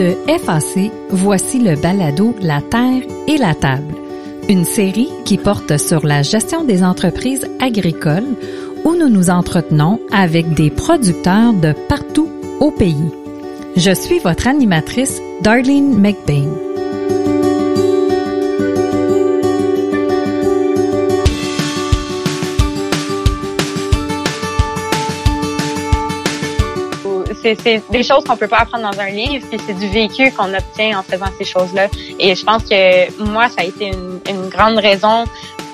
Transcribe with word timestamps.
De 0.00 0.16
FAC, 0.26 0.90
voici 1.10 1.58
le 1.58 1.76
balado 1.76 2.34
La 2.40 2.62
Terre 2.62 3.02
et 3.28 3.36
la 3.36 3.54
Table, 3.54 3.94
une 4.48 4.64
série 4.64 5.10
qui 5.26 5.36
porte 5.36 5.76
sur 5.76 6.06
la 6.06 6.22
gestion 6.22 6.64
des 6.64 6.82
entreprises 6.82 7.46
agricoles 7.60 8.34
où 8.86 8.94
nous 8.94 9.10
nous 9.10 9.28
entretenons 9.28 10.00
avec 10.10 10.54
des 10.54 10.70
producteurs 10.70 11.52
de 11.52 11.74
partout 11.86 12.30
au 12.60 12.70
pays. 12.70 13.10
Je 13.76 13.94
suis 13.94 14.20
votre 14.20 14.46
animatrice, 14.46 15.20
Darlene 15.42 15.94
McBain. 16.00 16.69
C'est 27.42 27.82
des 27.90 28.02
choses 28.02 28.24
qu'on 28.24 28.36
peut 28.36 28.48
pas 28.48 28.58
apprendre 28.58 28.90
dans 28.90 29.00
un 29.00 29.10
livre, 29.10 29.46
puis 29.48 29.58
c'est 29.66 29.78
du 29.78 29.88
vécu 29.88 30.30
qu'on 30.32 30.52
obtient 30.52 30.98
en 30.98 31.02
faisant 31.02 31.30
ces 31.38 31.44
choses-là. 31.44 31.88
Et 32.18 32.34
je 32.34 32.44
pense 32.44 32.64
que 32.64 33.22
moi, 33.22 33.48
ça 33.48 33.62
a 33.62 33.64
été 33.64 33.90
une, 33.90 34.48
grande 34.48 34.78
raison 34.78 35.24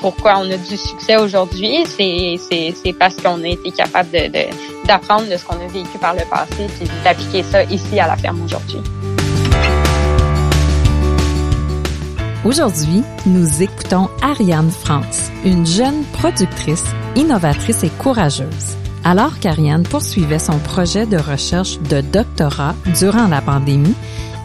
pourquoi 0.00 0.34
on 0.38 0.50
a 0.50 0.56
du 0.56 0.76
succès 0.76 1.16
aujourd'hui. 1.16 1.84
C'est 1.86 2.92
parce 2.98 3.16
qu'on 3.16 3.42
a 3.42 3.48
été 3.48 3.70
capable 3.70 4.10
d'apprendre 4.84 5.22
de, 5.22 5.28
de, 5.28 5.32
de 5.32 5.38
ce 5.38 5.44
qu'on 5.44 5.56
a 5.56 5.66
vécu 5.68 5.98
par 5.98 6.14
le 6.14 6.22
passé, 6.30 6.66
puis 6.78 6.88
d'appliquer 7.02 7.42
ça 7.42 7.62
ici 7.64 7.98
à 7.98 8.06
la 8.06 8.16
ferme 8.16 8.42
aujourd'hui. 8.44 8.80
Aujourd'hui, 12.44 13.02
nous 13.26 13.60
écoutons 13.60 14.08
Ariane 14.22 14.70
France, 14.70 15.32
une 15.44 15.66
jeune 15.66 16.04
productrice, 16.12 16.84
innovatrice 17.16 17.82
et 17.82 17.90
courageuse. 17.90 18.76
Alors 19.09 19.38
qu'Ariane 19.38 19.84
poursuivait 19.84 20.41
son 20.41 20.59
projet 20.59 21.06
de 21.06 21.16
recherche 21.16 21.78
de 21.78 22.01
doctorat 22.01 22.74
durant 22.99 23.29
la 23.29 23.40
pandémie, 23.40 23.95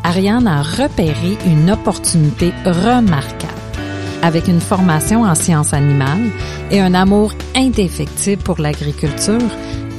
Ariane 0.04 0.46
a 0.46 0.62
repéré 0.62 1.36
une 1.48 1.72
opportunité 1.72 2.54
remarquable. 2.64 3.52
Avec 4.22 4.48
une 4.48 4.62
formation 4.62 5.24
en 5.24 5.34
sciences 5.34 5.74
animales 5.74 6.30
et 6.70 6.80
un 6.80 6.94
amour 6.94 7.34
indéfectible 7.56 8.44
pour 8.44 8.62
l'agriculture, 8.62 9.50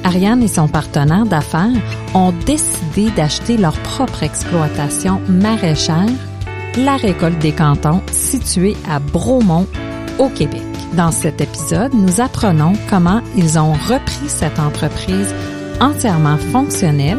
Ariane 0.05 0.45
et 0.45 0.49
son 0.49 0.69
partenaire 0.69 1.27
d'affaires 1.27 1.83
ont 2.15 2.33
décidé 2.47 3.11
d'acheter 3.17 3.57
leur 3.57 3.75
propre 3.81 4.23
exploitation 4.23 5.21
maraîchère, 5.29 6.07
la 6.77 6.97
récolte 6.97 7.41
des 7.41 7.53
cantons, 7.53 8.01
située 8.13 8.77
à 8.89 9.01
Bromont, 9.01 9.67
au 10.21 10.29
Québec. 10.29 10.72
Dans 10.97 11.11
cet 11.11 11.41
épisode, 11.41 11.95
nous 11.95 12.21
apprenons 12.21 12.75
comment 12.91 13.23
ils 13.35 13.59
ont 13.59 13.73
repris 13.73 14.29
cette 14.29 14.59
entreprise 14.59 15.35
entièrement 15.81 16.37
fonctionnelle 16.37 17.19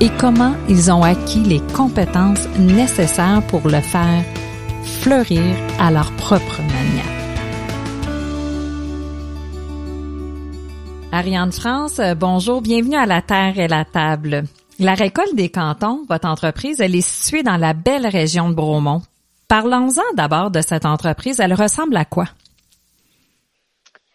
et 0.00 0.08
comment 0.18 0.54
ils 0.70 0.90
ont 0.90 1.02
acquis 1.02 1.40
les 1.40 1.60
compétences 1.74 2.48
nécessaires 2.58 3.42
pour 3.48 3.68
le 3.68 3.80
faire 3.80 4.24
fleurir 5.02 5.54
à 5.78 5.90
leur 5.90 6.10
propre 6.12 6.62
manière. 6.62 7.04
Ariane 11.12 11.52
France, 11.52 12.00
bonjour, 12.16 12.62
bienvenue 12.62 12.96
à 12.96 13.04
la 13.04 13.20
Terre 13.20 13.58
et 13.58 13.68
la 13.68 13.84
Table. 13.84 14.44
La 14.78 14.94
récolte 14.94 15.34
des 15.34 15.50
cantons, 15.50 16.06
votre 16.08 16.26
entreprise, 16.26 16.80
elle 16.80 16.96
est 16.96 17.06
située 17.06 17.42
dans 17.42 17.58
la 17.58 17.74
belle 17.74 18.06
région 18.06 18.48
de 18.48 18.54
Bromont. 18.54 19.02
Parlons-en 19.46 20.14
d'abord 20.16 20.50
de 20.50 20.62
cette 20.62 20.86
entreprise. 20.86 21.38
Elle 21.38 21.52
ressemble 21.52 21.98
à 21.98 22.06
quoi? 22.06 22.24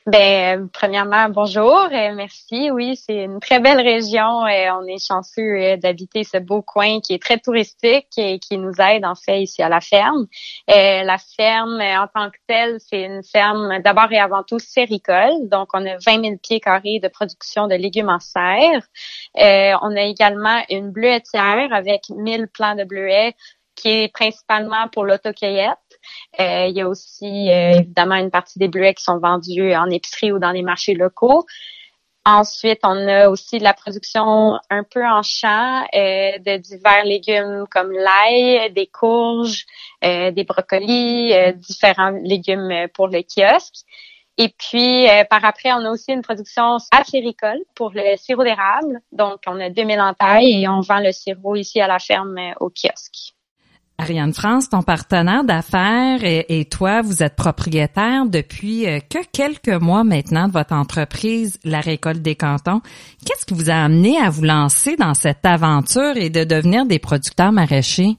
Ben, 0.08 0.70
premièrement, 0.72 1.30
bonjour, 1.30 1.92
et 1.92 2.12
merci. 2.12 2.70
Oui, 2.70 2.96
c'est 2.96 3.24
une 3.24 3.40
très 3.40 3.60
belle 3.60 3.82
région. 3.82 4.44
On 4.44 4.86
est 4.86 5.04
chanceux 5.04 5.42
euh, 5.42 5.78
d'habiter 5.78 6.24
ce 6.24 6.38
beau 6.38 6.62
coin 6.62 7.00
qui 7.02 7.16
est 7.16 7.22
très 7.22 7.40
touristique 7.40 8.10
et 8.16 8.38
qui 8.38 8.60
nous 8.60 8.74
aide 8.80 9.04
en 9.04 9.16
fait 9.16 9.42
ici 9.42 9.64
à 9.64 9.70
la 9.70 9.82
ferme. 9.82 10.28
Euh, 10.70 11.02
la 11.02 11.18
ferme, 11.18 11.82
en 11.82 12.06
tant 12.14 12.30
que 12.30 12.38
telle, 12.46 12.78
c'est 12.82 13.02
une 13.02 13.24
ferme 13.24 13.82
d'abord 13.82 14.12
et 14.12 14.20
avant 14.20 14.44
tout 14.44 14.60
séricole. 14.60 15.50
Donc, 15.50 15.70
on 15.74 15.84
a 15.88 15.98
20 15.98 16.24
000 16.24 16.36
pieds 16.38 16.60
carrés 16.60 17.00
de 17.00 17.08
production 17.08 17.68
de 17.68 17.74
légumes 17.74 18.10
en 18.10 18.20
serre. 18.20 18.84
Euh, 19.40 19.74
on 19.82 19.98
a 19.98 20.02
également 20.04 20.62
une 20.70 20.92
bleuetière 20.92 21.74
avec 21.74 22.10
1000 22.12 22.48
plants 22.50 22.76
de 22.76 22.84
bleuets 22.84 23.34
qui 23.76 23.90
est 23.90 24.14
principalement 24.14 24.88
pour 24.88 25.04
l'autocueillette. 25.04 25.78
Euh, 26.40 26.68
il 26.68 26.76
y 26.76 26.82
a 26.82 26.88
aussi 26.88 27.50
euh, 27.50 27.80
évidemment 27.80 28.16
une 28.16 28.32
partie 28.32 28.60
des 28.60 28.68
bleuets 28.68 28.94
qui 28.94 29.04
sont 29.04 29.20
vendus 29.20 29.74
en 29.76 29.90
épicerie 29.90 30.32
ou 30.32 30.40
dans 30.40 30.52
les 30.52 30.62
marchés 30.62 30.94
locaux. 30.94 31.46
Ensuite, 32.28 32.80
on 32.84 33.08
a 33.08 33.30
aussi 33.30 33.60
de 33.60 33.64
la 33.64 33.76
production 33.76 34.60
un 34.72 34.84
peu 34.84 35.06
en 35.06 35.22
champ 35.22 35.84
euh, 35.94 36.40
de 36.40 36.58
divers 36.58 37.06
légumes 37.06 37.66
comme 37.70 37.92
l'ail, 37.92 38.72
des 38.74 38.88
courges, 38.88 39.66
des 40.02 40.44
brocolis, 40.44 41.34
différents 41.56 42.18
légumes 42.24 42.88
pour 42.96 43.10
le 43.10 43.22
kiosque. 43.22 43.86
Et 44.38 44.50
puis, 44.50 45.06
par 45.30 45.46
après, 45.46 45.72
on 45.74 45.86
a 45.86 45.92
aussi 45.92 46.14
une 46.14 46.24
production 46.24 46.78
acéricole 46.92 47.60
pour 47.76 47.92
le 47.94 48.18
sirop 48.18 48.44
d'érable. 48.44 49.02
Donc, 49.12 49.42
on 49.46 49.60
a 49.60 49.70
2000 49.70 50.02
entailles 50.02 50.64
et 50.64 50.68
on 50.68 50.82
vend 50.82 51.00
le 51.00 51.12
sirop 51.12 51.56
ici 51.56 51.80
à 51.80 51.88
la 51.88 52.00
ferme 52.00 52.40
au 52.60 52.70
kiosque. 52.70 53.35
Ariane 53.98 54.34
France, 54.34 54.70
ton 54.70 54.82
partenaire 54.82 55.46
d'affaires 55.46 56.20
et, 56.24 56.66
toi, 56.66 57.02
vous 57.02 57.24
êtes 57.24 57.36
propriétaire 57.36 58.26
depuis 58.26 58.88
euh, 58.88 59.00
que 59.00 59.20
quelques 59.32 59.70
mois 59.70 60.04
maintenant 60.04 60.48
de 60.48 60.54
votre 60.54 60.74
entreprise, 60.74 61.58
La 61.64 61.80
Récolte 61.80 62.22
des 62.22 62.36
Cantons. 62.36 62.82
Qu'est-ce 63.26 63.46
qui 63.46 63.54
vous 63.54 63.70
a 63.70 63.76
amené 63.76 64.18
à 64.20 64.30
vous 64.30 64.44
lancer 64.44 64.98
dans 64.98 65.14
cette 65.14 65.46
aventure 65.46 66.18
et 66.18 66.30
de 66.30 66.44
devenir 66.44 66.86
des 66.86 67.00
producteurs 67.00 67.54
maraîchers? 67.54 68.18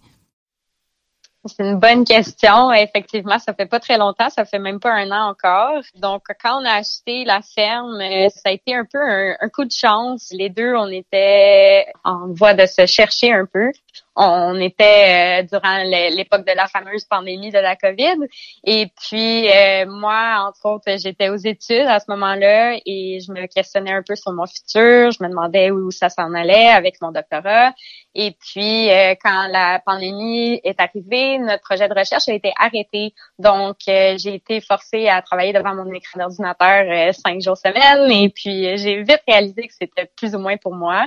C'est 1.44 1.62
une 1.62 1.78
bonne 1.78 2.04
question. 2.04 2.72
Effectivement, 2.72 3.38
ça 3.38 3.54
fait 3.54 3.66
pas 3.66 3.78
très 3.78 3.98
longtemps, 3.98 4.30
ça 4.30 4.44
fait 4.44 4.58
même 4.58 4.80
pas 4.80 4.92
un 4.92 5.10
an 5.10 5.30
encore. 5.30 5.82
Donc, 5.96 6.22
quand 6.42 6.60
on 6.60 6.64
a 6.64 6.72
acheté 6.72 7.24
la 7.24 7.40
ferme, 7.42 8.00
euh, 8.00 8.28
ça 8.30 8.48
a 8.48 8.52
été 8.52 8.74
un 8.74 8.84
peu 8.90 8.98
un, 8.98 9.36
un 9.40 9.48
coup 9.50 9.64
de 9.64 9.70
chance. 9.70 10.32
Les 10.32 10.48
deux, 10.48 10.74
on 10.74 10.88
était 10.88 11.86
en 12.02 12.32
voie 12.32 12.54
de 12.54 12.66
se 12.66 12.86
chercher 12.86 13.32
un 13.32 13.46
peu 13.46 13.70
on 14.16 14.58
était 14.60 15.42
euh, 15.42 15.46
durant 15.46 15.82
l'époque 15.84 16.46
de 16.46 16.52
la 16.56 16.66
fameuse 16.66 17.04
pandémie 17.04 17.50
de 17.50 17.58
la 17.58 17.76
COVID. 17.76 18.26
Et 18.64 18.86
puis, 18.98 19.50
euh, 19.50 19.84
moi, 19.86 20.46
entre 20.48 20.64
autres, 20.64 20.98
j'étais 20.98 21.28
aux 21.28 21.36
études 21.36 21.86
à 21.86 22.00
ce 22.00 22.06
moment-là 22.08 22.78
et 22.86 23.20
je 23.20 23.30
me 23.30 23.46
questionnais 23.46 23.92
un 23.92 24.02
peu 24.02 24.16
sur 24.16 24.32
mon 24.32 24.46
futur. 24.46 25.10
Je 25.10 25.22
me 25.22 25.28
demandais 25.28 25.70
où 25.70 25.90
ça 25.90 26.08
s'en 26.08 26.32
allait 26.32 26.68
avec 26.68 27.00
mon 27.02 27.12
doctorat. 27.12 27.74
Et 28.14 28.34
puis, 28.40 28.90
euh, 28.90 29.14
quand 29.22 29.48
la 29.48 29.80
pandémie 29.84 30.60
est 30.64 30.80
arrivée, 30.80 31.38
notre 31.38 31.62
projet 31.62 31.86
de 31.86 31.94
recherche 31.94 32.26
a 32.28 32.32
été 32.32 32.52
arrêté. 32.58 33.12
Donc, 33.38 33.76
j'ai 33.86 34.34
été 34.34 34.62
forcée 34.62 35.08
à 35.08 35.20
travailler 35.20 35.52
devant 35.52 35.74
mon 35.74 35.92
écran 35.92 36.20
d'ordinateur 36.20 37.12
cinq 37.14 37.42
jours 37.42 37.58
semaine. 37.58 38.10
Et 38.10 38.30
puis, 38.30 38.78
j'ai 38.78 39.02
vite 39.02 39.20
réalisé 39.28 39.68
que 39.68 39.74
c'était 39.78 40.10
plus 40.16 40.34
ou 40.34 40.38
moins 40.38 40.56
pour 40.56 40.74
moi. 40.74 41.06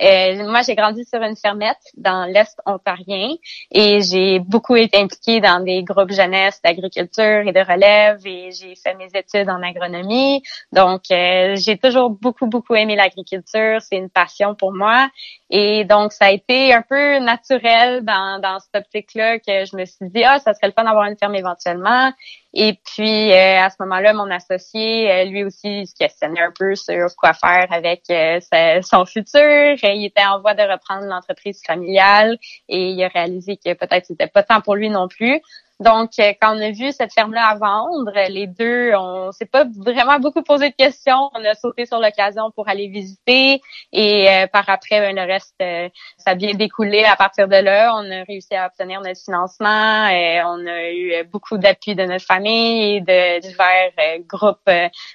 Euh, 0.00 0.48
moi, 0.48 0.62
j'ai 0.62 0.74
grandi 0.74 1.04
sur 1.04 1.20
une 1.22 1.36
fermette 1.36 1.76
dans 1.96 2.24
l'Est 2.24 2.58
ontarien 2.66 3.34
et 3.72 4.00
j'ai 4.00 4.38
beaucoup 4.38 4.76
été 4.76 4.98
impliquée 4.98 5.40
dans 5.40 5.62
des 5.62 5.82
groupes 5.82 6.12
jeunesse 6.12 6.60
d'agriculture 6.62 7.46
et 7.46 7.52
de 7.52 7.60
relève 7.60 8.20
et 8.24 8.50
j'ai 8.52 8.74
fait 8.76 8.94
mes 8.94 9.08
études 9.14 9.50
en 9.50 9.62
agronomie. 9.62 10.42
Donc, 10.72 11.02
euh, 11.10 11.56
j'ai 11.56 11.78
toujours 11.78 12.10
beaucoup, 12.10 12.46
beaucoup 12.46 12.74
aimé 12.74 12.94
l'agriculture. 12.96 13.80
C'est 13.80 13.96
une 13.96 14.10
passion 14.10 14.54
pour 14.54 14.72
moi. 14.72 15.08
Et 15.50 15.84
donc, 15.84 16.12
ça 16.12 16.26
a 16.26 16.30
été 16.30 16.72
un 16.72 16.82
peu 16.82 17.18
naturel 17.18 18.04
dans, 18.04 18.40
dans 18.40 18.58
cette 18.60 18.84
optique-là 18.84 19.38
que 19.38 19.64
je 19.64 19.76
me 19.76 19.84
suis 19.84 20.08
dit, 20.10 20.22
ah, 20.24 20.38
ça 20.38 20.54
serait 20.54 20.68
le 20.68 20.72
fun 20.72 20.84
d'avoir 20.84 21.06
une 21.06 21.16
ferme 21.16 21.34
éventuellement. 21.34 22.12
Et 22.54 22.80
puis, 22.82 23.30
euh, 23.32 23.60
à 23.60 23.68
ce 23.68 23.76
moment-là, 23.80 24.14
mon 24.14 24.30
associé, 24.30 25.10
euh, 25.12 25.24
lui 25.24 25.44
aussi, 25.44 25.86
se 25.86 25.94
questionnait 25.94 26.40
un 26.40 26.52
peu 26.58 26.74
sur 26.74 27.14
quoi 27.16 27.34
faire 27.34 27.66
avec 27.70 28.04
euh, 28.10 28.40
son 28.82 29.04
futur. 29.04 29.76
Il 29.82 30.04
était 30.06 30.24
en 30.24 30.40
voie 30.40 30.54
de 30.54 30.62
reprendre 30.62 31.04
l'entreprise 31.04 31.60
familiale 31.66 32.38
et 32.68 32.90
il 32.90 33.04
a 33.04 33.08
réalisé 33.08 33.58
que 33.58 33.74
peut-être 33.74 34.06
c'était 34.06 34.28
pas 34.28 34.42
temps 34.42 34.62
pour 34.62 34.76
lui 34.76 34.88
non 34.88 35.08
plus. 35.08 35.40
Donc, 35.80 36.10
euh, 36.18 36.32
quand 36.42 36.56
on 36.56 36.60
a 36.60 36.72
vu 36.72 36.90
cette 36.90 37.12
ferme-là 37.12 37.46
à 37.46 37.54
vendre, 37.54 38.12
les 38.28 38.48
deux, 38.48 38.92
on 38.96 39.30
s'est 39.30 39.46
pas 39.46 39.64
vraiment 39.76 40.18
beaucoup 40.18 40.42
posé 40.42 40.70
de 40.70 40.74
questions. 40.74 41.30
On 41.34 41.44
a 41.44 41.54
sauté 41.54 41.86
sur 41.86 42.00
l'occasion 42.00 42.50
pour 42.50 42.68
aller 42.68 42.88
visiter 42.88 43.60
et 43.92 44.28
euh, 44.28 44.46
par 44.48 44.68
après, 44.68 45.00
ben, 45.00 45.14
le 45.14 45.22
reste, 45.22 45.54
euh, 45.62 45.88
ça 46.16 46.32
a 46.32 46.34
bien 46.34 46.54
découlé 46.54 47.04
à 47.04 47.14
partir 47.14 47.46
de 47.46 47.54
là. 47.54 47.94
On 47.94 48.10
a 48.10 48.24
réussi 48.24 48.56
à 48.56 48.66
obtenir 48.66 49.00
notre 49.02 49.20
financement. 49.20 50.08
Et 50.08 50.42
on 50.44 50.66
a 50.66 50.90
eu 50.90 51.24
beaucoup 51.30 51.58
d'appui 51.58 51.94
de 51.94 52.02
notre 52.02 52.24
famille 52.24 52.96
et 52.96 53.00
de 53.00 53.40
divers 53.40 53.92
groupes 54.28 54.70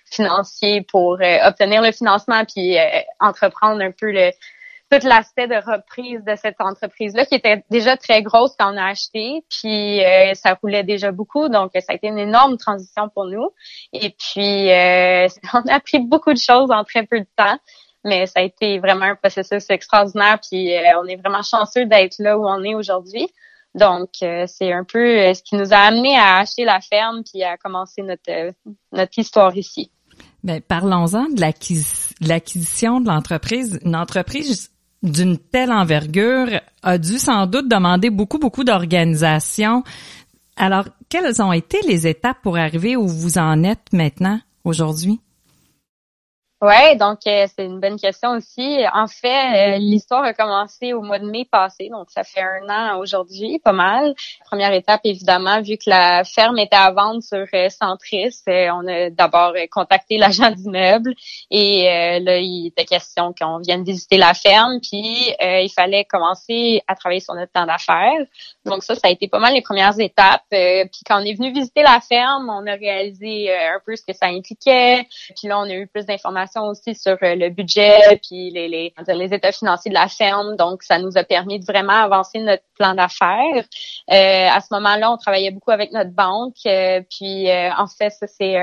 financiers 0.09 0.81
pour 0.81 1.19
obtenir 1.45 1.81
le 1.81 1.91
financement 1.91 2.45
puis 2.45 2.77
entreprendre 3.19 3.81
un 3.81 3.91
peu 3.91 4.11
le, 4.11 4.31
tout 4.99 5.07
l'aspect 5.07 5.47
de 5.47 5.55
reprise 5.55 6.23
de 6.23 6.35
cette 6.35 6.59
entreprise-là 6.59 7.25
qui 7.25 7.35
était 7.35 7.63
déjà 7.69 7.97
très 7.97 8.21
grosse 8.21 8.51
quand 8.57 8.73
on 8.73 8.77
a 8.77 8.85
acheté, 8.85 9.43
puis 9.49 10.03
euh, 10.03 10.33
ça 10.35 10.57
roulait 10.61 10.83
déjà 10.83 11.11
beaucoup, 11.11 11.49
donc 11.49 11.71
ça 11.73 11.93
a 11.93 11.93
été 11.95 12.07
une 12.07 12.19
énorme 12.19 12.57
transition 12.57 13.09
pour 13.09 13.25
nous. 13.25 13.49
Et 13.91 14.11
puis 14.11 14.71
euh, 14.71 15.27
on 15.53 15.61
a 15.69 15.75
appris 15.75 15.99
beaucoup 15.99 16.33
de 16.33 16.39
choses 16.39 16.71
en 16.71 16.83
très 16.83 17.05
peu 17.05 17.19
de 17.19 17.27
temps. 17.35 17.57
mais 18.03 18.27
ça 18.27 18.41
a 18.41 18.43
été 18.43 18.79
vraiment 18.79 19.05
un 19.05 19.15
processus 19.15 19.69
extraordinaire. 19.69 20.39
Puis 20.47 20.71
on 21.01 21.07
est 21.07 21.15
vraiment 21.15 21.41
chanceux 21.41 21.85
d'être 21.85 22.15
là 22.19 22.37
où 22.37 22.47
on 22.47 22.63
est 22.63 22.75
aujourd'hui. 22.75 23.27
Donc, 23.75 24.09
c'est 24.19 24.71
un 24.71 24.83
peu 24.83 25.33
ce 25.33 25.41
qui 25.41 25.55
nous 25.55 25.73
a 25.73 25.77
amené 25.77 26.15
à 26.15 26.37
acheter 26.37 26.63
la 26.63 26.79
ferme 26.79 27.23
puis 27.23 27.41
à 27.43 27.57
commencer 27.57 28.03
notre 28.03 28.53
notre 28.91 29.17
histoire 29.17 29.55
ici. 29.57 29.89
Ben, 30.43 30.61
parlons-en 30.61 31.29
de 31.29 31.39
l'acquisition 31.39 32.99
de 32.99 33.07
l'entreprise. 33.07 33.79
Une 33.83 33.95
entreprise 33.95 34.72
d'une 35.03 35.37
telle 35.37 35.71
envergure 35.71 36.61
a 36.81 36.97
dû 36.97 37.19
sans 37.19 37.45
doute 37.45 37.67
demander 37.67 38.09
beaucoup, 38.09 38.39
beaucoup 38.39 38.63
d'organisation. 38.63 39.83
Alors, 40.55 40.87
quelles 41.09 41.41
ont 41.41 41.51
été 41.51 41.77
les 41.87 42.07
étapes 42.07 42.37
pour 42.41 42.57
arriver 42.57 42.95
où 42.95 43.07
vous 43.07 43.37
en 43.37 43.63
êtes 43.63 43.91
maintenant, 43.91 44.39
aujourd'hui? 44.63 45.19
Ouais, 46.63 46.95
donc 46.95 47.19
euh, 47.27 47.45
c'est 47.53 47.65
une 47.65 47.81
bonne 47.81 47.99
question 47.99 48.29
aussi. 48.37 48.85
En 48.93 49.07
fait, 49.07 49.75
euh, 49.75 49.77
l'histoire 49.79 50.23
a 50.23 50.33
commencé 50.33 50.93
au 50.93 51.01
mois 51.01 51.19
de 51.19 51.29
mai 51.29 51.43
passé, 51.43 51.89
donc 51.89 52.09
ça 52.09 52.23
fait 52.23 52.39
un 52.39 52.69
an 52.69 52.99
aujourd'hui, 52.99 53.59
pas 53.59 53.73
mal. 53.73 54.15
Première 54.45 54.71
étape, 54.71 55.01
évidemment, 55.03 55.61
vu 55.61 55.75
que 55.75 55.89
la 55.89 56.23
ferme 56.23 56.57
était 56.59 56.77
à 56.77 56.89
vendre 56.91 57.21
sur 57.21 57.45
euh, 57.53 57.67
Centris, 57.67 58.33
on 58.47 58.87
a 58.87 59.09
d'abord 59.09 59.51
contacté 59.71 60.17
l'agent 60.17 60.51
d'immeuble 60.51 61.13
et 61.51 61.83
là, 62.21 62.37
il 62.37 62.67
était 62.67 62.85
question 62.85 63.33
qu'on 63.37 63.57
vienne 63.57 63.83
visiter 63.83 64.15
la 64.15 64.33
ferme, 64.33 64.79
puis 64.79 65.33
il 65.41 65.71
fallait 65.75 66.05
commencer 66.05 66.81
à 66.87 66.95
travailler 66.95 67.19
sur 67.19 67.33
notre 67.33 67.51
temps 67.51 67.65
d'affaires. 67.65 68.25
Donc 68.65 68.83
ça, 68.83 68.95
ça 68.95 69.07
a 69.07 69.09
été 69.09 69.27
pas 69.27 69.39
mal 69.39 69.53
les 69.53 69.61
premières 69.61 69.99
étapes. 69.99 70.45
puis 70.49 71.01
quand 71.05 71.21
on 71.21 71.25
est 71.25 71.33
venu 71.33 71.51
visiter 71.51 71.83
la 71.83 71.99
ferme, 71.99 72.49
on 72.49 72.65
a 72.67 72.75
réalisé 72.75 73.53
un 73.53 73.81
peu 73.85 73.97
ce 73.97 74.05
que 74.05 74.13
ça 74.13 74.27
impliquait. 74.27 75.05
Puis 75.35 75.49
là, 75.49 75.59
on 75.59 75.63
a 75.63 75.73
eu 75.73 75.87
plus 75.87 76.05
d'informations 76.05 76.52
aussi 76.61 76.95
sur 76.95 77.17
euh, 77.21 77.35
le 77.35 77.49
budget 77.49 78.19
puis 78.21 78.51
les, 78.51 78.67
les, 78.67 78.93
les 79.07 79.33
états 79.33 79.51
financiers 79.51 79.89
de 79.89 79.95
la 79.95 80.07
ferme. 80.07 80.55
Donc, 80.55 80.83
ça 80.83 80.99
nous 80.99 81.17
a 81.17 81.23
permis 81.23 81.59
de 81.59 81.65
vraiment 81.65 81.93
avancer 81.93 82.39
notre 82.39 82.63
plan 82.77 82.93
d'affaires. 82.93 83.63
Euh, 84.11 84.47
à 84.49 84.59
ce 84.61 84.73
moment-là, 84.73 85.11
on 85.11 85.17
travaillait 85.17 85.51
beaucoup 85.51 85.71
avec 85.71 85.91
notre 85.91 86.11
banque. 86.11 86.55
Euh, 86.65 87.01
puis, 87.09 87.49
en 87.51 87.87
fait, 87.87 88.09
ça, 88.11 88.27
c'est 88.27 88.55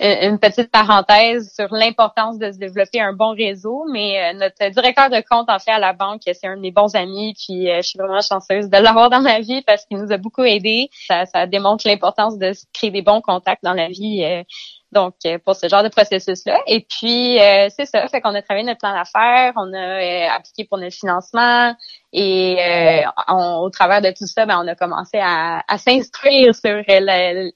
une 0.00 0.38
petite 0.38 0.70
parenthèse 0.70 1.52
sur 1.54 1.72
l'importance 1.72 2.38
de 2.38 2.52
se 2.52 2.58
développer 2.58 3.00
un 3.00 3.12
bon 3.12 3.30
réseau. 3.34 3.84
Mais 3.90 4.34
notre 4.34 4.70
directeur 4.70 5.10
de 5.10 5.22
compte, 5.28 5.48
en 5.48 5.58
fait, 5.58 5.72
à 5.72 5.78
la 5.78 5.92
banque, 5.92 6.22
c'est 6.24 6.46
un 6.46 6.56
de 6.56 6.60
mes 6.60 6.70
bons 6.70 6.94
amis. 6.94 7.34
Puis, 7.34 7.66
je 7.66 7.82
suis 7.82 7.98
vraiment 7.98 8.20
chanceuse 8.20 8.68
de 8.68 8.78
l'avoir 8.78 9.10
dans 9.10 9.20
ma 9.20 9.40
vie 9.40 9.62
parce 9.62 9.84
qu'il 9.86 9.98
nous 9.98 10.12
a 10.12 10.16
beaucoup 10.16 10.44
aidés. 10.44 10.90
Ça, 11.06 11.26
ça 11.26 11.46
démontre 11.46 11.86
l'importance 11.86 12.38
de 12.38 12.52
créer 12.72 12.90
des 12.90 13.02
bons 13.02 13.20
contacts 13.20 13.62
dans 13.62 13.74
la 13.74 13.88
vie 13.88 14.44
donc, 14.92 15.14
euh, 15.26 15.38
pour 15.44 15.56
ce 15.56 15.68
genre 15.68 15.82
de 15.82 15.88
processus-là. 15.88 16.60
Et 16.66 16.86
puis, 16.88 17.40
euh, 17.40 17.68
c'est 17.74 17.86
ça, 17.86 18.06
fait 18.08 18.20
qu'on 18.20 18.34
a 18.34 18.42
travaillé 18.42 18.66
notre 18.66 18.78
plan 18.78 18.92
d'affaires, 18.92 19.54
on 19.56 19.72
a 19.72 19.78
euh, 19.78 20.28
appliqué 20.30 20.64
pour 20.64 20.78
notre 20.78 20.94
financement 20.94 21.74
et 22.12 22.58
au 23.28 23.70
travers 23.70 24.02
de 24.02 24.10
tout 24.10 24.26
ça, 24.26 24.44
ben, 24.44 24.60
on 24.62 24.68
a 24.68 24.74
commencé 24.74 25.18
à, 25.18 25.62
à 25.66 25.78
s'instruire 25.78 26.54
sur 26.54 26.82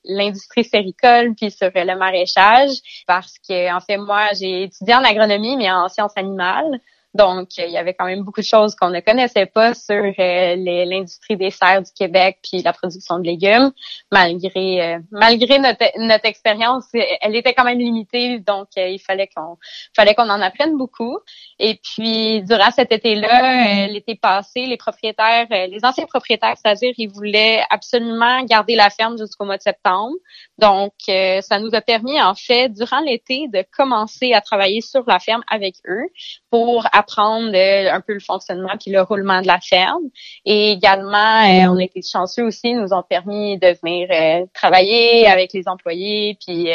l'industrie 0.05 0.65
séricole 0.65 1.35
puis 1.35 1.51
sur 1.51 1.71
le 1.75 1.95
maraîchage 1.95 2.71
parce 3.07 3.35
que, 3.47 3.75
en 3.75 3.81
fait, 3.81 3.99
moi, 3.99 4.29
j'ai 4.33 4.63
étudié 4.63 4.95
en 4.95 5.05
agronomie, 5.05 5.59
mais 5.59 5.71
en 5.71 5.89
sciences 5.89 6.17
animales. 6.17 6.81
Donc, 7.17 7.57
il 7.57 7.71
y 7.71 7.79
avait 7.79 7.95
quand 7.95 8.05
même 8.05 8.23
beaucoup 8.23 8.43
de 8.43 8.47
choses 8.47 8.75
qu'on 8.75 8.91
ne 8.91 9.01
connaissait 9.01 9.47
pas 9.47 9.73
sur 9.73 9.95
euh, 9.95 10.85
l'industrie 10.85 11.37
des 11.37 11.51
serres 11.51 11.83
du 11.83 11.91
Québec 11.93 12.39
puis 12.43 12.61
la 12.63 12.75
production 12.75 13.19
de 13.19 13.25
légumes, 13.25 13.73
malgré 14.13 14.83
euh, 14.83 14.99
malgré 15.11 15.59
notre, 15.59 15.87
notre 15.99 16.27
expérience, 16.27 16.85
elle 16.93 17.35
était 17.35 17.55
quand 17.55 17.65
même 17.65 17.79
limitée. 17.79 18.39
Donc, 18.41 18.69
euh, 18.77 18.89
il 18.89 18.99
fallait 18.99 19.29
qu'on 19.35 19.57
fallait 19.95 20.15
qu'on 20.15 20.29
en 20.29 20.43
apprenne 20.43 20.77
beaucoup. 20.77 21.19
Et 21.59 21.81
puis, 21.83 22.43
durant 22.43 22.71
cet 22.71 22.93
été-là, 22.93 23.87
l'été 23.87 24.15
passé, 24.15 24.67
les 24.67 24.77
propriétaires, 24.77 25.47
les 25.51 25.81
anciens 25.85 26.05
propriétaires, 26.05 26.57
c'est-à-dire, 26.63 26.93
ils 26.99 27.09
voulaient 27.09 27.63
absolument 27.71 28.43
garder 28.45 28.75
la 28.75 28.91
ferme 28.91 29.17
jusqu'au 29.17 29.47
mois 29.47 29.57
de 29.57 29.63
septembre. 29.63 30.15
Donc, 30.59 30.93
ça 31.07 31.59
nous 31.61 31.75
a 31.75 31.81
permis, 31.81 32.21
en 32.21 32.35
fait, 32.35 32.69
durant 32.69 33.01
l'été, 33.01 33.49
de 33.49 33.65
commencer 33.75 34.35
à 34.35 34.43
travailler 34.43 34.83
sur 34.83 35.05
la 35.07 35.19
ferme 35.19 35.43
avec 35.51 35.77
eux 35.89 36.09
pour 36.51 36.87
apprendre 37.07 37.53
euh, 37.55 37.93
un 37.93 38.01
peu 38.01 38.15
le 38.15 38.21
fonctionnement 38.21 38.73
puis 38.81 38.91
le 38.91 39.03
roulement 39.03 39.41
de 39.41 39.47
la 39.47 39.61
ferme. 39.61 40.05
Et 40.45 40.73
également, 40.73 41.43
euh, 41.45 41.73
on 41.73 41.79
a 41.79 41.83
été 41.83 42.01
chanceux 42.03 42.45
aussi, 42.45 42.75
nous 42.75 42.93
ont 42.93 43.03
permis 43.03 43.59
de 43.59 43.77
venir 43.83 44.09
euh, 44.11 44.47
travailler 44.53 45.27
avec 45.27 45.53
les 45.53 45.69
employés 45.69 46.37
puis 46.45 46.69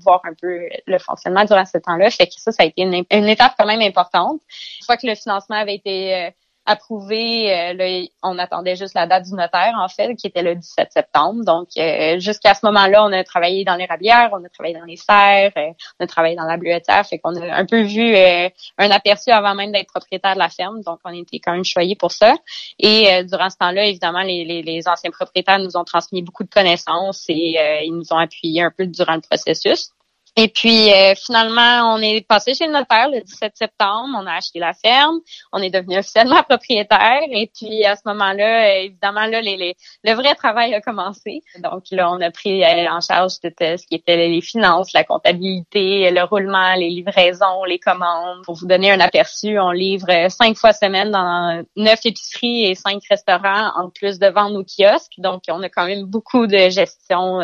voir 0.00 0.20
un 0.24 0.34
peu 0.40 0.68
le 0.86 0.98
fonctionnement 0.98 1.44
durant 1.44 1.64
ce 1.64 1.78
temps-là. 1.78 2.10
Fait 2.10 2.26
que 2.26 2.34
ça, 2.36 2.52
ça 2.52 2.62
a 2.62 2.66
été 2.66 2.82
une, 2.82 3.04
une 3.10 3.28
étape 3.28 3.54
quand 3.58 3.66
même 3.66 3.82
importante. 3.82 4.40
Une 4.80 4.86
fois 4.86 4.96
que 4.96 5.06
le 5.06 5.14
financement 5.14 5.56
avait 5.56 5.74
été 5.74 6.30
approuvé. 6.66 7.52
Euh, 7.52 8.06
on 8.22 8.38
attendait 8.38 8.76
juste 8.76 8.94
la 8.94 9.06
date 9.06 9.24
du 9.24 9.32
notaire, 9.34 9.74
en 9.78 9.88
fait, 9.88 10.14
qui 10.16 10.26
était 10.26 10.42
le 10.42 10.54
17 10.54 10.92
septembre. 10.92 11.44
Donc, 11.44 11.68
euh, 11.76 12.18
jusqu'à 12.18 12.54
ce 12.54 12.64
moment-là, 12.66 13.04
on 13.04 13.12
a 13.12 13.22
travaillé 13.24 13.64
dans 13.64 13.76
les 13.76 13.86
rabières, 13.86 14.30
on 14.32 14.44
a 14.44 14.48
travaillé 14.48 14.74
dans 14.74 14.84
les 14.84 14.96
serres, 14.96 15.52
euh, 15.56 15.72
on 16.00 16.04
a 16.04 16.06
travaillé 16.06 16.36
dans 16.36 16.44
la 16.44 16.56
bleuetière. 16.56 17.06
Fait 17.06 17.18
qu'on 17.18 17.36
a 17.36 17.54
un 17.54 17.66
peu 17.66 17.82
vu 17.82 18.16
un 18.16 18.90
aperçu 18.90 19.30
avant 19.30 19.54
même 19.54 19.72
d'être 19.72 19.88
propriétaire 19.88 20.34
de 20.34 20.38
la 20.38 20.48
ferme. 20.48 20.82
Donc, 20.82 21.00
on 21.04 21.12
était 21.12 21.38
quand 21.38 21.52
même 21.52 21.64
choyés 21.64 21.96
pour 21.96 22.12
ça. 22.12 22.34
Et 22.78 23.22
durant 23.24 23.50
ce 23.50 23.56
temps-là, 23.58 23.86
évidemment, 23.86 24.22
les, 24.22 24.44
les, 24.44 24.62
les, 24.62 24.88
anciens 24.88 25.10
propriétaires 25.10 25.58
nous 25.58 25.76
ont 25.76 25.84
transmis 25.84 26.22
beaucoup 26.22 26.44
de 26.44 26.50
connaissances 26.50 27.24
et 27.28 27.56
ils 27.84 27.94
nous 27.94 28.12
ont 28.12 28.18
appuyés 28.18 28.62
un 28.62 28.70
peu 28.76 28.86
durant 28.86 29.14
le 29.14 29.20
processus. 29.20 29.90
Et 30.36 30.48
puis 30.48 30.92
euh, 30.92 31.14
finalement, 31.14 31.94
on 31.94 31.98
est 31.98 32.26
passé 32.26 32.54
chez 32.54 32.66
le 32.66 32.72
notaire 32.72 33.08
le 33.08 33.20
17 33.20 33.56
septembre, 33.56 34.18
on 34.20 34.26
a 34.26 34.32
acheté 34.32 34.58
la 34.58 34.72
ferme, 34.72 35.20
on 35.52 35.62
est 35.62 35.70
devenu 35.70 35.96
officiellement 35.98 36.42
propriétaire. 36.48 37.22
Et 37.30 37.48
puis 37.54 37.84
à 37.84 37.94
ce 37.94 38.02
moment-là, 38.06 38.64
euh, 38.64 38.82
évidemment, 38.82 39.26
là, 39.26 39.40
les, 39.40 39.76
le 40.02 40.12
vrai 40.14 40.34
travail 40.34 40.74
a 40.74 40.80
commencé. 40.80 41.42
Donc 41.60 41.84
là, 41.92 42.10
on 42.10 42.20
a 42.20 42.32
pris 42.32 42.64
euh, 42.64 42.90
en 42.90 43.00
charge 43.00 43.34
tout 43.40 43.50
ce 43.60 43.86
qui 43.86 43.94
était 43.94 44.16
les 44.16 44.40
finances, 44.40 44.92
la 44.92 45.04
comptabilité, 45.04 46.10
le 46.10 46.24
roulement, 46.24 46.74
les 46.74 46.90
livraisons, 46.90 47.62
les 47.62 47.78
commandes. 47.78 48.42
Pour 48.44 48.56
vous 48.56 48.66
donner 48.66 48.90
un 48.90 49.00
aperçu, 49.00 49.60
on 49.60 49.70
livre 49.70 50.08
cinq 50.30 50.56
fois 50.56 50.72
semaine 50.72 51.12
dans 51.12 51.64
neuf 51.76 52.00
épiceries 52.04 52.64
et 52.64 52.74
cinq 52.74 53.02
restaurants, 53.08 53.70
en 53.76 53.88
plus 53.88 54.18
de 54.18 54.26
vendre 54.26 54.54
nos 54.54 54.64
kiosques. 54.64 55.14
Donc 55.18 55.42
on 55.48 55.62
a 55.62 55.68
quand 55.68 55.86
même 55.86 56.06
beaucoup 56.06 56.48
de 56.48 56.70
gestion 56.70 57.38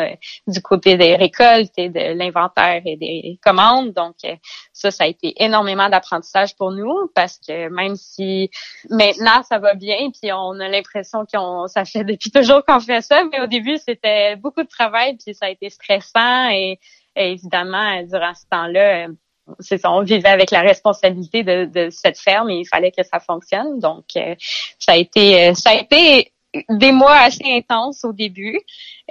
du 0.47 0.61
côté 0.61 0.97
des 0.97 1.15
récoltes 1.15 1.71
et 1.77 1.87
de 1.87 2.17
l'inventaire 2.17 2.80
et 2.85 2.97
des 2.97 3.39
commandes. 3.43 3.93
Donc, 3.93 4.15
euh, 4.25 4.35
ça, 4.73 4.91
ça 4.91 5.05
a 5.05 5.07
été 5.07 5.33
énormément 5.43 5.89
d'apprentissage 5.89 6.55
pour 6.55 6.71
nous 6.71 7.09
parce 7.15 7.37
que 7.37 7.69
même 7.69 7.95
si 7.95 8.49
maintenant 8.89 9.43
ça 9.43 9.59
va 9.59 9.73
bien, 9.73 10.09
puis 10.11 10.31
on 10.31 10.59
a 10.59 10.67
l'impression 10.67 11.25
qu'on 11.31 11.67
ça 11.67 11.85
fait 11.85 12.03
depuis 12.03 12.31
toujours 12.31 12.63
qu'on 12.65 12.79
fait 12.79 13.01
ça, 13.01 13.23
mais 13.31 13.41
au 13.41 13.47
début 13.47 13.77
c'était 13.77 14.35
beaucoup 14.35 14.63
de 14.63 14.69
travail, 14.69 15.17
puis 15.17 15.33
ça 15.33 15.47
a 15.47 15.49
été 15.49 15.69
stressant 15.69 16.49
et, 16.49 16.79
évidemment 17.15 18.01
durant 18.03 18.33
ce 18.33 18.45
temps-là 18.49 19.07
c'est 19.59 19.77
ça, 19.77 19.91
on 19.91 20.01
vivait 20.01 20.29
avec 20.29 20.51
la 20.51 20.61
responsabilité 20.61 21.43
de, 21.43 21.89
cette 21.89 22.17
ferme 22.17 22.49
et 22.49 22.59
il 22.59 22.65
fallait 22.65 22.91
que 22.91 23.03
ça 23.03 23.19
fonctionne. 23.19 23.79
Donc, 23.79 24.05
euh, 24.15 24.35
ça 24.79 24.93
a 24.93 24.95
été, 24.95 25.49
euh, 25.49 25.53
ça 25.53 25.71
a 25.71 25.75
été 25.75 26.31
des 26.69 26.91
mois 26.91 27.15
assez 27.15 27.45
intenses 27.45 28.03
au 28.03 28.13
début. 28.13 28.59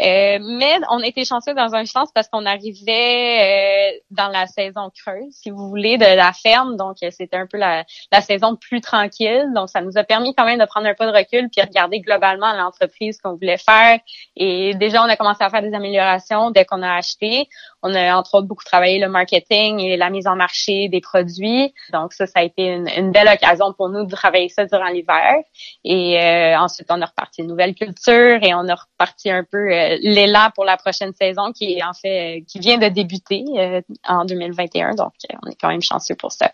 Euh, 0.00 0.38
mais 0.40 0.78
on 0.90 1.00
était 1.00 1.24
chanceux 1.24 1.52
dans 1.52 1.74
un 1.74 1.84
sens 1.84 2.10
parce 2.14 2.28
qu'on 2.28 2.46
arrivait 2.46 3.92
euh, 3.94 3.98
dans 4.10 4.28
la 4.28 4.46
saison 4.46 4.90
creuse, 4.90 5.32
si 5.32 5.50
vous 5.50 5.68
voulez, 5.68 5.98
de 5.98 6.04
la 6.04 6.32
ferme. 6.32 6.76
Donc, 6.76 6.96
euh, 7.02 7.10
c'était 7.10 7.36
un 7.36 7.46
peu 7.46 7.58
la, 7.58 7.84
la, 8.10 8.20
saison 8.22 8.56
plus 8.56 8.80
tranquille. 8.80 9.50
Donc, 9.54 9.68
ça 9.68 9.82
nous 9.82 9.98
a 9.98 10.04
permis 10.04 10.34
quand 10.34 10.46
même 10.46 10.58
de 10.58 10.64
prendre 10.64 10.86
un 10.86 10.94
peu 10.94 11.04
de 11.04 11.10
recul 11.10 11.50
puis 11.50 11.60
regarder 11.60 12.00
globalement 12.00 12.52
l'entreprise 12.54 13.18
qu'on 13.20 13.34
voulait 13.34 13.58
faire. 13.58 13.98
Et 14.36 14.74
déjà, 14.74 15.02
on 15.02 15.08
a 15.08 15.16
commencé 15.16 15.44
à 15.44 15.50
faire 15.50 15.62
des 15.62 15.74
améliorations 15.74 16.50
dès 16.50 16.64
qu'on 16.64 16.82
a 16.82 16.94
acheté. 16.94 17.48
On 17.82 17.94
a 17.94 18.16
entre 18.16 18.36
autres 18.36 18.46
beaucoup 18.46 18.64
travaillé 18.64 18.98
le 18.98 19.08
marketing 19.08 19.80
et 19.80 19.96
la 19.96 20.08
mise 20.08 20.26
en 20.26 20.36
marché 20.36 20.88
des 20.88 21.00
produits. 21.00 21.74
Donc, 21.92 22.14
ça, 22.14 22.26
ça 22.26 22.40
a 22.40 22.42
été 22.42 22.68
une, 22.68 22.88
une 22.96 23.12
belle 23.12 23.28
occasion 23.28 23.74
pour 23.74 23.90
nous 23.90 24.04
de 24.04 24.14
travailler 24.14 24.48
ça 24.48 24.64
durant 24.64 24.88
l'hiver. 24.88 25.34
Et 25.84 26.18
ensuite, 26.56 26.86
on 26.90 27.02
a 27.02 27.06
reparti 27.06 27.42
une 27.42 27.48
nouvelle 27.48 27.74
culture 27.74 28.38
et 28.42 28.54
on 28.54 28.66
a 28.68 28.74
reparti 28.74 29.30
un 29.30 29.44
peu 29.44 29.70
l'élan 30.00 30.50
pour 30.54 30.64
la 30.64 30.76
prochaine 30.76 31.12
saison 31.14 31.52
qui 31.52 31.72
est 31.72 31.82
en 31.82 31.92
fait 31.92 32.44
qui 32.46 32.58
vient 32.58 32.78
de 32.78 32.88
débuter 32.88 33.44
euh, 33.56 33.80
en 34.06 34.24
2021. 34.24 34.94
Donc, 34.94 35.12
euh, 35.30 35.36
on 35.42 35.50
est 35.50 35.56
quand 35.60 35.68
même 35.68 35.82
chanceux 35.82 36.14
pour 36.14 36.32
ça. 36.32 36.52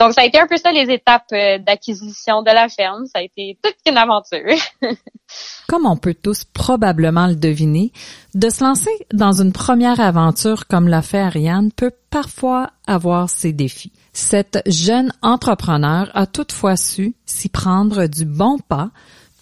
Donc, 0.00 0.12
ça 0.12 0.22
a 0.22 0.24
été 0.24 0.38
un 0.38 0.46
peu 0.46 0.56
ça 0.56 0.72
les 0.72 0.90
étapes 0.92 1.32
euh, 1.32 1.58
d'acquisition 1.58 2.42
de 2.42 2.50
la 2.50 2.68
ferme. 2.68 3.06
Ça 3.06 3.20
a 3.20 3.22
été 3.22 3.58
toute 3.62 3.76
une 3.86 3.96
aventure. 3.96 4.56
comme 5.68 5.86
on 5.86 5.96
peut 5.96 6.14
tous 6.14 6.44
probablement 6.44 7.26
le 7.26 7.36
deviner, 7.36 7.92
de 8.34 8.48
se 8.48 8.62
lancer 8.62 8.90
dans 9.12 9.40
une 9.40 9.52
première 9.52 10.00
aventure 10.00 10.66
comme 10.66 10.88
l'a 10.88 11.02
fait 11.02 11.20
Ariane 11.20 11.72
peut 11.72 11.92
parfois 12.10 12.70
avoir 12.86 13.30
ses 13.30 13.52
défis. 13.52 13.92
Cette 14.12 14.62
jeune 14.66 15.12
entrepreneur 15.22 16.10
a 16.14 16.26
toutefois 16.26 16.76
su 16.76 17.14
s'y 17.26 17.48
prendre 17.48 18.06
du 18.06 18.24
bon 18.24 18.58
pas 18.58 18.90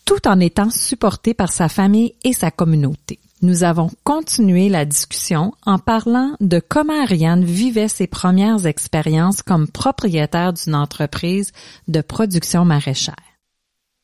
tout 0.04 0.26
en 0.26 0.40
étant 0.40 0.70
supportée 0.70 1.34
par 1.34 1.52
sa 1.52 1.68
famille 1.68 2.14
et 2.24 2.32
sa 2.32 2.50
communauté. 2.50 3.18
Nous 3.42 3.64
avons 3.64 3.90
continué 4.04 4.68
la 4.68 4.84
discussion 4.84 5.52
en 5.66 5.78
parlant 5.78 6.37
de 6.40 6.61
comment 6.61 7.02
Ariane 7.02 7.44
vivait 7.44 7.88
ses 7.88 8.06
premières 8.06 8.66
expériences 8.66 9.42
comme 9.42 9.68
propriétaire 9.68 10.52
d'une 10.52 10.76
entreprise 10.76 11.52
de 11.88 12.00
production 12.00 12.64
maraîchère 12.64 13.31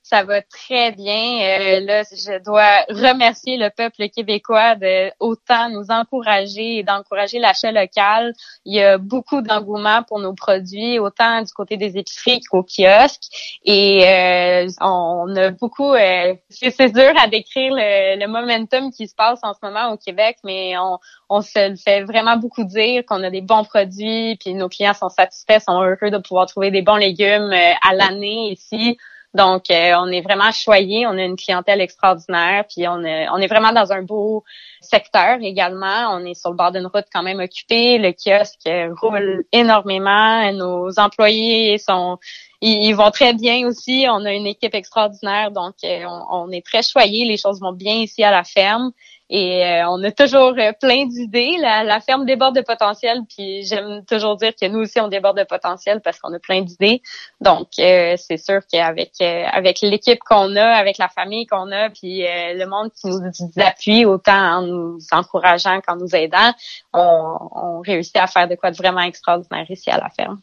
ça 0.09 0.25
va 0.25 0.41
très 0.41 0.93
bien. 0.93 1.43
Euh, 1.43 1.81
là, 1.81 2.03
je 2.03 2.43
dois 2.43 2.83
remercier 2.88 3.59
le 3.59 3.69
peuple 3.69 4.09
québécois 4.09 4.75
de 4.75 5.11
autant 5.21 5.69
nous 5.69 5.91
encourager 5.91 6.79
et 6.79 6.83
d'encourager 6.83 7.38
l'achat 7.38 7.73
local. 7.73 8.33
Il 8.65 8.75
y 8.75 8.83
a 8.83 8.97
beaucoup 8.97 9.43
d'engouement 9.43 10.03
pour 10.05 10.19
nos 10.19 10.33
produits, 10.33 10.99
autant 10.99 11.43
du 11.43 11.53
côté 11.53 11.77
des 11.77 11.99
épiceries 11.99 12.41
qu'au 12.41 12.62
kiosque. 12.62 13.25
Et 13.65 14.09
euh, 14.09 14.67
on 14.81 15.37
a 15.37 15.50
beaucoup. 15.50 15.93
Euh, 15.93 16.35
c'est 16.49 16.93
dur 16.93 17.12
à 17.23 17.29
décrire 17.29 17.75
le, 17.75 18.27
momentum 18.29 18.91
qui 18.91 19.09
se 19.09 19.15
passe 19.15 19.41
en 19.43 19.53
ce 19.53 19.59
moment 19.62 19.93
au 19.93 19.99
Québec, 19.99 20.38
mais 20.43 20.79
on, 20.79 20.99
on 21.29 21.43
se 21.43 21.71
le 21.71 21.77
fait 21.77 22.03
vraiment 22.05 22.37
beaucoup 22.37 22.65
dire 22.65 23.05
qu'on 23.07 23.23
a 23.23 23.31
des 23.31 23.41
bons 23.43 23.65
produits, 23.65 24.37
puis 24.37 24.55
nos 24.55 24.69
clients 24.69 24.95
sont 24.95 25.09
satisfaits, 25.11 25.61
sont 25.61 25.83
heureux 25.83 26.11
de 26.11 26.19
pouvoir 26.19 26.47
trouver 26.47 26.71
des 26.71 26.83
bons 26.83 26.97
légumes 26.97 27.53
à 27.53 27.95
l'année 27.95 28.53
ici. 28.53 28.97
Donc, 29.35 29.70
euh, 29.70 29.92
on 29.99 30.11
est 30.11 30.23
vraiment 30.23 30.50
choyé, 30.52 31.06
on 31.06 31.11
a 31.11 31.23
une 31.23 31.37
clientèle 31.37 31.82
extraordinaire, 31.82 32.64
puis 32.66 32.88
on 32.88 33.04
est, 33.04 33.28
on 33.28 33.37
est 33.37 33.47
vraiment 33.47 33.73
dans 33.73 33.92
un 33.92 34.02
beau 34.02 34.42
secteur 34.80 35.38
également. 35.42 36.08
On 36.12 36.25
est 36.25 36.35
sur 36.35 36.50
le 36.50 36.56
bord 36.56 36.73
d'une 36.73 36.87
route 36.87 37.04
quand 37.12 37.23
même 37.23 37.38
occupée. 37.38 37.99
Le 37.99 38.12
kiosque 38.12 38.68
roule 39.00 39.44
énormément. 39.52 40.50
Nos 40.52 40.99
employés 40.99 41.76
sont 41.78 42.18
ils, 42.61 42.92
vont 42.94 43.11
très 43.11 43.35
bien 43.35 43.66
aussi. 43.68 44.06
On 44.08 44.25
a 44.25 44.32
une 44.32 44.47
équipe 44.47 44.75
extraordinaire, 44.75 45.50
donc 45.50 45.75
euh, 45.85 46.04
on, 46.06 46.47
on 46.47 46.50
est 46.50 46.64
très 46.64 46.82
choyé. 46.82 47.25
Les 47.25 47.37
choses 47.37 47.61
vont 47.61 47.73
bien 47.73 47.94
ici 47.94 48.25
à 48.25 48.30
la 48.30 48.44
ferme. 48.44 48.92
Et 49.30 49.64
euh, 49.64 49.88
on 49.88 50.02
a 50.04 50.11
toujours 50.11 50.54
euh, 50.58 50.73
plein 50.80 51.06
d'idées. 51.06 51.56
La, 51.61 52.00
ferme 52.00 52.25
déborde 52.25 52.56
de 52.56 52.62
potentiel, 52.62 53.20
puis 53.28 53.64
j'aime 53.64 54.04
toujours 54.06 54.37
dire 54.37 54.52
que 54.61 54.66
nous 54.66 54.80
aussi 54.80 55.00
on 55.00 55.08
déborde 55.08 55.38
de 55.38 55.44
potentiel 55.44 56.00
parce 56.00 56.18
qu'on 56.18 56.32
a 56.32 56.38
plein 56.38 56.62
d'idées. 56.62 57.02
Donc 57.40 57.68
euh, 57.78 58.14
c'est 58.16 58.38
sûr 58.38 58.61
qu'avec 58.73 59.20
avec 59.20 59.80
l'équipe 59.82 60.20
qu'on 60.20 60.56
a, 60.56 60.64
avec 60.64 60.97
la 60.99 61.08
famille 61.08 61.47
qu'on 61.47 61.70
a, 61.73 61.90
puis 61.90 62.23
le 62.23 62.64
monde 62.66 62.90
qui 62.92 63.08
nous 63.08 63.20
appuie 63.58 64.04
autant 64.06 64.58
en 64.58 64.62
nous 64.62 64.99
encourageant 65.12 65.80
qu'en 65.80 65.97
nous 65.97 66.14
aidant, 66.14 66.52
on, 66.94 67.37
on 67.52 67.80
réussit 67.80 68.16
à 68.16 68.26
faire 68.26 68.49
de 68.49 68.54
quoi 68.54 68.70
de 68.70 68.76
vraiment 68.76 69.00
extraordinaire 69.00 69.70
ici 69.70 69.90
à 69.90 69.99
la 69.99 70.08
ferme. 70.08 70.40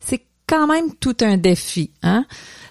C'est 0.00 0.22
quand 0.46 0.66
même 0.66 0.94
tout 0.96 1.16
un 1.20 1.36
défi, 1.36 1.92
hein? 2.02 2.24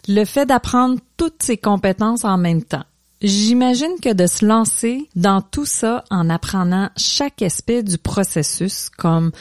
Le 0.08 0.24
fait 0.26 0.46
d'apprendre 0.46 1.00
toutes 1.18 1.44
ces 1.44 1.58
compétences 1.58 2.24
en 2.24 2.38
même 2.38 2.64
temps 2.64 2.86
J'imagine 3.22 3.96
que 4.00 4.14
de 4.14 4.28
se 4.28 4.46
lancer 4.46 5.10
dans 5.16 5.42
tout 5.42 5.66
ça 5.66 6.04
en 6.12 6.30
apprenant 6.30 6.90
chaque 6.98 7.42
aspect 7.42 7.82
du 7.82 7.98
processus, 7.98 8.90
comme 8.96 9.32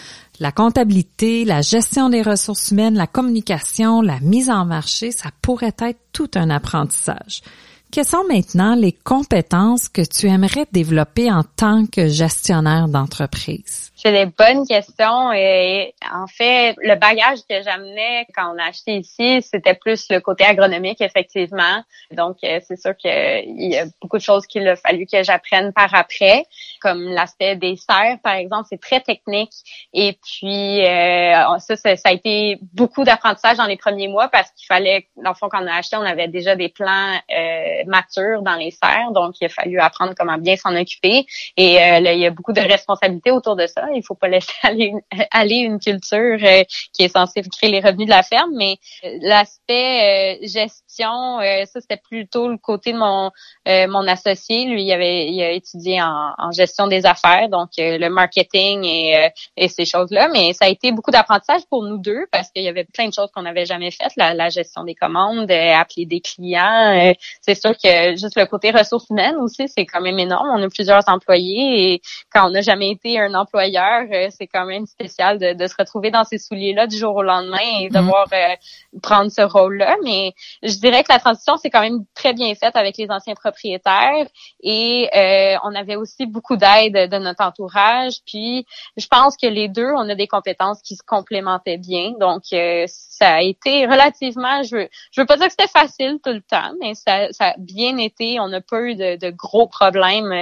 la 0.40 0.50
comptabilité, 0.50 1.45
la 1.45 1.61
gestion 1.61 2.09
des 2.09 2.23
ressources 2.23 2.71
humaines, 2.71 2.95
la 2.95 3.06
communication, 3.06 4.00
la 4.00 4.18
mise 4.21 4.49
en 4.49 4.64
marché, 4.64 5.11
ça 5.11 5.28
pourrait 5.42 5.75
être 5.78 6.00
tout 6.12 6.30
un 6.37 6.49
apprentissage. 6.49 7.42
Quelles 7.90 8.06
sont 8.06 8.25
maintenant 8.28 8.75
les 8.75 8.92
compétences 8.92 9.88
que 9.88 10.02
tu 10.02 10.26
aimerais 10.26 10.66
développer 10.73 11.30
en 11.30 11.45
tant 11.45 11.87
que 11.87 12.09
gestionnaire 12.09 12.88
d'entreprise? 12.88 13.92
C'est 13.99 14.12
des 14.12 14.26
bonnes 14.26 14.67
questions 14.67 15.33
et 15.33 15.95
en 16.12 16.26
fait, 16.26 16.75
le 16.83 16.97
bagage 16.97 17.38
que 17.49 17.62
j'amenais 17.62 18.26
quand 18.37 18.55
on 18.55 18.59
a 18.59 18.65
acheté 18.69 18.99
ici, 18.99 19.41
c'était 19.41 19.73
plus 19.73 20.09
le 20.11 20.21
côté 20.21 20.45
agronomique, 20.45 21.00
effectivement. 21.00 21.83
Donc, 22.11 22.37
euh, 22.45 22.61
c'est 22.69 22.79
sûr 22.79 22.95
qu'il 22.95 23.11
y 23.57 23.75
a 23.79 23.87
beaucoup 24.03 24.19
de 24.19 24.23
choses 24.23 24.47
qu'il 24.47 24.69
a 24.69 24.76
fallu 24.76 25.07
que 25.07 25.23
j'apprenne 25.23 25.73
par 25.73 25.95
après, 25.95 26.45
comme 26.83 27.05
l'aspect 27.05 27.57
des 27.57 27.76
serres, 27.76 28.19
par 28.23 28.35
exemple, 28.35 28.67
c'est 28.69 28.81
très 28.81 29.00
technique. 29.00 29.53
Et 29.95 30.19
puis, 30.23 30.85
euh, 30.85 31.59
ça, 31.59 31.76
ça, 31.76 31.95
a 32.05 32.12
été 32.12 32.59
beaucoup 32.75 33.03
d'apprentissage 33.03 33.57
dans 33.57 33.65
les 33.65 33.79
premiers 33.79 34.09
mois 34.09 34.29
parce 34.29 34.50
qu'il 34.50 34.67
fallait, 34.67 35.09
dans 35.17 35.31
le 35.31 35.37
fond, 35.37 35.49
quand 35.49 35.62
on 35.62 35.67
a 35.67 35.75
acheté, 35.75 35.97
on 35.97 36.03
avait 36.03 36.29
déjà 36.29 36.55
des 36.55 36.69
plans 36.69 37.15
euh, 37.35 37.85
matures 37.87 38.43
dans 38.43 38.57
les 38.57 38.73
serres, 38.73 39.12
donc 39.12 39.37
il 39.41 39.47
a 39.47 39.49
fallu 39.49 39.81
apprendre 39.81 40.12
comment 40.15 40.37
bien 40.37 40.57
s'en 40.57 40.76
occuper. 40.76 41.25
Et 41.57 41.76
là, 41.76 42.12
il 42.12 42.21
y 42.21 42.26
a 42.26 42.31
beaucoup 42.31 42.53
de 42.53 42.61
responsabilités 42.61 43.31
autour 43.31 43.57
de 43.57 43.67
ça 43.67 43.86
il 43.95 44.02
faut 44.02 44.14
pas 44.14 44.28
laisser 44.28 44.52
aller 44.62 44.87
une, 44.87 45.00
aller 45.31 45.57
une 45.57 45.78
culture 45.78 46.38
euh, 46.43 46.64
qui 46.93 47.05
est 47.05 47.09
censée 47.09 47.43
créer 47.43 47.71
les 47.71 47.81
revenus 47.81 48.07
de 48.07 48.11
la 48.11 48.23
ferme, 48.23 48.50
mais 48.55 48.76
euh, 49.05 49.19
l'aspect 49.23 50.37
euh, 50.43 50.47
gestion, 50.47 51.38
ça 51.40 51.81
c'était 51.81 51.97
plutôt 51.97 52.49
le 52.49 52.57
côté 52.59 52.93
de 52.93 52.99
mon 52.99 53.31
mon 53.66 54.07
associé. 54.07 54.64
Lui, 54.66 54.85
il 54.85 54.93
avait 54.93 55.26
il 55.26 55.43
a 55.43 55.50
étudié 55.50 56.02
en, 56.02 56.33
en 56.38 56.50
gestion 56.52 56.87
des 56.87 57.07
affaires, 57.07 57.49
donc 57.49 57.71
le 57.78 58.09
marketing 58.09 58.85
et, 58.85 59.31
et 59.57 59.69
ces 59.69 59.85
choses-là. 59.85 60.28
Mais 60.28 60.52
ça 60.52 60.66
a 60.66 60.69
été 60.69 60.93
beaucoup 60.93 61.11
d'apprentissage 61.11 61.62
pour 61.69 61.83
nous 61.83 61.99
deux 61.99 62.26
parce 62.33 62.50
qu'il 62.50 62.62
y 62.62 62.69
avait 62.69 62.85
plein 62.85 63.09
de 63.09 63.12
choses 63.12 63.31
qu'on 63.35 63.43
n'avait 63.43 63.66
jamais 63.66 63.90
faites, 63.90 64.12
la, 64.16 64.35
la, 64.35 64.49
gestion 64.49 64.85
des 64.85 64.95
commandes, 64.95 65.50
appeler 65.50 66.07
des 66.07 66.21
clients. 66.21 67.12
c'est 67.40 67.55
sûr 67.55 67.73
que 67.73 68.16
juste 68.16 68.37
le 68.37 68.47
côté 68.47 68.71
ressources 68.71 69.09
humaines 69.11 69.37
aussi, 69.37 69.69
c'est 69.69 69.87
quand 69.87 70.00
même 70.00 70.19
énorme. 70.19 70.49
On 70.55 70.62
a 70.62 70.69
plusieurs 70.69 71.02
employés 71.09 71.93
et 71.93 72.02
quand 72.33 72.47
on 72.47 72.50
n'a 72.50 72.61
jamais 72.61 72.90
été 72.90 73.19
un 73.19 73.35
employeur 73.35 73.75
euh, 73.76 74.28
c'est 74.30 74.47
quand 74.47 74.66
même 74.66 74.87
spécial 74.87 75.38
de, 75.38 75.66
se 75.66 75.75
retrouver 75.78 76.11
dans 76.11 76.25
ces 76.25 76.38
souliers-là 76.38 76.87
du 76.87 76.97
jour 76.97 77.14
au 77.16 77.23
lendemain 77.23 77.59
et 77.80 77.88
mhm. 77.88 77.95
devoir 77.95 78.26
euh, 78.33 78.54
prendre 79.02 79.30
ce 79.30 79.42
rôle-là. 79.42 79.97
Mais 80.04 80.33
je 80.62 80.76
dirais 80.78 81.02
que 81.02 81.12
la 81.12 81.18
transition, 81.18 81.56
c'est 81.56 81.71
quand 81.71 81.80
même 81.80 82.04
très 82.14 82.33
bien 82.33 82.54
faite 82.54 82.76
avec 82.76 82.97
les 82.97 83.11
anciens 83.11 83.35
propriétaires 83.35 84.26
et 84.62 85.09
euh, 85.14 85.59
on 85.64 85.75
avait 85.75 85.97
aussi 85.97 86.26
beaucoup 86.26 86.56
d'aide 86.56 87.11
de 87.11 87.18
notre 87.18 87.42
entourage. 87.45 88.14
Puis, 88.26 88.66
je 88.97 89.06
pense 89.06 89.37
que 89.37 89.47
les 89.47 89.68
deux, 89.68 89.90
on 89.97 90.09
a 90.09 90.14
des 90.14 90.28
compétences 90.28 90.83
qui 90.83 90.97
se 90.97 91.02
complémentaient 91.06 91.78
bien. 91.78 92.12
Donc, 92.18 92.42
ça 92.87 93.35
a 93.35 93.42
été 93.42 93.87
relativement, 93.87 94.62
je 94.62 94.76
veux, 94.76 94.88
je 95.11 95.21
veux 95.21 95.26
pas 95.26 95.37
dire 95.37 95.47
que 95.47 95.52
c'était 95.52 95.68
facile 95.68 96.18
tout 96.23 96.33
le 96.33 96.42
temps, 96.42 96.73
mais 96.80 96.95
ça, 96.95 97.33
ça 97.33 97.49
a 97.49 97.54
bien 97.59 97.99
été. 97.99 98.40
On 98.40 98.49
n'a 98.49 98.61
pas 98.61 98.80
eu 98.83 98.95
de, 98.95 99.16
de 99.16 99.30
gros 99.30 99.66
problèmes 99.66 100.33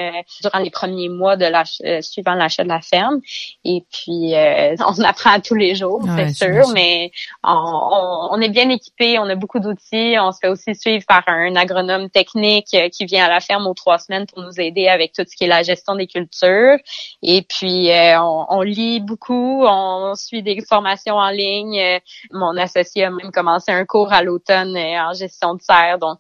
durant 0.42 0.58
les 0.58 0.70
premiers 0.70 1.08
mois 1.08 1.36
de 1.36 1.46
l'achat, 1.46 2.02
suivant 2.02 2.34
l'achat 2.34 2.64
de 2.64 2.68
la 2.68 2.80
ferme. 2.80 3.20
Et 3.64 3.84
puis, 3.90 4.34
euh, 4.34 4.74
on 4.86 5.02
apprend 5.02 5.40
tous 5.40 5.54
les 5.54 5.74
jours, 5.74 6.02
c'est 6.16 6.32
sûr, 6.32 6.68
mais 6.74 7.10
on, 7.42 8.28
on, 8.30 8.40
est 8.40 8.48
bien 8.48 8.68
équipé, 8.68 9.18
on 9.18 9.28
a 9.28 9.34
beaucoup 9.34 9.60
d'outils. 9.60 10.16
On 10.18 10.32
se 10.32 10.38
fait 10.40 10.48
aussi 10.48 10.74
suivre 10.74 11.04
par 11.06 11.22
un 11.26 11.56
agronome 11.56 12.10
technique 12.10 12.74
euh, 12.74 12.88
qui 12.88 13.06
vient 13.06 13.24
à 13.24 13.28
la 13.28 13.40
ferme 13.40 13.66
aux 13.66 13.74
trois 13.74 13.98
semaines 13.98 14.26
pour 14.26 14.42
nous 14.42 14.60
aider 14.60 14.88
avec 14.88 15.12
tout 15.12 15.24
ce 15.28 15.36
qui 15.36 15.44
est 15.44 15.48
la 15.48 15.62
gestion 15.62 15.94
des 15.94 16.06
cultures. 16.06 16.76
Et 17.22 17.42
puis, 17.42 17.90
euh, 17.90 18.20
on, 18.20 18.46
on, 18.48 18.62
lit 18.62 19.00
beaucoup, 19.00 19.64
on 19.64 20.14
suit 20.14 20.42
des 20.42 20.60
formations 20.66 21.16
en 21.16 21.30
ligne. 21.30 22.00
Mon 22.30 22.56
associé 22.56 23.04
a 23.04 23.10
même 23.10 23.32
commencé 23.32 23.72
un 23.72 23.84
cours 23.84 24.12
à 24.12 24.22
l'automne 24.22 24.76
en 24.76 25.12
gestion 25.12 25.54
de 25.54 25.62
serre. 25.62 25.98
Donc, 25.98 26.18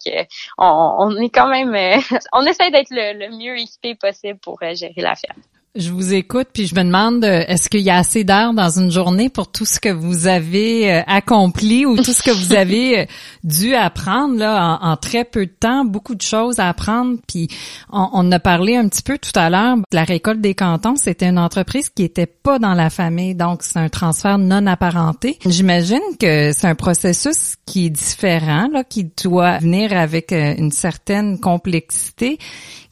on, 0.58 0.94
on, 0.98 1.16
est 1.16 1.30
quand 1.30 1.48
même, 1.48 1.74
on 2.32 2.44
essaie 2.44 2.70
d'être 2.70 2.90
le, 2.90 3.26
le 3.26 3.36
mieux 3.36 3.58
équipé 3.58 3.94
possible 3.94 4.38
pour 4.38 4.58
gérer 4.60 4.94
la 4.96 5.14
ferme. 5.14 5.40
Je 5.76 5.90
vous 5.90 6.14
écoute, 6.14 6.46
puis 6.52 6.68
je 6.68 6.74
me 6.76 6.84
demande, 6.84 7.24
euh, 7.24 7.42
est-ce 7.48 7.68
qu'il 7.68 7.80
y 7.80 7.90
a 7.90 7.96
assez 7.96 8.22
d'heures 8.22 8.54
dans 8.54 8.78
une 8.78 8.92
journée 8.92 9.28
pour 9.28 9.50
tout 9.50 9.64
ce 9.64 9.80
que 9.80 9.88
vous 9.88 10.28
avez 10.28 10.88
euh, 10.88 11.02
accompli 11.08 11.84
ou 11.84 11.96
tout 11.96 12.12
ce 12.12 12.22
que 12.22 12.30
vous 12.30 12.54
avez 12.54 13.00
euh, 13.00 13.04
dû 13.42 13.74
apprendre 13.74 14.38
là 14.38 14.78
en, 14.80 14.96
très 14.96 15.24
peu 15.24 15.46
de 15.46 15.50
temps, 15.50 15.84
beaucoup 15.84 16.14
de 16.14 16.22
choses 16.22 16.60
à 16.60 16.68
apprendre. 16.68 17.18
Puis 17.26 17.48
on, 17.90 18.30
a 18.30 18.38
parlé 18.38 18.76
un 18.76 18.86
petit 18.86 19.02
peu 19.02 19.18
tout 19.18 19.32
à 19.34 19.50
l'heure. 19.50 19.78
La 19.90 20.04
récolte 20.04 20.40
des 20.40 20.54
cantons, 20.54 20.94
c'était 20.94 21.26
une 21.26 21.40
entreprise 21.40 21.88
qui 21.88 22.04
était 22.04 22.26
pas 22.26 22.60
dans 22.60 22.74
la 22.74 22.88
famille, 22.88 23.34
donc 23.34 23.64
c'est 23.64 23.80
un 23.80 23.88
transfert 23.88 24.38
non 24.38 24.68
apparenté. 24.68 25.40
J'imagine 25.44 25.98
que 26.20 26.52
c'est 26.52 26.68
un 26.68 26.76
processus 26.76 27.56
qui 27.66 27.86
est 27.86 27.90
différent, 27.90 28.68
là, 28.72 28.84
qui 28.84 29.10
doit 29.24 29.58
venir 29.58 29.92
avec 29.92 30.30
une 30.30 30.70
certaine 30.70 31.40
complexité 31.40 32.38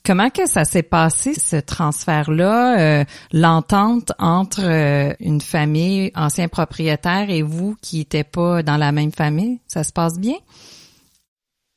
Comment 0.04 0.30
que 0.30 0.48
ça 0.48 0.64
s'est 0.64 0.82
passé, 0.82 1.34
ce 1.34 1.54
transfert-là, 1.54 2.78
euh, 2.78 3.04
l'entente 3.32 4.12
entre 4.18 4.62
euh, 4.64 5.14
une 5.20 5.40
famille, 5.40 6.10
ancien 6.16 6.48
propriétaire 6.48 7.30
et 7.30 7.42
vous 7.42 7.76
qui 7.80 7.98
n'étaient 7.98 8.24
pas 8.24 8.64
dans 8.64 8.76
la 8.76 8.90
même 8.90 9.12
famille? 9.12 9.60
Ça 9.68 9.84
se 9.84 9.92
passe 9.92 10.18
bien? 10.18 10.34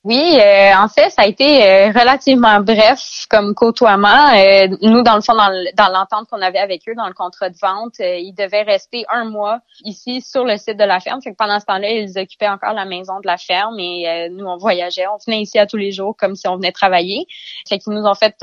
Oui, 0.05 0.37
euh, 0.39 0.71
en 0.77 0.87
fait, 0.87 1.09
ça 1.09 1.23
a 1.23 1.25
été 1.25 1.63
euh, 1.63 1.87
relativement 1.87 2.59
bref 2.59 3.25
comme 3.27 3.55
côtoiement. 3.55 4.35
Euh, 4.35 4.67
nous, 4.83 5.01
dans 5.01 5.15
le 5.15 5.21
fond, 5.21 5.33
dans 5.33 5.91
l'entente 5.91 6.29
qu'on 6.29 6.43
avait 6.43 6.59
avec 6.59 6.83
eux, 6.87 6.93
dans 6.93 7.07
le 7.07 7.15
contrat 7.15 7.49
de 7.49 7.57
vente, 7.59 7.95
ils 7.97 8.35
devaient 8.37 8.61
rester 8.61 9.03
un 9.11 9.25
mois 9.25 9.61
ici 9.83 10.21
sur 10.21 10.43
le 10.43 10.57
site 10.57 10.77
de 10.77 10.83
la 10.83 10.99
ferme. 10.99 11.23
Fait 11.23 11.31
que 11.31 11.35
pendant 11.35 11.59
ce 11.59 11.65
temps-là, 11.65 11.89
ils 11.89 12.19
occupaient 12.19 12.47
encore 12.47 12.73
la 12.73 12.85
maison 12.85 13.19
de 13.19 13.25
la 13.25 13.37
ferme 13.37 13.79
et 13.79 14.29
nous, 14.29 14.45
on 14.45 14.57
voyageait. 14.57 15.07
On 15.07 15.17
venait 15.25 15.41
ici 15.41 15.57
à 15.57 15.65
tous 15.65 15.77
les 15.77 15.91
jours 15.91 16.15
comme 16.15 16.35
si 16.35 16.47
on 16.47 16.57
venait 16.57 16.71
travailler. 16.71 17.25
Fait 17.67 17.79
qu'ils 17.79 17.93
nous 17.93 18.05
ont 18.05 18.13
fait 18.13 18.35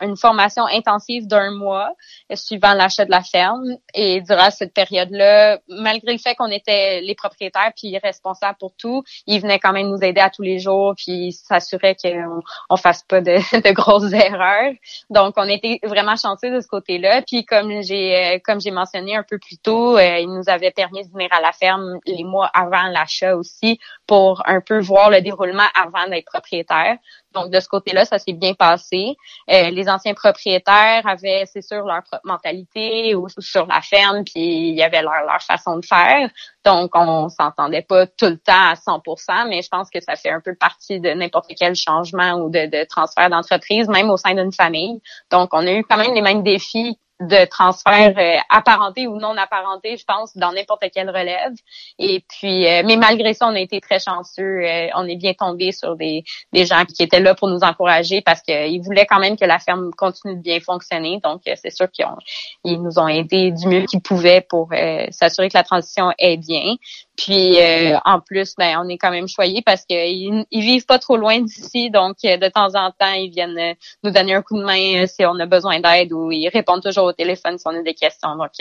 une 0.00 0.16
formation 0.16 0.64
intensive 0.66 1.28
d'un 1.28 1.52
mois 1.52 1.92
suivant 2.34 2.74
l'achat 2.74 3.04
de 3.04 3.12
la 3.12 3.22
ferme. 3.22 3.76
Et 3.94 4.20
durant 4.22 4.50
cette 4.50 4.74
période-là, 4.74 5.60
malgré 5.68 6.10
le 6.10 6.18
fait 6.18 6.34
qu'on 6.34 6.50
était 6.50 7.02
les 7.02 7.14
propriétaires 7.14 7.70
puis 7.76 7.96
responsables 7.98 8.58
pour 8.58 8.72
tout, 8.76 9.04
ils 9.28 9.40
venaient 9.40 9.60
quand 9.60 9.72
même 9.72 9.90
nous 9.90 10.02
aider 10.02 10.20
à 10.20 10.30
tous 10.30 10.42
les 10.42 10.58
jours 10.58 10.87
puis 10.94 11.32
s'assurer 11.32 11.96
qu'on 11.96 12.42
on 12.70 12.76
fasse 12.76 13.02
pas 13.02 13.20
de, 13.20 13.72
grosses 13.72 14.12
erreurs. 14.12 14.72
Donc, 15.10 15.34
on 15.36 15.48
était 15.48 15.80
vraiment 15.84 16.16
chanceux 16.16 16.50
de 16.54 16.60
ce 16.60 16.68
côté-là. 16.68 17.22
Puis, 17.22 17.44
comme 17.44 17.82
j'ai 17.82 18.40
comme 18.44 18.60
j'ai 18.60 18.70
mentionné 18.70 19.16
un 19.16 19.22
peu 19.22 19.38
plus 19.38 19.58
tôt, 19.58 19.98
il 19.98 20.28
nous 20.28 20.48
avait 20.48 20.70
permis 20.70 21.06
de 21.06 21.12
venir 21.12 21.28
à 21.32 21.40
la 21.40 21.52
ferme 21.52 21.98
les 22.06 22.24
mois 22.24 22.50
avant 22.54 22.88
l'achat 22.88 23.36
aussi 23.36 23.78
pour 24.06 24.42
un 24.46 24.60
peu 24.60 24.80
voir 24.80 25.10
le 25.10 25.20
déroulement 25.20 25.68
avant 25.74 26.08
d'être 26.08 26.26
propriétaire. 26.26 26.96
Donc, 27.38 27.52
de 27.52 27.60
ce 27.60 27.68
côté-là, 27.68 28.04
ça 28.04 28.18
s'est 28.18 28.32
bien 28.32 28.54
passé. 28.54 29.16
Euh, 29.50 29.70
les 29.70 29.88
anciens 29.88 30.14
propriétaires 30.14 31.06
avaient, 31.06 31.44
c'est 31.46 31.62
sûr, 31.62 31.84
leur 31.84 32.02
propre 32.02 32.24
mentalité 32.24 33.14
ou, 33.14 33.28
sur 33.38 33.66
la 33.66 33.80
ferme, 33.80 34.24
puis 34.24 34.70
il 34.70 34.74
y 34.74 34.82
avait 34.82 35.02
leur, 35.02 35.24
leur 35.26 35.42
façon 35.42 35.76
de 35.76 35.84
faire. 35.84 36.28
Donc, 36.64 36.90
on 36.94 37.28
s'entendait 37.28 37.82
pas 37.82 38.06
tout 38.06 38.26
le 38.26 38.38
temps 38.38 38.52
à 38.52 38.74
100% 38.74 39.48
mais 39.48 39.62
je 39.62 39.68
pense 39.68 39.88
que 39.90 40.00
ça 40.00 40.16
fait 40.16 40.30
un 40.30 40.40
peu 40.40 40.54
partie 40.54 41.00
de 41.00 41.10
n'importe 41.10 41.50
quel 41.58 41.74
changement 41.74 42.34
ou 42.34 42.50
de, 42.50 42.66
de 42.66 42.84
transfert 42.84 43.30
d'entreprise, 43.30 43.88
même 43.88 44.10
au 44.10 44.16
sein 44.16 44.34
d'une 44.34 44.52
famille. 44.52 45.00
Donc, 45.30 45.50
on 45.52 45.66
a 45.66 45.72
eu 45.72 45.84
quand 45.84 45.96
même 45.96 46.14
les 46.14 46.22
mêmes 46.22 46.42
défis 46.42 46.98
de 47.20 47.44
transfert 47.46 48.14
euh, 48.16 48.36
apparenté 48.48 49.08
ou 49.08 49.18
non 49.18 49.36
apparenté, 49.36 49.96
je 49.96 50.04
pense, 50.04 50.36
dans 50.36 50.52
n'importe 50.52 50.84
quelle 50.94 51.10
relève. 51.10 51.52
Et 51.98 52.24
puis, 52.28 52.66
euh, 52.66 52.82
mais 52.84 52.96
malgré 52.96 53.34
ça, 53.34 53.48
on 53.48 53.54
a 53.54 53.60
été 53.60 53.80
très 53.80 53.98
chanceux. 53.98 54.62
Euh, 54.64 54.88
on 54.94 55.06
est 55.06 55.16
bien 55.16 55.34
tombé 55.34 55.72
sur 55.72 55.96
des, 55.96 56.22
des 56.52 56.64
gens 56.64 56.84
qui 56.84 57.02
étaient 57.02 57.20
là 57.20 57.34
pour 57.34 57.48
nous 57.48 57.60
encourager 57.60 58.20
parce 58.20 58.40
qu'ils 58.42 58.80
voulaient 58.82 59.06
quand 59.06 59.18
même 59.18 59.36
que 59.36 59.44
la 59.44 59.58
ferme 59.58 59.90
continue 59.96 60.36
de 60.36 60.42
bien 60.42 60.60
fonctionner. 60.60 61.18
Donc, 61.24 61.42
c'est 61.44 61.74
sûr 61.74 61.90
qu'ils 61.90 62.06
ils 62.64 62.80
nous 62.80 62.98
ont 62.98 63.08
aidés 63.08 63.50
du 63.50 63.66
mieux 63.66 63.84
qu'ils 63.86 64.00
pouvaient 64.00 64.40
pour 64.40 64.70
s'assurer 65.10 65.48
que 65.48 65.56
la 65.56 65.64
transition 65.64 66.12
est 66.18 66.36
bien. 66.36 66.76
Puis 67.18 67.60
euh, 67.60 67.98
en 68.04 68.20
plus, 68.20 68.54
ben 68.56 68.78
on 68.80 68.88
est 68.88 68.96
quand 68.96 69.10
même 69.10 69.26
choyés 69.26 69.60
parce 69.60 69.84
qu'ils 69.84 70.44
ils 70.52 70.62
vivent 70.62 70.86
pas 70.86 71.00
trop 71.00 71.16
loin 71.16 71.40
d'ici, 71.40 71.90
donc 71.90 72.14
euh, 72.24 72.36
de 72.36 72.46
temps 72.46 72.76
en 72.76 72.92
temps 72.92 73.12
ils 73.12 73.30
viennent 73.30 73.58
euh, 73.58 73.74
nous 74.04 74.12
donner 74.12 74.34
un 74.34 74.42
coup 74.42 74.56
de 74.56 74.64
main 74.64 75.04
si 75.06 75.26
on 75.26 75.36
a 75.40 75.46
besoin 75.46 75.80
d'aide 75.80 76.12
ou 76.12 76.30
ils 76.30 76.48
répondent 76.48 76.82
toujours 76.82 77.06
au 77.06 77.12
téléphone 77.12 77.58
si 77.58 77.64
on 77.66 77.76
a 77.76 77.82
des 77.82 77.94
questions. 77.94 78.36
Donc 78.36 78.52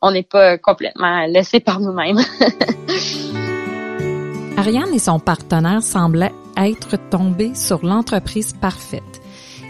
on 0.00 0.10
n'est 0.10 0.22
pas 0.22 0.56
complètement 0.56 1.26
laissés 1.26 1.60
par 1.60 1.80
nous-mêmes. 1.80 2.20
Ariane 4.56 4.94
et 4.94 4.98
son 4.98 5.20
partenaire 5.20 5.82
semblaient 5.82 6.32
être 6.56 6.96
tombés 7.10 7.54
sur 7.54 7.84
l'entreprise 7.84 8.54
parfaite. 8.54 9.02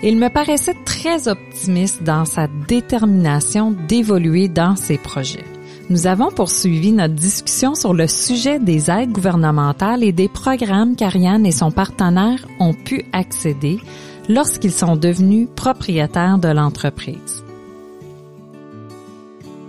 Il 0.05 0.17
me 0.17 0.29
paraissait 0.29 0.77
très 0.87 1.27
optimiste 1.27 2.05
dans 2.05 2.25
sa 2.25 2.47
détermination 2.47 3.73
d'évoluer 3.73 4.47
dans 4.47 4.77
ses 4.77 4.97
projets. 4.97 5.58
Nous 5.91 6.07
avons 6.07 6.31
poursuivi 6.31 6.93
notre 6.93 7.15
discussion 7.15 7.75
sur 7.75 7.95
le 7.95 8.07
sujet 8.07 8.59
des 8.59 8.91
aides 8.91 9.11
gouvernementales 9.11 10.05
et 10.05 10.13
des 10.13 10.29
programmes 10.29 10.97
qu'Ariane 10.97 11.47
et 11.47 11.53
son 11.53 11.71
partenaire 11.71 12.47
ont 12.61 12.75
pu 12.75 13.07
accéder 13.15 13.79
lorsqu'ils 14.29 14.73
sont 14.73 14.97
devenus 14.97 15.49
propriétaires 15.57 16.39
de 16.39 16.49
l'entreprise. 16.49 17.43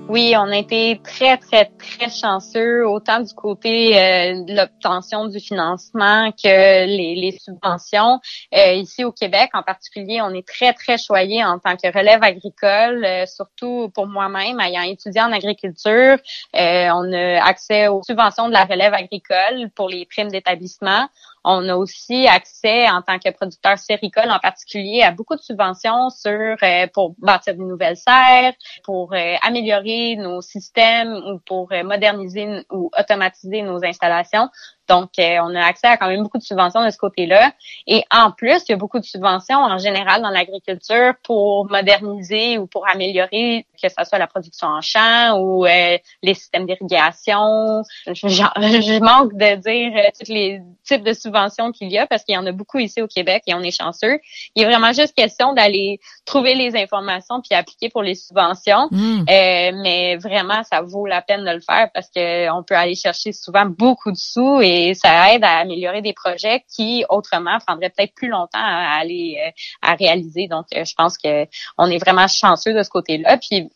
Oui, 0.09 0.33
on 0.35 0.49
a 0.51 0.57
été 0.57 0.99
très, 1.03 1.37
très, 1.37 1.65
très 1.65 2.09
chanceux, 2.09 2.83
autant 2.87 3.19
du 3.19 3.31
côté 3.35 3.95
euh, 3.95 4.43
de 4.43 4.55
l'obtention 4.55 5.27
du 5.27 5.39
financement 5.39 6.31
que 6.31 6.85
les, 6.87 7.37
subventions. 7.39 8.19
Euh, 8.55 8.73
ici 8.73 9.03
au 9.03 9.11
Québec, 9.11 9.51
en 9.53 9.61
particulier, 9.61 10.19
on 10.23 10.33
est 10.33 10.47
très, 10.47 10.73
très 10.73 10.97
choyé 10.97 11.43
en 11.45 11.59
tant 11.59 11.75
que 11.75 11.95
relève 11.95 12.23
agricole, 12.23 13.05
euh, 13.05 13.27
surtout 13.27 13.91
pour 13.93 14.07
moi-même, 14.07 14.59
ayant 14.59 14.81
étudié 14.81 15.21
en 15.21 15.31
agriculture. 15.31 16.17
on 16.55 17.13
a 17.13 17.43
accès 17.43 17.87
aux 17.87 18.01
subventions 18.01 18.47
de 18.47 18.53
la 18.53 18.65
relève 18.65 18.95
agricole 18.95 19.69
pour 19.75 19.89
les 19.89 20.07
primes 20.07 20.31
d'établissement. 20.31 21.07
On 21.43 21.67
a 21.69 21.75
aussi 21.75 22.27
accès 22.27 22.89
en 22.89 23.01
tant 23.01 23.17
que 23.19 23.29
producteur 23.31 23.77
séricole 23.77 24.29
en 24.29 24.39
particulier 24.39 25.01
à 25.01 25.11
beaucoup 25.11 25.35
de 25.35 25.41
subventions 25.41 26.09
sur 26.09 26.55
euh, 26.63 26.87
pour 26.93 27.15
bâtir 27.19 27.55
de 27.55 27.61
nouvelles 27.61 27.97
serres, 27.97 28.53
pour 28.83 29.13
euh, 29.13 29.35
améliorer 29.41 30.15
nos 30.17 30.41
systèmes 30.41 31.13
ou 31.13 31.39
pour 31.45 31.71
euh, 31.71 31.83
moderniser 31.83 32.65
ou 32.71 32.89
automatiser 32.97 33.61
nos 33.61 33.83
installations. 33.83 34.49
Donc, 34.89 35.11
euh, 35.19 35.37
on 35.43 35.53
a 35.55 35.63
accès 35.63 35.87
à 35.87 35.97
quand 35.97 36.07
même 36.07 36.23
beaucoup 36.23 36.39
de 36.39 36.43
subventions 36.43 36.83
de 36.83 36.89
ce 36.89 36.97
côté-là. 36.97 37.53
Et 37.85 38.03
en 38.11 38.31
plus, 38.31 38.63
il 38.67 38.71
y 38.71 38.73
a 38.73 38.77
beaucoup 38.77 38.99
de 38.99 39.05
subventions 39.05 39.59
en 39.59 39.77
général 39.77 40.23
dans 40.23 40.31
l'agriculture 40.31 41.13
pour 41.23 41.69
moderniser 41.69 42.57
ou 42.57 42.65
pour 42.65 42.87
améliorer, 42.89 43.67
que 43.81 43.87
ce 43.87 44.03
soit 44.03 44.17
la 44.17 44.25
production 44.25 44.67
en 44.67 44.81
champ 44.81 45.37
ou 45.37 45.65
euh, 45.65 45.97
les 46.23 46.33
systèmes 46.33 46.65
d'irrigation. 46.65 47.83
Je, 48.07 48.13
je, 48.13 48.99
manque 48.99 49.33
de 49.33 49.55
dire 49.55 49.91
euh, 49.95 50.09
tous 50.19 50.31
les 50.31 50.61
types 50.83 51.03
de 51.03 51.13
subventions 51.13 51.71
qu'il 51.71 51.91
y 51.91 51.99
a 51.99 52.07
parce 52.07 52.23
qu'il 52.23 52.33
y 52.33 52.37
en 52.37 52.47
a 52.47 52.51
beaucoup 52.51 52.79
ici 52.79 53.01
au 53.01 53.07
Québec 53.07 53.43
et 53.45 53.53
on 53.53 53.61
est 53.61 53.77
chanceux. 53.77 54.19
Il 54.55 54.63
est 54.63 54.65
vraiment 54.65 54.91
juste 54.91 55.13
question 55.13 55.53
d'aller 55.53 55.99
trouver 56.25 56.55
les 56.55 56.75
informations 56.75 57.41
puis 57.41 57.53
appliquer 57.55 57.89
pour 57.89 58.01
les 58.01 58.15
subventions. 58.15 58.87
Mm. 58.89 59.23
mais 59.27 60.15
vraiment, 60.15 60.63
ça 60.63 60.81
vaut 60.81 61.05
la 61.05 61.21
peine 61.21 61.45
de 61.45 61.51
le 61.51 61.61
faire 61.61 61.89
parce 61.93 62.09
qu'on 62.09 62.63
peut 62.63 62.75
aller 62.75 62.95
chercher 62.95 63.33
souvent 63.33 63.65
beaucoup 63.67 64.11
de 64.11 64.17
sous 64.17 64.61
et 64.61 64.78
et 64.79 64.93
ça 64.93 65.33
aide 65.33 65.43
à 65.43 65.57
améliorer 65.57 66.01
des 66.01 66.13
projets 66.13 66.63
qui 66.73 67.03
autrement 67.09 67.57
prendraient 67.65 67.89
peut-être 67.89 68.13
plus 68.13 68.29
longtemps 68.29 68.59
à 68.59 68.99
aller 68.99 69.37
euh, 69.45 69.51
à 69.81 69.95
réaliser. 69.95 70.47
Donc, 70.47 70.65
euh, 70.75 70.85
je 70.85 70.93
pense 70.95 71.17
que 71.17 71.45
on 71.77 71.89
est 71.89 71.97
vraiment 71.97 72.27
chanceux 72.27 72.73
de 72.73 72.83
ce 72.83 72.89
côté-là. 72.89 73.37
Puis, 73.37 73.69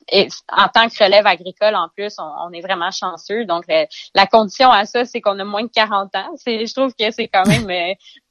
en 0.51 0.67
tant 0.67 0.87
que 0.87 1.03
relève 1.03 1.27
agricole, 1.27 1.75
en 1.75 1.89
plus, 1.95 2.15
on, 2.17 2.51
est 2.53 2.61
vraiment 2.61 2.91
chanceux. 2.91 3.45
Donc, 3.45 3.65
euh, 3.69 3.85
la 4.15 4.27
condition 4.27 4.69
à 4.69 4.85
ça, 4.85 5.05
c'est 5.05 5.21
qu'on 5.21 5.39
a 5.39 5.43
moins 5.43 5.63
de 5.63 5.71
40 5.73 6.15
ans. 6.15 6.29
C'est, 6.35 6.65
je 6.65 6.73
trouve 6.73 6.93
que 6.93 7.11
c'est 7.11 7.27
quand 7.27 7.45
même 7.45 7.67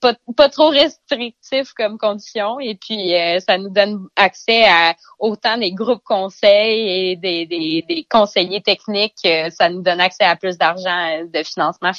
pas, 0.00 0.14
pas 0.36 0.48
trop 0.48 0.68
restrictif 0.68 1.72
comme 1.74 1.98
condition. 1.98 2.60
Et 2.60 2.74
puis, 2.74 3.14
ça 3.46 3.58
nous 3.58 3.70
donne 3.70 4.06
accès 4.16 4.64
à 4.64 4.94
autant 5.18 5.56
des 5.56 5.72
groupes 5.72 6.02
conseils 6.04 7.10
et 7.10 7.16
des, 7.16 7.46
des, 7.46 7.84
des 7.88 8.06
conseillers 8.08 8.62
techniques. 8.62 9.26
ça 9.50 9.68
nous 9.68 9.82
donne 9.82 10.00
accès 10.00 10.24
à 10.24 10.36
plus 10.36 10.58
d'argent 10.58 11.24
de 11.32 11.42
financement. 11.42 11.92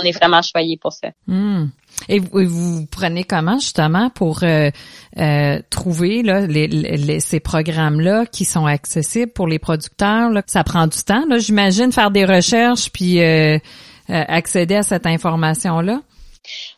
Est 0.00 0.12
vraiment 0.12 0.42
choyé 0.42 0.76
pour 0.76 0.92
ça. 0.92 1.08
Hmm. 1.26 1.66
Et 2.08 2.18
vous, 2.18 2.46
vous, 2.46 2.86
prenez 2.86 3.24
comment 3.24 3.58
justement 3.58 4.10
pour 4.10 4.42
euh, 4.42 4.70
euh, 5.18 5.60
trouver 5.70 6.22
là, 6.22 6.46
les, 6.46 7.20
ces 7.20 7.40
programmes-là 7.40 8.26
qui 8.26 8.44
sont 8.44 8.66
accessibles 8.66 9.32
pour 9.32 9.46
les 9.46 9.58
producteurs? 9.58 10.30
Là? 10.30 10.42
Ça 10.46 10.64
prend 10.64 10.86
du 10.86 10.98
temps, 11.02 11.24
j'imagine, 11.38 11.92
faire 11.92 12.10
des 12.10 12.24
recherches 12.24 12.90
puis 12.90 13.20
euh, 13.20 13.58
accéder 14.08 14.76
à 14.76 14.82
cette 14.82 15.06
information-là? 15.06 16.00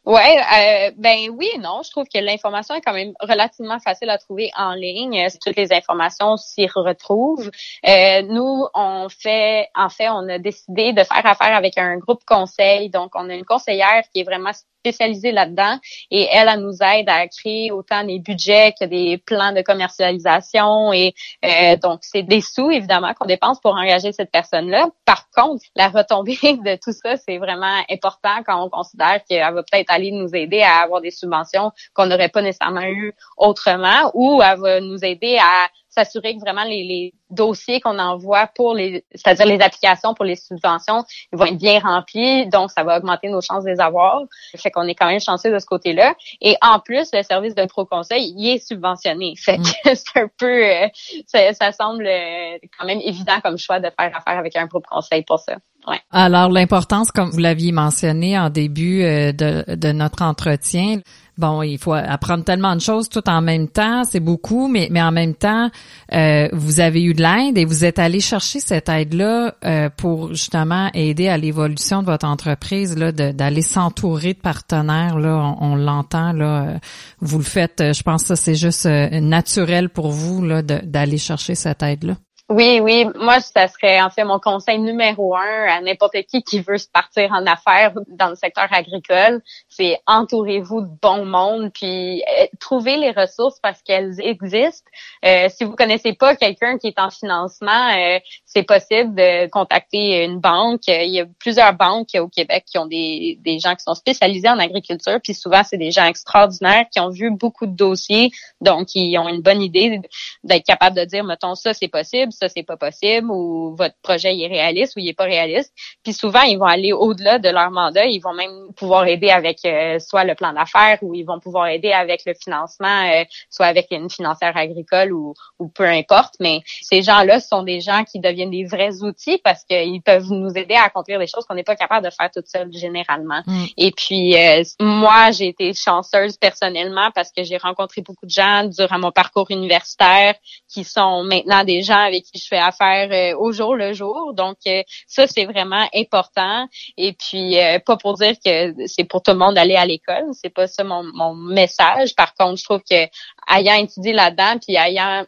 Ouais, 0.05 0.37
euh, 0.37 0.91
ben 0.97 1.31
oui 1.31 1.49
et 1.55 1.59
non. 1.59 1.83
Je 1.85 1.91
trouve 1.91 2.07
que 2.13 2.19
l'information 2.19 2.75
est 2.75 2.81
quand 2.81 2.93
même 2.93 3.13
relativement 3.21 3.79
facile 3.79 4.11
à 4.11 4.19
trouver 4.19 4.51
en 4.57 4.73
ligne. 4.75 5.29
Toutes 5.45 5.57
les 5.57 5.73
informations 5.73 6.37
s'y 6.37 6.67
retrouvent. 6.67 7.51
Euh, 7.87 8.23
nous, 8.23 8.67
on 8.75 9.09
fait, 9.09 9.69
en 9.77 9.89
fait, 9.89 10.09
on 10.09 10.29
a 10.29 10.39
décidé 10.41 10.93
de 10.93 11.05
faire 11.05 11.25
affaire 11.25 11.55
avec 11.55 11.79
un 11.79 11.99
groupe 11.99 12.25
conseil. 12.27 12.91
Donc, 12.91 13.13
on 13.15 13.31
a 13.31 13.35
une 13.35 13.45
conseillère 13.45 14.03
qui 14.13 14.21
est 14.21 14.25
vraiment 14.25 14.51
spécialisée 14.83 15.31
là-dedans 15.31 15.79
et 16.11 16.27
elle, 16.33 16.49
elle 16.49 16.61
nous 16.61 16.77
aide 16.83 17.09
à 17.09 17.29
créer 17.29 17.71
autant 17.71 18.05
des 18.05 18.19
budgets 18.19 18.75
que 18.79 18.85
des 18.85 19.19
plans 19.19 19.53
de 19.53 19.63
commercialisation 19.63 20.93
et 20.93 21.15
euh, 21.45 21.77
donc 21.77 22.01
c'est 22.03 22.25
des 22.25 22.41
sous 22.41 22.71
évidemment 22.71 23.15
qu'on 23.15 23.27
dépense 23.27 23.61
pour 23.61 23.73
engager 23.73 24.13
cette 24.13 24.33
personne-là. 24.33 24.89
Par 25.05 25.31
contre, 25.31 25.65
la 25.77 25.89
retombée 25.89 26.37
de 26.43 26.77
tout 26.83 26.93
ça, 26.93 27.17
c'est 27.17 27.39
vraiment 27.39 27.81
important 27.89 28.43
quand 28.45 28.65
on 28.65 28.71
considère 28.71 29.21
qu'elle 29.29 29.55
va 29.55 29.63
peut-être 29.63 29.91
aller 29.91 30.11
nous 30.11 30.35
aider 30.35 30.63
à 30.63 30.83
avoir 30.83 31.01
des 31.01 31.13
subventions 31.13 31.71
qu'on 31.95 32.07
n'aurait 32.07 32.29
pas 32.29 32.43
nécessairement 32.43 32.83
eu 32.83 33.15
autrement 33.37 34.11
ou 34.15 34.43
elle 34.43 34.59
va 34.59 34.81
nous 34.81 35.05
aider 35.05 35.39
à 35.41 35.69
s'assurer 35.89 36.35
que 36.35 36.41
vraiment 36.41 36.65
les, 36.65 37.15
dossiers 37.33 37.81
qu'on 37.81 37.99
envoie 37.99 38.47
pour 38.55 38.75
les, 38.75 39.05
c'est-à-dire 39.15 39.47
les 39.47 39.61
applications 39.61 40.15
pour 40.15 40.25
les 40.25 40.37
subventions, 40.37 41.05
vont 41.33 41.47
être 41.47 41.59
bien 41.59 41.81
remplis, 41.81 42.47
donc 42.49 42.71
ça 42.71 42.85
va 42.85 42.99
augmenter 42.99 43.29
nos 43.29 43.41
chances 43.41 43.65
de 43.65 43.71
les 43.71 43.81
avoir. 43.81 44.21
Fait 44.57 44.71
qu'on 44.71 44.87
est 44.87 44.95
quand 44.95 45.09
même 45.09 45.21
chanceux 45.21 45.53
de 45.53 45.59
ce 45.59 45.67
côté-là. 45.67 46.15
Et 46.41 46.57
en 46.63 46.79
plus, 46.79 47.09
le 47.13 47.23
service 47.23 47.55
de 47.55 47.65
pro 47.67 47.85
conseil, 47.85 48.35
il 48.37 48.55
est 48.55 48.67
subventionné. 48.67 49.35
Fait 49.37 49.57
que 49.57 49.63
mm. 49.63 49.95
c'est 49.95 50.21
un 50.21 50.29
peu, 50.39 50.65
euh, 50.65 50.89
ça, 51.27 51.73
semble 51.73 52.07
euh, 52.07 52.59
quand 52.79 52.87
même 52.87 53.01
évident 53.01 53.41
comme 53.43 53.59
choix 53.59 53.81
de 53.81 53.89
faire 53.99 54.17
affaire 54.17 54.39
avec 54.39 54.57
un 54.57 54.67
pro 54.67 54.81
conseil 54.81 55.23
pour 55.23 55.39
ça. 55.39 55.57
Ouais. 55.89 56.01
Alors 56.13 56.49
l'importance, 56.49 57.11
comme 57.11 57.31
vous 57.31 57.41
l'aviez 57.41 57.73
mentionné 57.73 58.39
en 58.39 58.51
début 58.51 59.03
euh, 59.03 59.33
de, 59.33 59.75
de 59.75 59.93
notre 59.93 60.23
entretien, 60.23 61.01
bon, 61.39 61.63
il 61.63 61.79
faut 61.79 61.93
apprendre 61.93 62.45
tellement 62.45 62.75
de 62.75 62.81
choses 62.81 63.09
tout 63.09 63.29
en 63.29 63.41
même 63.41 63.69
temps, 63.69 64.05
c'est 64.05 64.21
beaucoup, 64.21 64.69
mais, 64.69 64.89
mais 64.91 65.03
en 65.03 65.13
même 65.13 65.35
temps, 65.35 65.71
euh, 66.13 66.49
vous 66.53 66.81
avez 66.81 67.03
eu 67.03 67.15
de 67.15 67.22
l'aide 67.23 67.57
et 67.57 67.65
vous 67.65 67.85
êtes 67.85 67.99
allé 67.99 68.21
chercher 68.21 68.61
cette 68.61 68.89
aide-là 68.89 69.55
euh, 69.65 69.89
pour 69.97 70.31
justement 70.31 70.91
aider 70.95 71.29
à 71.29 71.37
l'évolution 71.37 72.01
de 72.03 72.07
votre 72.07 72.27
entreprise, 72.27 72.97
là, 72.97 73.13
d'aller 73.13 73.63
s'entourer 73.63 74.35
de 74.35 74.41
partenaires. 74.41 75.19
Là, 75.19 75.55
on, 75.61 75.77
l'entend, 75.77 76.33
là, 76.33 76.63
euh, 76.63 76.79
vous 77.21 77.39
le 77.39 77.45
faites. 77.45 77.83
Je 77.93 78.03
pense 78.03 78.25
que 78.25 78.35
c'est 78.35 78.55
juste 78.55 78.87
naturel 78.87 79.89
pour 79.89 80.11
vous 80.11 80.45
là 80.45 80.63
d'aller 80.63 81.19
chercher 81.19 81.55
cette 81.55 81.83
aide-là. 81.83 82.17
Oui, 82.55 82.81
oui. 82.83 83.07
Moi, 83.15 83.41
ça 83.41 83.67
serait 83.67 84.03
en 84.03 84.11
fait 84.11 84.25
mon 84.25 84.39
conseil 84.39 84.79
numéro 84.79 85.35
un 85.35 85.69
à 85.69 85.81
n'importe 85.81 86.21
qui 86.29 86.43
qui 86.43 86.61
veut 86.61 86.77
se 86.77 86.87
partir 86.87 87.33
en 87.33 87.47
affaires 87.47 87.95
dans 88.09 88.29
le 88.29 88.35
secteur 88.35 88.67
agricole. 88.71 89.41
C'est 89.71 89.99
entourez-vous 90.07 90.83
de 90.83 90.91
bon 91.01 91.25
monde, 91.25 91.71
puis 91.73 92.21
euh, 92.21 92.47
trouvez 92.61 92.99
les 92.99 93.11
ressources 93.11 93.59
parce 93.59 93.81
qu'elles 93.81 94.21
existent. 94.21 94.91
Euh, 95.25 95.49
si 95.49 95.65
vous 95.65 95.75
connaissez 95.75 96.13
pas 96.13 96.37
quelqu'un 96.37 96.77
qui 96.77 96.89
est 96.89 96.99
en 96.99 97.09
financement, 97.09 97.89
euh, 97.97 98.19
c'est 98.45 98.65
possible 98.65 99.15
de 99.15 99.49
contacter 99.49 100.23
une 100.23 100.39
banque. 100.39 100.89
Il 100.89 101.11
y 101.11 101.21
a 101.21 101.27
plusieurs 101.39 101.73
banques 101.73 102.11
au 102.17 102.29
Québec 102.29 102.65
qui 102.71 102.77
ont 102.77 102.87
des, 102.87 103.39
des 103.41 103.61
gens 103.61 103.75
qui 103.75 103.85
sont 103.85 103.95
spécialisés 103.95 104.51
en 104.51 104.59
agriculture, 104.59 105.21
puis 105.25 105.33
souvent 105.33 105.63
c'est 105.65 105.79
des 105.79 105.91
gens 105.91 106.05
extraordinaires 106.05 106.85
qui 106.93 107.01
ont 107.01 107.09
vu 107.09 107.31
beaucoup 107.31 107.65
de 107.65 107.75
dossiers, 107.75 108.31
donc 108.61 108.95
ils 108.95 109.17
ont 109.17 109.29
une 109.29 109.41
bonne 109.41 109.63
idée 109.63 110.03
d'être 110.45 110.67
capable 110.67 110.97
de 110.97 111.07
dire, 111.07 111.25
mettons, 111.25 111.55
ça 111.55 111.73
c'est 111.73 111.89
possible, 111.89 112.31
ça 112.43 112.49
c'est 112.49 112.63
pas 112.63 112.77
possible, 112.77 113.31
ou 113.31 113.75
votre 113.77 113.95
projet 114.03 114.37
est 114.37 114.47
réaliste 114.49 114.97
ou 114.97 115.01
il 115.01 115.09
est 115.09 115.15
pas 115.15 115.25
réaliste. 115.25 115.73
Puis 116.03 116.13
souvent 116.13 116.43
ils 116.43 116.59
vont 116.59 116.67
aller 116.67 116.93
au-delà 116.93 117.39
de 117.39 117.49
leur 117.49 117.71
mandat, 117.71 118.07
ils 118.07 118.21
vont 118.21 118.35
même 118.35 118.73
pouvoir 118.77 119.07
aider 119.07 119.31
avec 119.31 119.59
euh, 119.65 119.99
soit 119.99 120.25
le 120.25 120.35
plan 120.35 120.53
d'affaires 120.53 120.99
ou 121.03 121.15
ils 121.15 121.25
vont 121.25 121.39
pouvoir 121.39 121.69
aider 121.69 121.93
avec 121.93 122.23
le 122.27 122.35
financement, 122.35 123.11
euh, 123.13 123.25
soit 123.51 123.67
avec 123.67 123.87
une 123.91 124.11
financière 124.11 124.57
agricole 124.57 125.13
ou, 125.13 125.35
ou 125.59 125.69
peu 125.69 125.85
importe. 125.85 126.35
Mais 126.41 126.61
ces 126.83 127.03
gens-là 127.03 127.41
sont 127.41 127.63
des 127.63 127.81
gens 127.81 128.05
qui 128.05 128.19
deviennent 128.19 128.51
des 128.51 128.65
vrais 128.65 129.03
outils 129.03 129.39
parce 129.45 129.65
qu'ils 129.65 130.03
peuvent 130.03 130.31
nous 130.31 130.53
aider 130.57 130.75
à 130.75 130.85
accomplir 130.85 131.19
des 131.19 131.27
choses 131.27 131.45
qu'on 131.45 131.55
n'est 131.55 131.63
pas 131.63 131.77
capable 131.77 132.07
de 132.07 132.11
faire 132.11 132.31
toute 132.31 132.49
seule 132.49 132.73
généralement. 132.73 133.43
Mm. 133.47 133.65
Et 133.77 133.93
puis 133.93 134.37
euh, 134.37 134.63
moi, 134.81 135.31
j'ai 135.31 135.49
été 135.49 135.73
chanceuse 135.75 136.37
personnellement 136.37 137.11
parce 137.15 137.31
que 137.31 137.45
j'ai 137.45 137.57
rencontré 137.57 138.03
beaucoup 138.03 138.27
de 138.27 138.31
gens 138.31 138.65
durant 138.65 138.99
mon 138.99 139.13
parcours 139.13 139.47
universitaire 139.51 140.35
qui 140.69 140.85
sont 140.85 141.23
maintenant 141.25 141.65
des 141.65 141.83
gens 141.83 141.99
avec 141.99 142.22
qui 142.23 142.39
je 142.39 142.47
fais 142.47 142.59
affaire 142.59 143.09
euh, 143.11 143.37
au 143.39 143.53
jour 143.53 143.75
le 143.75 143.93
jour. 143.93 144.35
Donc 144.35 144.57
euh, 144.67 144.83
ça, 145.07 145.27
c'est 145.27 145.45
vraiment 145.45 145.87
important. 145.95 146.67
Et 146.97 147.13
puis 147.13 147.57
pas 147.87 147.97
pour 147.97 148.15
dire 148.15 148.35
que 148.45 148.75
c'est 148.87 149.05
pour 149.05 149.23
tout 149.23 149.33
le 149.33 149.39
monde 149.39 149.55
d'aller 149.55 149.77
à 149.77 149.87
l'école, 149.87 150.25
c'est 150.33 150.51
pas 150.51 150.67
ça 150.67 150.85
mon, 150.85 151.03
mon 151.15 151.35
message. 151.35 152.15
Par 152.15 152.35
contre, 152.35 152.59
je 152.59 152.65
trouve 152.65 152.83
que 152.89 153.07
ayant 153.53 153.75
étudié 153.75 154.13
là-dedans, 154.13 154.59
puis 154.59 154.77
ayant 154.77 155.25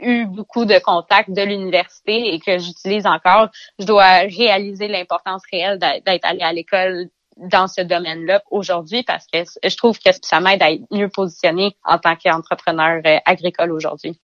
eu 0.00 0.26
beaucoup 0.26 0.64
de 0.64 0.78
contacts 0.78 1.30
de 1.30 1.42
l'université 1.42 2.34
et 2.34 2.40
que 2.40 2.58
j'utilise 2.58 3.06
encore, 3.06 3.48
je 3.78 3.86
dois 3.86 4.18
réaliser 4.20 4.88
l'importance 4.88 5.42
réelle 5.52 5.78
d'être 5.78 6.24
allé 6.24 6.42
à 6.42 6.52
l'école 6.52 7.08
dans 7.36 7.66
ce 7.66 7.80
domaine-là 7.80 8.42
aujourd'hui 8.50 9.02
parce 9.02 9.26
que 9.32 9.38
je 9.62 9.76
trouve 9.76 9.98
que 9.98 10.10
ça 10.22 10.40
m'aide 10.40 10.62
à 10.62 10.70
être 10.70 10.84
mieux 10.90 11.08
positionné 11.08 11.76
en 11.84 11.98
tant 11.98 12.16
qu'entrepreneur 12.16 13.00
euh, 13.04 13.18
agricole 13.24 13.72
aujourd'hui. 13.72 14.18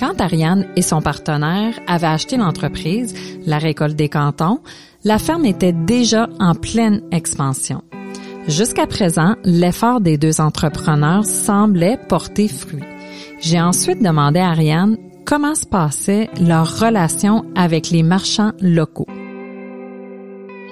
Quand 0.00 0.18
Ariane 0.18 0.66
et 0.76 0.82
son 0.82 1.02
partenaire 1.02 1.78
avaient 1.86 2.06
acheté 2.06 2.38
l'entreprise, 2.38 3.14
la 3.44 3.58
récolte 3.58 3.96
des 3.96 4.08
cantons, 4.08 4.60
la 5.04 5.18
ferme 5.18 5.44
était 5.44 5.74
déjà 5.74 6.26
en 6.40 6.54
pleine 6.54 7.02
expansion. 7.12 7.82
Jusqu'à 8.48 8.86
présent, 8.86 9.36
l'effort 9.44 10.00
des 10.00 10.16
deux 10.16 10.40
entrepreneurs 10.40 11.26
semblait 11.26 11.98
porter 12.08 12.48
fruit. 12.48 12.82
J'ai 13.42 13.60
ensuite 13.60 14.02
demandé 14.02 14.40
à 14.40 14.48
Ariane 14.48 14.96
comment 15.26 15.54
se 15.54 15.66
passait 15.66 16.30
leur 16.40 16.80
relation 16.80 17.44
avec 17.54 17.90
les 17.90 18.02
marchands 18.02 18.52
locaux. 18.62 19.06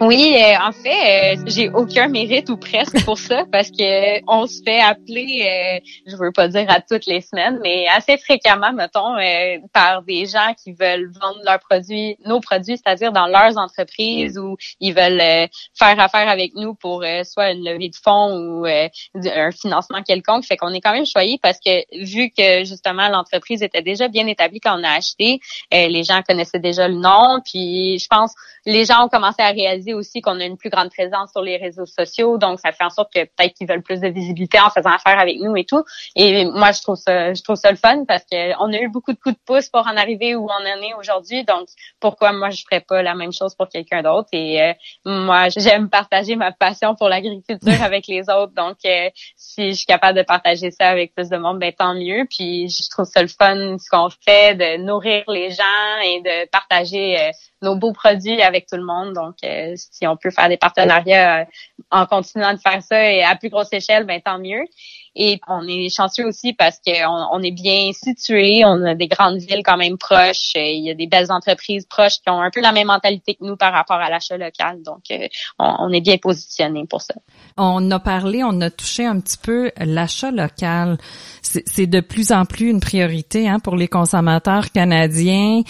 Oui, 0.01 0.37
euh, 0.37 0.55
en 0.61 0.71
fait, 0.71 1.35
euh, 1.35 1.43
j'ai 1.47 1.71
aucun 1.71 2.07
mérite 2.07 2.49
ou 2.51 2.57
presque 2.57 3.05
pour 3.05 3.19
ça 3.19 3.45
parce 3.51 3.69
que 3.71 4.21
on 4.29 4.47
se 4.47 4.63
fait 4.63 4.81
appeler, 4.81 5.43
euh, 5.43 5.89
je 6.07 6.17
veux 6.17 6.31
pas 6.31 6.47
dire 6.47 6.67
à 6.69 6.81
toutes 6.81 7.07
les 7.07 7.21
semaines, 7.21 7.59
mais 7.65 7.87
assez 7.89 8.17
fréquemment, 8.17 8.73
mettons, 8.73 9.17
par 9.73 10.03
des 10.03 10.27
gens 10.27 10.55
qui 10.63 10.73
veulent 10.73 11.11
vendre 11.21 11.41
leurs 11.45 11.59
produits, 11.59 12.17
nos 12.25 12.41
produits, 12.41 12.77
c'est-à-dire 12.77 13.11
dans 13.11 13.27
leurs 13.27 13.59
entreprises 13.59 14.39
ou 14.39 14.57
ils 14.79 14.95
veulent 14.95 15.49
faire 15.77 15.99
affaire 15.99 16.29
avec 16.29 16.55
nous 16.55 16.75
pour 16.75 17.05
soit 17.25 17.51
une 17.51 17.65
levée 17.65 17.89
de 17.89 17.97
fonds 17.97 18.37
ou 18.37 18.67
un 18.67 19.51
financement 19.51 20.03
quelconque. 20.03 20.45
Fait 20.45 20.57
qu'on 20.57 20.73
est 20.73 20.81
quand 20.81 20.93
même 20.93 21.07
choyé 21.07 21.41
parce 21.43 21.59
que 21.59 21.83
vu 22.05 22.31
que 22.31 22.65
justement 22.65 23.09
l'entreprise 23.09 23.63
était 23.63 23.83
déjà 23.83 24.07
bien 24.07 24.29
établie 24.29 24.61
quand 24.61 24.79
on 24.79 24.85
a 24.85 24.91
acheté, 24.91 25.41
les 25.73 26.05
gens 26.05 26.23
connaissaient 26.23 26.61
déjà 26.61 26.87
le 26.87 26.95
nom, 26.95 27.41
puis 27.45 27.99
je 27.99 28.07
pense 28.07 28.33
les 28.65 28.85
gens 28.85 29.05
ont 29.05 29.09
commencé 29.09 29.41
à 29.41 29.51
réaliser 29.51 29.88
aussi 29.95 30.21
qu'on 30.21 30.41
a 30.41 30.45
une 30.45 30.57
plus 30.57 30.71
grande 30.71 30.91
présence 30.91 31.31
sur 31.31 31.43
les 31.43 31.57
réseaux 31.57 31.87
sociaux, 31.87 32.39
donc 32.39 32.61
ça 32.61 32.73
fait 32.73 32.85
en 32.85 32.91
sorte 32.91 33.13
que 33.13 33.21
peut-être 33.25 33.55
qu'ils 33.55 33.69
veulent 33.69 33.83
plus 33.83 34.01
de 34.01 34.09
visibilité 34.09 34.59
en 34.61 34.71
faisant 34.71 34.91
affaire 34.91 35.19
avec 35.19 35.39
nous 35.41 35.57
et 35.57 35.65
tout. 35.65 35.83
Et 36.17 36.45
moi, 36.47 36.73
je 36.73 36.83
trouve 36.83 36.97
ça, 36.97 37.35
je 37.35 37.43
trouve 37.43 37.57
ça 37.57 37.71
le 37.71 37.77
fun 37.77 38.05
parce 38.07 38.25
qu'on 38.31 38.73
a 38.73 38.79
eu 38.79 38.89
beaucoup 38.89 39.13
de 39.13 39.19
coups 39.19 39.35
de 39.35 39.41
pouce 39.45 39.69
pour 39.69 39.87
en 39.87 39.97
arriver 39.97 40.35
où 40.35 40.45
on 40.45 40.49
en 40.49 40.83
est 40.83 40.95
aujourd'hui. 40.99 41.45
Donc, 41.45 41.69
pourquoi 42.01 42.33
moi 42.33 42.51
je 42.51 42.63
ferais 42.63 42.81
pas 42.81 43.03
la 43.03 43.15
même 43.15 43.33
chose 43.33 43.55
pour 43.55 43.69
quelqu'un 43.69 44.03
d'autre? 44.03 44.29
Et 44.33 44.63
euh, 44.63 44.73
moi, 45.05 45.49
j'aime 45.49 45.89
partager 45.89 46.37
ma 46.37 46.53
passion 46.53 46.95
pour 46.95 47.09
l'agriculture 47.09 47.83
avec 47.83 48.07
les 48.07 48.23
autres. 48.29 48.53
Donc, 48.55 48.79
euh, 48.85 49.11
si 49.37 49.71
je 49.71 49.77
suis 49.77 49.87
capable 49.87 50.19
de 50.19 50.23
partager 50.23 50.71
ça 50.71 50.89
avec 50.89 51.15
plus 51.15 51.29
de 51.29 51.37
monde, 51.37 51.59
ben 51.59 51.73
tant 51.73 51.95
mieux. 51.95 52.27
Puis, 52.31 52.69
je 52.69 52.89
trouve 52.91 53.07
ça 53.07 53.23
le 53.23 53.29
fun 53.29 53.77
ce 53.79 53.89
qu'on 53.91 54.09
fait 54.11 54.55
de 54.55 54.83
nourrir 54.83 55.25
les 55.29 55.51
gens 55.51 56.01
et 56.05 56.21
de 56.21 56.49
partager 56.51 57.19
euh, 57.19 57.31
nos 57.63 57.77
beaux 57.77 57.93
produits 57.93 58.41
avec 58.43 58.67
tout 58.67 58.77
le 58.77 58.85
monde. 58.85 59.15
Donc, 59.15 59.37
euh, 59.45 59.75
si 59.77 60.07
on 60.07 60.17
peut 60.17 60.31
faire 60.31 60.49
des 60.49 60.57
partenariats 60.57 61.41
euh, 61.41 61.45
en 61.91 62.07
continuant 62.07 62.53
de 62.53 62.59
faire 62.59 62.83
ça 62.83 63.11
et 63.11 63.23
à 63.23 63.37
plus 63.37 63.49
grosse 63.49 63.73
échelle, 63.73 64.05
ben 64.05 64.21
tant 64.21 64.39
mieux. 64.39 64.65
Et 65.21 65.41
on 65.49 65.67
est 65.67 65.89
chanceux 65.89 66.25
aussi 66.27 66.53
parce 66.53 66.79
qu'on 66.87 67.27
on 67.33 67.43
est 67.43 67.51
bien 67.51 67.91
situé, 67.93 68.63
on 68.65 68.85
a 68.85 68.95
des 68.95 69.09
grandes 69.09 69.39
villes 69.39 69.63
quand 69.65 69.77
même 69.77 69.99
proches, 69.99 70.53
il 70.55 70.85
y 70.85 70.91
a 70.91 70.95
des 70.95 71.09
belles 71.09 71.33
entreprises 71.33 71.87
proches 71.87 72.21
qui 72.21 72.31
ont 72.31 72.41
un 72.41 72.51
peu 72.51 72.61
la 72.61 72.71
même 72.71 72.87
mentalité 72.87 73.35
que 73.35 73.45
nous 73.45 73.57
par 73.57 73.73
rapport 73.73 73.97
à 73.97 74.11
l'achat 74.11 74.37
local. 74.37 74.81
Donc, 74.85 75.03
euh, 75.11 75.27
on, 75.59 75.93
est 75.93 76.01
bien 76.01 76.19
positionné 76.19 76.85
pour 76.89 77.03
ça. 77.03 77.15
On 77.57 77.91
a 77.91 77.99
parlé, 77.99 78.45
on 78.45 78.61
a 78.61 78.71
touché 78.71 79.07
un 79.07 79.19
petit 79.19 79.39
peu 79.39 79.73
l'achat 79.79 80.31
local. 80.31 80.99
C'est 81.43 81.87
de 81.87 82.01
plus 82.01 82.31
en 82.31 82.45
plus 82.45 82.71
une 82.71 82.81
priorité 82.81 83.49
hein, 83.49 83.59
pour 83.59 83.75
les 83.75 83.89
consommateurs 83.89 84.71
canadiens 84.71 85.63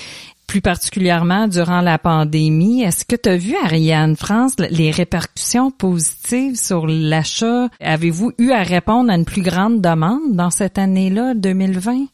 plus 0.49 0.63
particulièrement 0.63 1.47
durant 1.47 1.83
la 1.83 1.99
pandémie. 1.99 2.83
Est-ce 2.83 3.05
que 3.05 3.15
tu 3.15 3.29
as 3.29 3.37
vu, 3.37 3.55
Ariane 3.63 4.17
France, 4.17 4.55
les 4.59 4.91
répercussions 4.91 5.71
positives 5.71 6.57
sur 6.57 6.87
l'achat? 6.87 7.69
Avez-vous 7.81 8.33
eu 8.39 8.51
à 8.51 8.63
répondre 8.63 9.13
à 9.13 9.15
une 9.15 9.27
plus 9.27 9.43
grande 9.43 9.81
demande 9.81 10.33
dans 10.33 10.51
cette 10.51 10.79
année-là, 10.79 11.35
2020? 11.35 12.07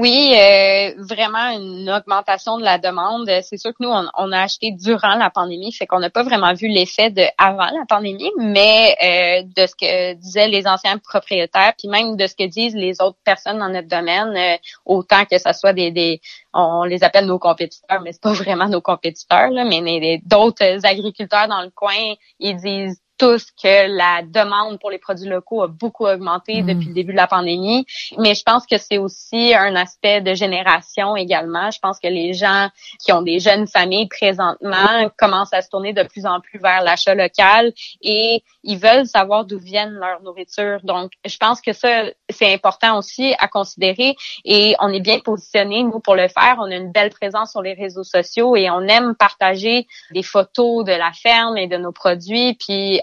Oui, 0.00 0.32
euh, 0.34 0.94
vraiment 0.96 1.50
une 1.50 1.90
augmentation 1.90 2.56
de 2.56 2.64
la 2.64 2.78
demande. 2.78 3.30
C'est 3.42 3.58
sûr 3.58 3.72
que 3.72 3.76
nous, 3.80 3.90
on, 3.90 4.32
a 4.32 4.40
acheté 4.40 4.70
durant 4.72 5.14
la 5.16 5.28
pandémie, 5.28 5.74
fait 5.74 5.86
qu'on 5.86 5.98
n'a 5.98 6.08
pas 6.08 6.22
vraiment 6.22 6.54
vu 6.54 6.68
l'effet 6.68 7.10
de 7.10 7.24
avant 7.36 7.66
la 7.66 7.84
pandémie, 7.86 8.30
mais 8.38 8.96
euh, 9.02 9.42
de 9.44 9.66
ce 9.66 9.74
que 9.74 10.14
disaient 10.14 10.48
les 10.48 10.66
anciens 10.66 10.96
propriétaires, 10.96 11.74
puis 11.78 11.88
même 11.88 12.16
de 12.16 12.26
ce 12.26 12.34
que 12.34 12.46
disent 12.46 12.74
les 12.74 13.02
autres 13.02 13.18
personnes 13.24 13.58
dans 13.58 13.68
notre 13.68 13.88
domaine, 13.88 14.34
euh, 14.38 14.56
autant 14.86 15.26
que 15.26 15.36
ce 15.36 15.52
soit 15.52 15.74
des, 15.74 15.90
des, 15.90 16.22
on 16.54 16.84
les 16.84 17.04
appelle 17.04 17.26
nos 17.26 17.38
compétiteurs, 17.38 18.00
mais 18.00 18.12
c'est 18.12 18.22
pas 18.22 18.32
vraiment 18.44 18.68
nos 18.68 18.80
compétiteurs, 18.80 19.50
là, 19.50 19.66
mais 19.66 20.22
d'autres 20.24 20.86
agriculteurs 20.86 21.48
dans 21.48 21.60
le 21.60 21.70
coin, 21.70 22.14
ils 22.38 22.56
disent 22.56 22.98
tous 23.20 23.50
que 23.62 23.86
la 23.86 24.22
demande 24.22 24.80
pour 24.80 24.90
les 24.90 24.98
produits 24.98 25.28
locaux 25.28 25.62
a 25.62 25.68
beaucoup 25.68 26.06
augmenté 26.06 26.62
mm. 26.62 26.66
depuis 26.66 26.88
le 26.88 26.94
début 26.94 27.12
de 27.12 27.18
la 27.18 27.26
pandémie. 27.26 27.84
Mais 28.16 28.34
je 28.34 28.42
pense 28.42 28.66
que 28.66 28.78
c'est 28.78 28.96
aussi 28.96 29.54
un 29.54 29.76
aspect 29.76 30.22
de 30.22 30.32
génération 30.32 31.16
également. 31.16 31.70
Je 31.70 31.78
pense 31.80 32.00
que 32.00 32.08
les 32.08 32.32
gens 32.32 32.68
qui 32.98 33.12
ont 33.12 33.20
des 33.20 33.38
jeunes 33.38 33.66
familles 33.66 34.08
présentement 34.08 35.10
commencent 35.18 35.52
à 35.52 35.60
se 35.60 35.68
tourner 35.68 35.92
de 35.92 36.02
plus 36.02 36.24
en 36.24 36.40
plus 36.40 36.58
vers 36.58 36.82
l'achat 36.82 37.14
local 37.14 37.74
et 38.00 38.42
ils 38.64 38.78
veulent 38.78 39.06
savoir 39.06 39.44
d'où 39.44 39.58
viennent 39.58 39.92
leur 39.92 40.22
nourriture. 40.22 40.80
Donc, 40.82 41.12
je 41.26 41.36
pense 41.36 41.60
que 41.60 41.74
ça, 41.74 42.04
c'est 42.30 42.54
important 42.54 42.96
aussi 42.98 43.34
à 43.38 43.48
considérer 43.48 44.16
et 44.46 44.76
on 44.80 44.88
est 44.88 45.00
bien 45.00 45.18
positionné, 45.20 45.82
nous, 45.82 46.00
pour 46.00 46.16
le 46.16 46.28
faire. 46.28 46.56
On 46.58 46.70
a 46.70 46.74
une 46.76 46.90
belle 46.90 47.10
présence 47.10 47.50
sur 47.50 47.60
les 47.60 47.74
réseaux 47.74 48.04
sociaux 48.04 48.56
et 48.56 48.70
on 48.70 48.80
aime 48.80 49.14
partager 49.14 49.86
des 50.10 50.22
photos 50.22 50.86
de 50.86 50.92
la 50.92 51.12
ferme 51.12 51.58
et 51.58 51.66
de 51.66 51.76
nos 51.76 51.92
produits. 51.92 52.54
Puis, 52.54 53.02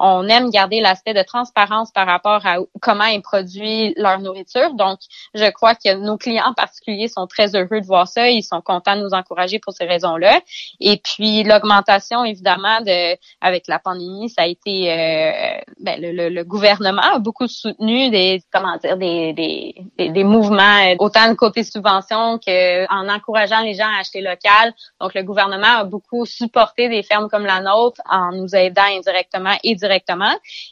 on 0.00 0.26
aime 0.28 0.50
garder 0.50 0.80
l'aspect 0.80 1.12
de 1.12 1.22
transparence 1.22 1.92
par 1.92 2.06
rapport 2.06 2.46
à 2.46 2.56
comment 2.80 3.04
ils 3.04 3.20
produisent 3.20 3.92
leur 3.96 4.18
nourriture. 4.18 4.72
Donc, 4.72 4.98
je 5.34 5.48
crois 5.50 5.74
que 5.74 5.94
nos 5.94 6.16
clients 6.16 6.46
en 6.46 6.54
particulier 6.54 7.06
sont 7.06 7.26
très 7.26 7.54
heureux 7.54 7.82
de 7.82 7.86
voir 7.86 8.08
ça. 8.08 8.28
Ils 8.30 8.42
sont 8.42 8.62
contents 8.62 8.96
de 8.96 9.02
nous 9.02 9.12
encourager 9.12 9.58
pour 9.58 9.74
ces 9.74 9.84
raisons-là. 9.84 10.40
Et 10.80 10.96
puis, 10.96 11.42
l'augmentation, 11.42 12.24
évidemment, 12.24 12.80
de 12.80 13.16
avec 13.42 13.68
la 13.68 13.78
pandémie, 13.78 14.30
ça 14.30 14.42
a 14.42 14.46
été 14.46 14.90
euh, 14.90 15.60
ben, 15.78 16.00
le, 16.00 16.42
gouvernement 16.44 17.02
a 17.02 17.18
beaucoup 17.18 17.46
soutenu 17.46 18.08
des 18.08 18.42
comment 18.50 18.76
dire 18.78 18.96
des, 18.96 19.34
des, 19.34 20.08
des, 20.08 20.24
mouvements 20.24 20.94
autant 20.98 21.28
de 21.28 21.34
côté 21.34 21.62
subvention 21.62 22.38
que 22.38 22.90
en 22.90 23.08
encourageant 23.08 23.60
les 23.60 23.74
gens 23.74 23.84
à 23.84 24.00
acheter 24.00 24.22
local. 24.22 24.72
Donc, 25.00 25.12
le 25.14 25.22
gouvernement 25.22 25.80
a 25.80 25.84
beaucoup 25.84 26.24
supporté 26.24 26.88
des 26.88 27.02
fermes 27.02 27.28
comme 27.28 27.44
la 27.44 27.60
nôtre 27.60 28.00
en 28.08 28.32
nous 28.32 28.54
aidant 28.54 28.82
indirectement 28.82 29.54
et 29.62 29.74
directement 29.74 29.89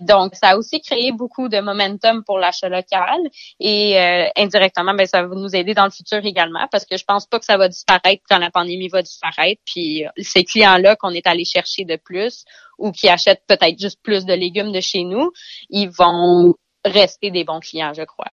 Donc, 0.00 0.34
ça 0.34 0.50
a 0.50 0.56
aussi 0.56 0.80
créé 0.80 1.12
beaucoup 1.12 1.48
de 1.48 1.60
momentum 1.60 2.24
pour 2.24 2.38
l'achat 2.38 2.68
local 2.68 3.18
et 3.60 3.98
euh, 3.98 4.28
indirectement, 4.36 4.94
ben, 4.94 5.06
ça 5.06 5.22
va 5.22 5.34
nous 5.34 5.54
aider 5.54 5.74
dans 5.74 5.84
le 5.84 5.90
futur 5.90 6.24
également 6.24 6.66
parce 6.70 6.84
que 6.84 6.96
je 6.96 7.04
pense 7.04 7.26
pas 7.26 7.38
que 7.38 7.44
ça 7.44 7.56
va 7.56 7.68
disparaître 7.68 8.22
quand 8.28 8.38
la 8.38 8.50
pandémie 8.50 8.88
va 8.88 9.02
disparaître. 9.02 9.60
Puis 9.64 10.06
euh, 10.06 10.10
ces 10.18 10.44
clients-là 10.44 10.96
qu'on 10.96 11.10
est 11.10 11.26
allé 11.26 11.44
chercher 11.44 11.84
de 11.84 11.96
plus 11.96 12.44
ou 12.78 12.92
qui 12.92 13.08
achètent 13.08 13.42
peut-être 13.46 13.78
juste 13.78 13.98
plus 14.02 14.24
de 14.24 14.34
légumes 14.34 14.72
de 14.72 14.80
chez 14.80 15.04
nous, 15.04 15.32
ils 15.70 15.88
vont 15.88 16.54
rester 16.84 17.30
des 17.30 17.44
bons 17.44 17.60
clients, 17.60 17.92
je 17.94 18.02
crois. 18.02 18.28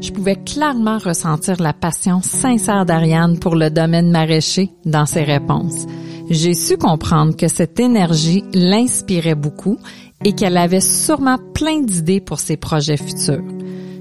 Je 0.00 0.12
pouvais 0.12 0.36
clairement 0.36 0.98
ressentir 0.98 1.62
la 1.62 1.72
passion 1.72 2.20
sincère 2.20 2.84
d'Ariane 2.84 3.38
pour 3.38 3.56
le 3.56 3.70
domaine 3.70 4.10
maraîcher 4.10 4.68
dans 4.84 5.06
ses 5.06 5.22
réponses. 5.22 5.86
J'ai 6.30 6.54
su 6.54 6.78
comprendre 6.78 7.36
que 7.36 7.48
cette 7.48 7.78
énergie 7.78 8.44
l'inspirait 8.54 9.34
beaucoup 9.34 9.78
et 10.24 10.32
qu'elle 10.34 10.56
avait 10.56 10.80
sûrement 10.80 11.38
plein 11.54 11.80
d'idées 11.80 12.20
pour 12.20 12.40
ses 12.40 12.56
projets 12.56 12.96
futurs. 12.96 13.44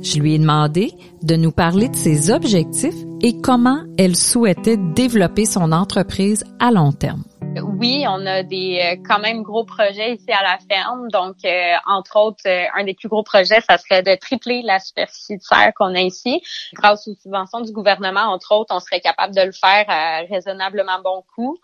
Je 0.02 0.20
lui 0.20 0.36
ai 0.36 0.40
demandé 0.40 0.94
de 1.22 1.36
nous 1.36 1.52
parler 1.52 1.90
de 1.90 1.96
ses 1.96 2.32
objectifs 2.32 2.96
et 3.22 3.42
comment 3.42 3.84
elle 3.98 4.16
souhaitait 4.16 4.78
développer 4.78 5.46
son 5.46 5.72
entreprise 5.72 6.44
à 6.60 6.72
long 6.72 6.92
terme 6.92 7.24
oui, 7.62 8.06
on 8.08 8.26
a 8.26 8.44
des 8.44 8.80
euh, 8.82 9.04
quand 9.08 9.20
même 9.20 9.44
gros 9.44 9.66
projets 9.66 10.16
ici 10.16 10.32
à 10.32 10.42
la 10.42 10.58
ferme. 10.58 11.10
Donc, 11.10 11.36
euh, 11.46 11.74
entre 11.86 12.18
autres, 12.18 12.48
euh, 12.48 12.66
un 12.76 12.84
des 12.84 12.94
plus 12.94 13.10
gros 13.10 13.24
projets, 13.24 13.62
ça 13.62 13.78
serait 13.78 14.02
de 14.02 14.16
tripler 14.16 14.62
la 14.64 14.80
superficie 14.80 15.38
de 15.38 15.42
serre 15.42 15.72
qu'on 15.76 15.94
a 15.94 16.02
ici. 16.02 16.42
Grâce 16.74 17.08
aux 17.08 17.16
subventions 17.16 17.62
du 17.62 17.72
gouvernement, 17.72 18.22
entre 18.22 18.54
autres, 18.54 18.74
on 18.74 18.80
serait 18.80 19.02
capable 19.02 19.36
de 19.36 19.42
le 19.42 19.52
faire 19.52 19.86
à 19.88 20.22
raisonnablement 20.30 21.00
bon 21.04 21.24
coût. 21.36 21.58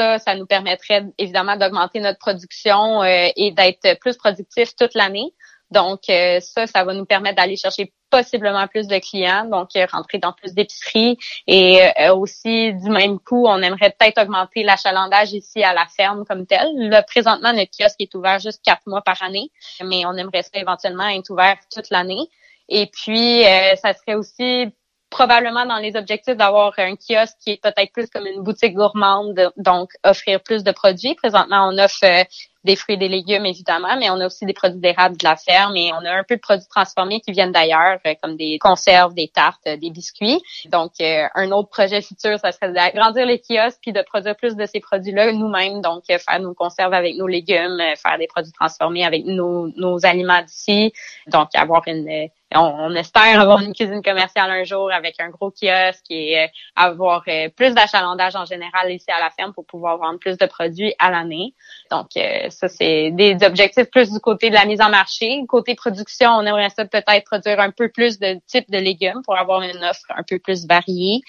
Ça, 0.00 0.18
ça 0.18 0.34
nous 0.34 0.46
permettrait 0.46 1.04
évidemment 1.18 1.56
d'augmenter 1.56 2.00
notre 2.00 2.18
production 2.18 3.04
et 3.04 3.52
d'être 3.56 3.98
plus 4.00 4.16
productif 4.16 4.74
toute 4.76 4.94
l'année. 4.94 5.34
Donc, 5.70 6.00
ça, 6.06 6.66
ça 6.66 6.84
va 6.84 6.94
nous 6.94 7.04
permettre 7.04 7.36
d'aller 7.36 7.56
chercher 7.56 7.92
possiblement 8.10 8.66
plus 8.66 8.86
de 8.88 8.98
clients, 8.98 9.44
donc 9.44 9.70
euh, 9.76 9.86
rentrer 9.90 10.18
dans 10.18 10.32
plus 10.32 10.52
d'épiceries 10.52 11.16
et 11.46 11.80
euh, 12.00 12.14
aussi 12.14 12.74
du 12.74 12.90
même 12.90 13.18
coup, 13.20 13.46
on 13.46 13.62
aimerait 13.62 13.94
peut-être 13.98 14.22
augmenter 14.22 14.62
l'achalandage 14.64 15.32
ici 15.32 15.62
à 15.62 15.72
la 15.72 15.86
ferme 15.86 16.24
comme 16.26 16.46
tel. 16.46 16.66
Là, 16.76 17.02
présentement, 17.02 17.52
notre 17.52 17.70
kiosque 17.70 18.00
est 18.00 18.14
ouvert 18.14 18.38
juste 18.40 18.62
quatre 18.64 18.82
mois 18.86 19.02
par 19.02 19.22
année, 19.22 19.50
mais 19.84 20.04
on 20.04 20.14
aimerait 20.14 20.42
ça 20.42 20.50
éventuellement 20.54 21.08
être 21.08 21.30
ouvert 21.30 21.56
toute 21.72 21.88
l'année. 21.90 22.28
Et 22.68 22.86
puis, 22.86 23.44
euh, 23.44 23.74
ça 23.76 23.94
serait 23.94 24.14
aussi 24.14 24.68
probablement 25.10 25.66
dans 25.66 25.78
les 25.78 25.96
objectifs 25.96 26.36
d'avoir 26.36 26.72
un 26.78 26.94
kiosque 26.94 27.36
qui 27.40 27.50
est 27.50 27.62
peut-être 27.62 27.92
plus 27.92 28.08
comme 28.08 28.26
une 28.26 28.42
boutique 28.42 28.74
gourmande, 28.74 29.52
donc 29.56 29.90
offrir 30.04 30.40
plus 30.40 30.62
de 30.62 30.70
produits. 30.70 31.14
Présentement, 31.16 31.68
on 31.68 31.78
offre 31.78 32.26
des 32.64 32.76
fruits 32.76 32.94
et 32.94 32.98
des 32.98 33.08
légumes, 33.08 33.46
évidemment, 33.46 33.96
mais 33.98 34.10
on 34.10 34.20
a 34.20 34.26
aussi 34.26 34.44
des 34.44 34.52
produits 34.52 34.80
d'érables 34.80 35.16
de 35.16 35.24
la 35.24 35.36
ferme 35.36 35.76
et 35.76 35.92
on 35.92 36.04
a 36.04 36.12
un 36.12 36.24
peu 36.24 36.36
de 36.36 36.40
produits 36.40 36.68
transformés 36.68 37.20
qui 37.20 37.32
viennent 37.32 37.52
d'ailleurs, 37.52 37.98
euh, 38.06 38.14
comme 38.22 38.36
des 38.36 38.58
conserves, 38.58 39.14
des 39.14 39.28
tartes, 39.28 39.66
euh, 39.66 39.76
des 39.76 39.90
biscuits. 39.90 40.40
Donc, 40.66 40.92
euh, 41.00 41.26
un 41.34 41.50
autre 41.52 41.70
projet 41.70 42.02
futur, 42.02 42.38
ça 42.38 42.52
serait 42.52 42.72
d'agrandir 42.72 43.26
les 43.26 43.40
kiosques 43.40 43.78
puis 43.80 43.92
de 43.92 44.02
produire 44.02 44.36
plus 44.36 44.56
de 44.56 44.66
ces 44.66 44.80
produits-là 44.80 45.32
nous-mêmes. 45.32 45.80
Donc, 45.80 46.04
faire 46.06 46.40
nos 46.40 46.54
conserves 46.54 46.92
avec 46.92 47.16
nos 47.16 47.26
légumes, 47.26 47.80
faire 47.96 48.18
des 48.18 48.26
produits 48.26 48.52
transformés 48.52 49.04
avec 49.04 49.24
nos, 49.24 49.68
nos 49.76 50.04
aliments 50.04 50.42
d'ici. 50.42 50.92
Donc, 51.28 51.48
avoir 51.54 51.82
une 51.86 52.28
on, 52.54 52.94
espère 52.94 53.40
avoir 53.40 53.60
une 53.60 53.72
cuisine 53.74 54.02
commerciale 54.02 54.50
un 54.50 54.64
jour 54.64 54.90
avec 54.92 55.20
un 55.20 55.28
gros 55.28 55.50
kiosque 55.50 56.10
et 56.10 56.48
avoir 56.74 57.24
plus 57.56 57.74
d'achalandage 57.74 58.36
en 58.36 58.44
général 58.44 58.92
ici 58.92 59.10
à 59.10 59.20
la 59.20 59.30
ferme 59.30 59.52
pour 59.52 59.64
pouvoir 59.66 59.98
vendre 59.98 60.18
plus 60.18 60.36
de 60.36 60.46
produits 60.46 60.94
à 60.98 61.10
l'année. 61.10 61.54
Donc, 61.90 62.08
ça, 62.50 62.68
c'est 62.68 63.10
des 63.12 63.36
objectifs 63.44 63.90
plus 63.90 64.10
du 64.10 64.20
côté 64.20 64.50
de 64.50 64.54
la 64.54 64.64
mise 64.64 64.80
en 64.80 64.90
marché. 64.90 65.44
Côté 65.48 65.74
production, 65.74 66.30
on 66.30 66.42
aimerait 66.42 66.70
ça 66.70 66.84
peut-être 66.84 67.24
produire 67.24 67.60
un 67.60 67.70
peu 67.70 67.88
plus 67.88 68.18
de 68.18 68.40
types 68.46 68.70
de 68.70 68.78
légumes 68.78 69.22
pour 69.24 69.36
avoir 69.36 69.62
une 69.62 69.84
offre 69.84 70.06
un 70.10 70.22
peu 70.22 70.38
plus 70.38 70.66
variée. 70.66 71.20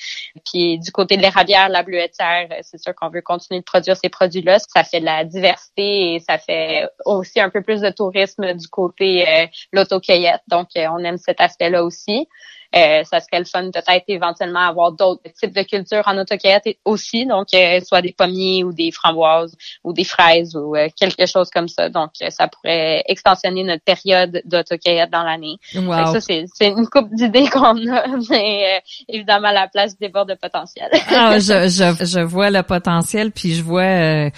Puis 0.46 0.80
du 0.80 0.92
côté 0.92 1.18
de 1.18 1.22
l'érablière, 1.22 1.70
la 1.70 1.84
bleuetière, 1.84 2.48
c'est 2.62 2.80
sûr 2.80 2.96
qu'on 2.96 3.10
veut 3.10 3.22
continuer 3.22 3.60
de 3.60 3.66
produire 3.66 3.96
ces 3.98 4.10
produits-là. 4.10 4.60
Ça 4.60 4.84
fait 4.84 5.00
de 5.00 5.06
la 5.06 5.24
diversité 5.24 6.16
et 6.16 6.20
ça 6.20 6.38
fait 6.38 6.88
aussi 7.06 7.40
un 7.40 7.50
peu 7.50 7.62
plus 7.62 7.82
de 7.82 7.90
tourisme 7.90 8.54
du 8.54 8.68
côté 8.68 9.28
euh, 9.28 9.46
l'autocueillette. 9.72 10.42
Donc, 10.48 10.70
euh, 10.76 10.88
on 10.92 11.04
aime 11.12 11.17
cet 11.17 11.41
aspect-là 11.41 11.84
aussi. 11.84 12.28
Euh, 12.74 13.04
ça 13.04 13.19
serait 13.19 13.39
le 13.39 13.45
fun 13.45 13.69
peut-être 13.69 14.06
éventuellement 14.08 14.62
avoir 14.62 14.93
d'autres 14.93 15.24
types 15.38 15.54
de 15.54 15.63
cultures 15.63 16.04
en 16.06 16.17
autocueillette 16.17 16.78
aussi, 16.86 17.26
donc 17.26 17.47
euh, 17.54 17.82
soit 17.82 18.02
des 18.02 18.13
pommiers 18.17 18.63
ou 18.63 18.71
des 18.71 18.91
framboises 18.91 19.58
ou 19.84 19.91
des 19.91 20.06
fraises 20.06 20.56
ou 20.56 20.74
euh, 20.78 20.88
quelque 20.97 21.26
chose 21.26 21.50
comme 21.50 21.67
ça. 21.67 21.89
Donc 21.89 22.12
ça 22.30 22.47
pourrait 22.47 23.04
extensionner 23.08 23.65
notre 23.65 23.84
période 23.84 24.41
d'autocueillette 24.45 25.10
dans 25.10 25.24
l'année. 25.24 25.58
Ça 25.74 26.21
c'est 26.21 26.45
une 26.62 26.88
coupe 26.88 27.13
d'idées 27.13 27.50
qu'on 27.52 27.76
a, 27.91 28.08
mais 28.30 28.82
évidemment 29.10 29.52
la 29.52 29.67
place 29.67 29.97
déborde 30.00 30.30
de 30.30 30.36
potentiel. 30.36 30.89
ah, 31.10 31.39
je, 31.39 31.67
je, 31.67 32.06
je 32.06 32.19
vois 32.21 32.52
le 32.52 32.63
potentiel, 32.63 33.32
puis 33.32 33.54
je 33.54 33.63
vois 33.63 34.32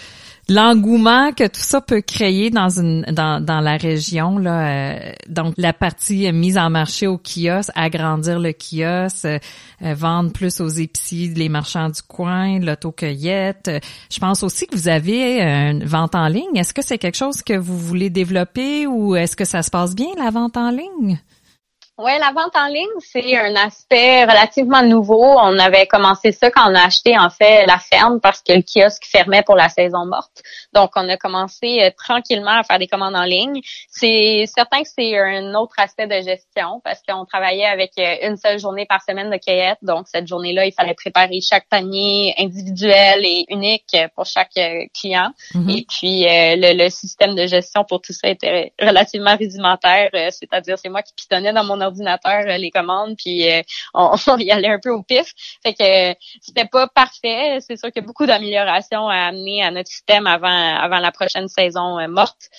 l'engouement 0.49 1.31
que 1.31 1.45
tout 1.45 1.61
ça 1.61 1.81
peut 1.81 2.01
créer 2.01 2.49
dans 2.49 2.69
une 2.69 3.03
dans, 3.03 3.43
dans 3.43 3.61
la 3.61 3.77
région 3.77 4.37
là 4.37 4.67
euh, 4.67 5.11
donc 5.29 5.53
la 5.57 5.73
partie 5.73 6.31
mise 6.31 6.57
en 6.57 6.69
marché 6.69 7.07
au 7.07 7.17
kiosque 7.17 7.71
agrandir 7.75 8.39
le 8.39 8.51
kiosque 8.51 9.25
euh, 9.25 9.39
vendre 9.93 10.31
plus 10.31 10.59
aux 10.59 10.67
épiciers 10.67 11.33
les 11.33 11.49
marchands 11.49 11.89
du 11.89 12.01
coin 12.01 12.59
l'autocueillette. 12.59 13.69
Je 14.11 14.19
pense 14.19 14.43
aussi 14.43 14.67
que 14.67 14.75
vous 14.75 14.87
avez 14.87 15.41
une 15.41 15.83
vente 15.85 16.15
en 16.15 16.27
ligne. 16.27 16.55
Est-ce 16.55 16.73
que 16.73 16.81
c'est 16.81 16.97
quelque 16.97 17.17
chose 17.17 17.41
que 17.41 17.57
vous 17.57 17.77
voulez 17.77 18.09
développer 18.09 18.87
ou 18.87 19.15
est-ce 19.15 19.35
que 19.35 19.45
ça 19.45 19.61
se 19.63 19.69
passe 19.69 19.95
bien 19.95 20.07
la 20.17 20.29
vente 20.29 20.57
en 20.57 20.71
ligne? 20.71 21.19
Oui, 21.99 22.11
la 22.19 22.31
vente 22.31 22.55
en 22.55 22.65
ligne, 22.69 22.87
c'est 23.01 23.37
un 23.37 23.55
aspect 23.55 24.23
relativement 24.23 24.81
nouveau. 24.81 25.23
On 25.23 25.59
avait 25.59 25.85
commencé 25.85 26.31
ça 26.31 26.49
quand 26.49 26.71
on 26.71 26.73
a 26.73 26.87
acheté 26.87 27.19
en 27.19 27.29
fait 27.29 27.67
la 27.67 27.77
ferme 27.77 28.19
parce 28.19 28.41
que 28.41 28.51
le 28.51 28.63
kiosque 28.63 29.05
fermait 29.05 29.43
pour 29.43 29.55
la 29.55 29.69
saison 29.69 30.03
morte. 30.07 30.41
Donc, 30.73 30.89
on 30.95 31.07
a 31.07 31.17
commencé 31.17 31.83
euh, 31.83 31.91
tranquillement 31.95 32.57
à 32.57 32.63
faire 32.63 32.79
des 32.79 32.87
commandes 32.87 33.15
en 33.15 33.25
ligne. 33.25 33.61
C'est 33.89 34.45
certain 34.47 34.81
que 34.81 34.89
c'est 34.89 35.19
un 35.19 35.53
autre 35.53 35.75
aspect 35.77 36.07
de 36.07 36.19
gestion 36.21 36.81
parce 36.83 37.03
qu'on 37.07 37.25
travaillait 37.25 37.67
avec 37.67 37.91
euh, 37.99 38.27
une 38.27 38.37
seule 38.37 38.57
journée 38.57 38.87
par 38.87 39.03
semaine 39.03 39.29
de 39.29 39.37
cueillette. 39.37 39.77
Donc, 39.83 40.07
cette 40.07 40.25
journée-là, 40.25 40.65
il 40.65 40.73
fallait 40.73 40.95
préparer 40.95 41.41
chaque 41.41 41.69
panier 41.69 42.33
individuel 42.39 43.23
et 43.23 43.45
unique 43.49 43.95
pour 44.15 44.25
chaque 44.25 44.57
euh, 44.57 44.87
client. 44.99 45.29
Mm-hmm. 45.53 45.77
Et 45.77 45.85
puis, 45.87 46.25
le, 46.25 46.83
le, 46.83 46.89
système 46.89 47.35
de 47.35 47.45
gestion 47.45 47.83
pour 47.83 48.01
tout 48.01 48.13
ça 48.13 48.29
était 48.29 48.73
relativement 48.81 49.37
rudimentaire. 49.37 50.09
C'est-à-dire, 50.31 50.79
c'est 50.79 50.89
moi 50.89 51.03
qui 51.03 51.13
pitonnais 51.13 51.53
dans 51.53 51.63
mon 51.63 51.82
ordinateur 51.85 52.45
euh, 52.47 52.57
les 52.57 52.71
commandes, 52.71 53.15
puis 53.17 53.49
euh, 53.51 53.61
on, 53.93 54.37
y 54.37 54.51
allait 54.51 54.69
un 54.69 54.79
peu 54.79 54.91
au 54.91 55.03
pif. 55.03 55.33
Fait 55.63 55.73
que 55.73 56.19
c'était 56.41 56.67
pas 56.67 56.87
parfait. 56.87 57.59
C'est 57.61 57.77
sûr 57.77 57.91
qu'il 57.91 58.01
y 58.01 58.05
a 58.05 58.07
beaucoup 58.07 58.25
d'améliorations 58.25 59.07
à 59.07 59.27
amener 59.27 59.63
à 59.63 59.71
notre 59.71 59.89
système 59.89 60.27
avant 60.27 60.47
avant 60.47 60.99
la 60.99 61.11
prochaine 61.11 61.47
saison 61.47 61.99
euh, 61.99 62.07
morte 62.07 62.49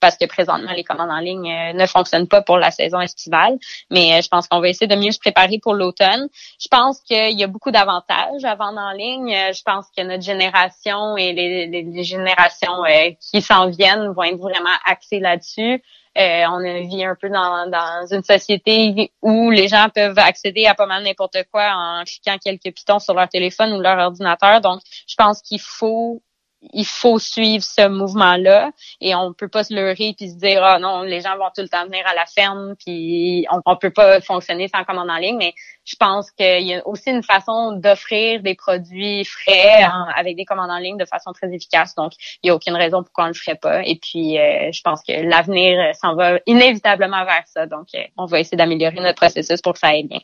parce 0.00 0.16
que 0.16 0.26
présentement 0.26 0.72
les 0.72 0.84
commandes 0.84 1.10
en 1.10 1.18
ligne 1.18 1.52
ne 1.74 1.86
fonctionnent 1.86 2.28
pas 2.28 2.42
pour 2.42 2.58
la 2.58 2.70
saison 2.70 3.00
estivale, 3.00 3.58
mais 3.90 4.20
je 4.22 4.28
pense 4.28 4.48
qu'on 4.48 4.60
va 4.60 4.68
essayer 4.68 4.86
de 4.86 4.96
mieux 4.96 5.12
se 5.12 5.18
préparer 5.18 5.58
pour 5.58 5.74
l'automne. 5.74 6.28
Je 6.60 6.68
pense 6.68 7.00
qu'il 7.02 7.38
y 7.38 7.44
a 7.44 7.46
beaucoup 7.46 7.70
d'avantages 7.70 8.44
à 8.44 8.54
vendre 8.54 8.80
en 8.80 8.92
ligne. 8.92 9.34
Je 9.52 9.62
pense 9.62 9.86
que 9.96 10.02
notre 10.02 10.22
génération 10.22 11.16
et 11.16 11.32
les, 11.32 12.04
générations 12.04 12.82
qui 13.20 13.42
s'en 13.42 13.68
viennent 13.68 14.08
vont 14.12 14.22
être 14.22 14.38
vraiment 14.38 14.76
axées 14.84 15.20
là-dessus. 15.20 15.82
Euh, 16.18 16.44
on 16.50 16.60
vit 16.88 17.04
un 17.04 17.14
peu 17.14 17.28
dans, 17.28 17.70
dans, 17.70 18.06
une 18.10 18.24
société 18.24 19.12
où 19.22 19.50
les 19.50 19.68
gens 19.68 19.88
peuvent 19.94 20.18
accéder 20.18 20.66
à 20.66 20.74
pas 20.74 20.86
mal 20.86 21.04
n'importe 21.04 21.38
quoi 21.52 21.70
en 21.72 22.02
cliquant 22.04 22.36
quelques 22.38 22.74
pitons 22.74 22.98
sur 22.98 23.14
leur 23.14 23.28
téléphone 23.28 23.72
ou 23.74 23.80
leur 23.80 23.98
ordinateur. 23.98 24.60
Donc, 24.60 24.80
je 25.06 25.14
pense 25.14 25.42
qu'il 25.42 25.60
faut 25.60 26.20
il 26.60 26.84
faut 26.84 27.18
suivre 27.18 27.62
ce 27.62 27.86
mouvement-là 27.88 28.72
et 29.00 29.14
on 29.14 29.32
peut 29.32 29.48
pas 29.48 29.64
se 29.64 29.72
leurrer 29.74 30.14
puis 30.16 30.30
se 30.30 30.36
dire 30.36 30.62
ah 30.64 30.78
non 30.78 31.02
les 31.02 31.20
gens 31.20 31.36
vont 31.36 31.50
tout 31.54 31.62
le 31.62 31.68
temps 31.68 31.84
venir 31.84 32.04
à 32.06 32.14
la 32.14 32.26
ferme 32.26 32.74
puis 32.84 33.46
on, 33.50 33.60
on 33.64 33.76
peut 33.76 33.90
pas 33.90 34.20
fonctionner 34.20 34.68
sans 34.68 34.84
commande 34.84 35.10
en 35.10 35.16
ligne. 35.16 35.36
Mais 35.36 35.54
je 35.84 35.96
pense 35.96 36.30
qu'il 36.32 36.66
y 36.66 36.74
a 36.74 36.86
aussi 36.86 37.10
une 37.10 37.22
façon 37.22 37.72
d'offrir 37.72 38.42
des 38.42 38.54
produits 38.54 39.24
frais 39.24 39.86
avec 40.16 40.36
des 40.36 40.44
commandes 40.44 40.70
en 40.70 40.78
ligne 40.78 40.96
de 40.96 41.04
façon 41.04 41.32
très 41.32 41.52
efficace. 41.54 41.94
Donc 41.94 42.12
il 42.42 42.48
y 42.48 42.50
a 42.50 42.54
aucune 42.54 42.76
raison 42.76 43.02
pourquoi 43.02 43.24
on 43.24 43.28
le 43.28 43.34
ferait 43.34 43.56
pas. 43.56 43.82
Et 43.84 43.96
puis 43.96 44.38
euh, 44.38 44.70
je 44.72 44.80
pense 44.82 45.02
que 45.02 45.12
l'avenir 45.12 45.94
s'en 45.94 46.14
va 46.14 46.40
inévitablement 46.46 47.24
vers 47.24 47.46
ça. 47.46 47.66
Donc 47.66 47.88
euh, 47.94 48.02
on 48.16 48.26
va 48.26 48.40
essayer 48.40 48.56
d'améliorer 48.56 49.00
notre 49.00 49.16
processus 49.16 49.62
pour 49.62 49.74
que 49.74 49.78
ça 49.78 49.88
aille 49.88 50.06
bien. 50.06 50.20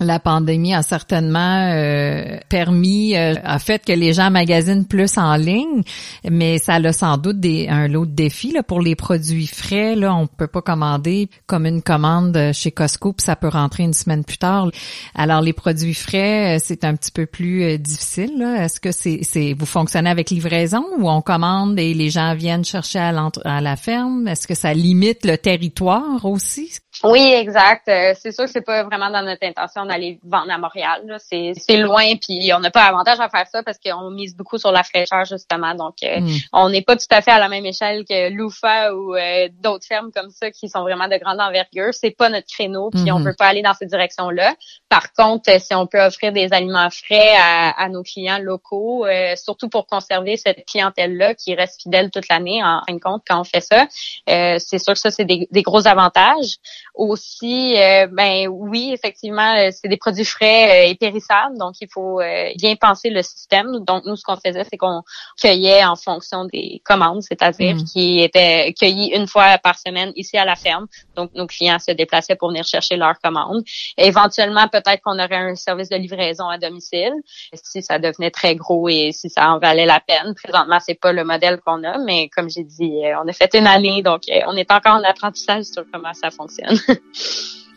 La 0.00 0.18
pandémie 0.18 0.74
a 0.74 0.82
certainement 0.82 1.70
euh, 1.72 2.38
permis, 2.48 3.16
euh, 3.16 3.34
a 3.44 3.58
fait 3.58 3.84
que 3.84 3.92
les 3.92 4.12
gens 4.12 4.30
magasinent 4.30 4.86
plus 4.86 5.18
en 5.18 5.36
ligne, 5.36 5.82
mais 6.28 6.58
ça 6.58 6.74
a 6.74 6.92
sans 6.92 7.18
doute 7.18 7.40
des, 7.40 7.68
un 7.68 7.88
lot 7.88 8.06
de 8.06 8.12
défis 8.12 8.52
là, 8.52 8.62
pour 8.62 8.80
les 8.80 8.96
produits 8.96 9.46
frais. 9.46 9.94
Là, 9.94 10.14
on 10.14 10.26
peut 10.26 10.46
pas 10.46 10.62
commander 10.62 11.28
comme 11.46 11.66
une 11.66 11.82
commande 11.82 12.52
chez 12.52 12.72
Costco, 12.72 13.12
puis 13.12 13.24
ça 13.24 13.36
peut 13.36 13.48
rentrer 13.48 13.84
une 13.84 13.92
semaine 13.92 14.24
plus 14.24 14.38
tard. 14.38 14.70
Alors 15.14 15.40
les 15.40 15.52
produits 15.52 15.94
frais, 15.94 16.56
euh, 16.56 16.60
c'est 16.62 16.84
un 16.84 16.94
petit 16.96 17.12
peu 17.12 17.26
plus 17.26 17.78
difficile. 17.78 18.42
Est-ce 18.58 18.80
que 18.80 18.92
c'est, 18.92 19.20
c'est 19.22 19.54
vous 19.54 19.66
fonctionnez 19.66 20.10
avec 20.10 20.30
livraison 20.30 20.84
ou 20.98 21.08
on 21.08 21.20
commande 21.20 21.78
et 21.78 21.94
les 21.94 22.10
gens 22.10 22.34
viennent 22.34 22.64
chercher 22.64 22.98
à, 22.98 23.30
à 23.44 23.60
la 23.60 23.76
ferme? 23.76 24.26
Est-ce 24.28 24.46
que 24.46 24.54
ça 24.54 24.74
limite 24.74 25.24
le 25.24 25.36
territoire 25.36 26.24
aussi? 26.24 26.70
Oui, 27.04 27.32
exact. 27.32 27.88
Euh, 27.88 28.14
c'est 28.18 28.32
sûr 28.32 28.44
que 28.44 28.50
c'est 28.50 28.64
pas 28.64 28.84
vraiment 28.84 29.10
dans 29.10 29.22
notre 29.22 29.44
intention 29.44 29.84
d'aller 29.86 30.18
vendre 30.24 30.52
à 30.52 30.58
Montréal. 30.58 31.16
C'est, 31.18 31.52
c'est 31.56 31.78
loin, 31.78 32.16
puis 32.16 32.52
on 32.54 32.60
n'a 32.60 32.70
pas 32.70 32.84
avantage 32.84 33.18
à 33.20 33.28
faire 33.28 33.46
ça 33.46 33.62
parce 33.62 33.78
qu'on 33.78 34.10
mise 34.10 34.36
beaucoup 34.36 34.58
sur 34.58 34.70
la 34.70 34.82
fraîcheur 34.82 35.24
justement. 35.24 35.74
Donc, 35.74 35.96
euh, 36.04 36.20
hmm. 36.20 36.38
on 36.52 36.68
n'est 36.70 36.82
pas 36.82 36.96
tout 36.96 37.06
à 37.10 37.20
fait 37.20 37.32
à 37.32 37.38
la 37.38 37.48
même 37.48 37.66
échelle 37.66 38.04
que 38.04 38.30
Loufa 38.30 38.94
ou 38.94 39.14
euh, 39.14 39.48
d'autres 39.62 39.86
fermes 39.86 40.10
comme 40.14 40.30
ça 40.30 40.50
qui 40.50 40.68
sont 40.68 40.82
vraiment 40.82 41.08
de 41.08 41.16
grande 41.16 41.40
envergure. 41.40 41.92
C'est 41.92 42.10
pas 42.10 42.28
notre 42.28 42.46
créneau, 42.46 42.90
puis 42.90 43.10
on 43.10 43.18
hmm. 43.18 43.24
veut 43.24 43.34
pas 43.36 43.46
aller 43.46 43.62
dans 43.62 43.74
cette 43.74 43.90
direction-là. 43.90 44.54
Par 44.88 45.12
contre, 45.12 45.50
si 45.60 45.74
on 45.74 45.86
peut 45.86 46.00
offrir 46.00 46.32
des 46.32 46.52
aliments 46.52 46.90
frais 46.90 47.34
à, 47.36 47.82
à 47.82 47.88
nos 47.88 48.02
clients 48.02 48.38
locaux, 48.38 49.06
surtout 49.36 49.68
pour 49.68 49.86
conserver 49.86 50.36
cette 50.36 50.64
clientèle-là 50.66 51.34
qui 51.34 51.54
reste 51.54 51.82
fidèle 51.82 52.10
toute 52.10 52.28
l'année 52.28 52.62
en 52.62 52.82
fin 52.86 52.94
de 52.94 53.00
compte 53.00 53.22
quand 53.26 53.40
on 53.40 53.44
fait 53.44 53.60
ça, 53.60 53.86
c'est 54.26 54.78
sûr 54.78 54.92
que 54.92 54.98
ça 54.98 55.10
c'est 55.10 55.24
des, 55.24 55.48
des 55.50 55.62
gros 55.62 55.86
avantages. 55.86 56.58
Aussi, 56.94 57.74
euh, 57.78 58.06
ben 58.06 58.48
oui, 58.48 58.90
effectivement, 58.92 59.54
euh, 59.56 59.70
c'est 59.72 59.88
des 59.88 59.96
produits 59.96 60.26
frais 60.26 60.88
euh, 60.88 60.90
et 60.90 60.94
périssables, 60.94 61.56
donc 61.56 61.76
il 61.80 61.88
faut 61.90 62.20
bien 62.58 62.76
penser 62.76 63.08
le 63.08 63.22
système. 63.22 63.78
Donc 63.84 64.04
nous, 64.04 64.14
ce 64.14 64.22
qu'on 64.22 64.36
faisait, 64.36 64.64
c'est 64.70 64.76
qu'on 64.76 65.02
cueillait 65.40 65.84
en 65.84 65.96
fonction 65.96 66.44
des 66.44 66.82
commandes, 66.84 67.22
c'est-à-dire 67.22 67.76
mm. 67.76 67.84
qui 67.84 68.20
étaient 68.20 68.74
cueillis 68.78 69.12
une 69.14 69.26
fois 69.26 69.56
par 69.56 69.78
semaine 69.78 70.12
ici 70.16 70.36
à 70.36 70.44
la 70.44 70.54
ferme. 70.54 70.86
Donc 71.16 71.30
nos 71.34 71.46
clients 71.46 71.78
se 71.78 71.92
déplaçaient 71.92 72.36
pour 72.36 72.48
venir 72.48 72.64
chercher 72.64 72.96
leurs 72.96 73.18
commandes. 73.20 73.64
éventuellement, 73.96 74.68
peut-être 74.68 75.00
qu'on 75.02 75.18
aurait 75.18 75.36
un 75.36 75.54
service 75.54 75.88
de 75.88 75.96
livraison 75.96 76.48
à 76.48 76.58
domicile 76.58 77.14
si 77.54 77.82
ça 77.82 77.98
devenait 77.98 78.30
très 78.30 78.54
gros 78.54 78.88
et 78.90 79.12
si 79.12 79.30
ça 79.30 79.50
en 79.50 79.58
valait 79.58 79.86
la 79.86 80.00
peine. 80.00 80.34
Présentement, 80.34 80.78
c'est 80.84 81.00
pas 81.00 81.12
le 81.12 81.24
modèle 81.24 81.58
qu'on 81.64 81.82
a, 81.84 81.96
mais 81.98 82.28
comme 82.28 82.50
j'ai 82.50 82.64
dit, 82.64 83.00
on 83.22 83.26
a 83.26 83.32
fait 83.32 83.54
une 83.54 83.66
année, 83.66 84.02
donc 84.02 84.22
on 84.46 84.56
est 84.56 84.70
encore 84.70 84.96
en 84.96 85.04
apprentissage 85.04 85.64
sur 85.64 85.84
comment 85.90 86.12
ça 86.12 86.30
fonctionne. 86.30 86.81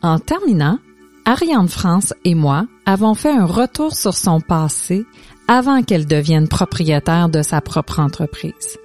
En 0.01 0.19
terminant, 0.19 0.79
Ariane 1.25 1.69
France 1.69 2.13
et 2.23 2.35
moi 2.35 2.67
avons 2.85 3.15
fait 3.15 3.31
un 3.31 3.45
retour 3.45 3.93
sur 3.95 4.13
son 4.13 4.41
passé 4.41 5.05
avant 5.47 5.83
qu'elle 5.83 6.05
devienne 6.05 6.47
propriétaire 6.47 7.29
de 7.29 7.41
sa 7.41 7.61
propre 7.61 7.99
entreprise. 7.99 8.77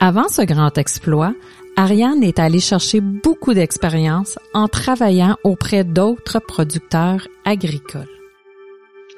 Avant 0.00 0.28
ce 0.28 0.42
grand 0.42 0.76
exploit, 0.78 1.34
Ariane 1.76 2.22
est 2.22 2.38
allée 2.38 2.60
chercher 2.60 3.00
beaucoup 3.00 3.54
d'expérience 3.54 4.38
en 4.52 4.68
travaillant 4.68 5.36
auprès 5.42 5.82
d'autres 5.82 6.38
producteurs 6.38 7.26
agricoles. 7.44 8.08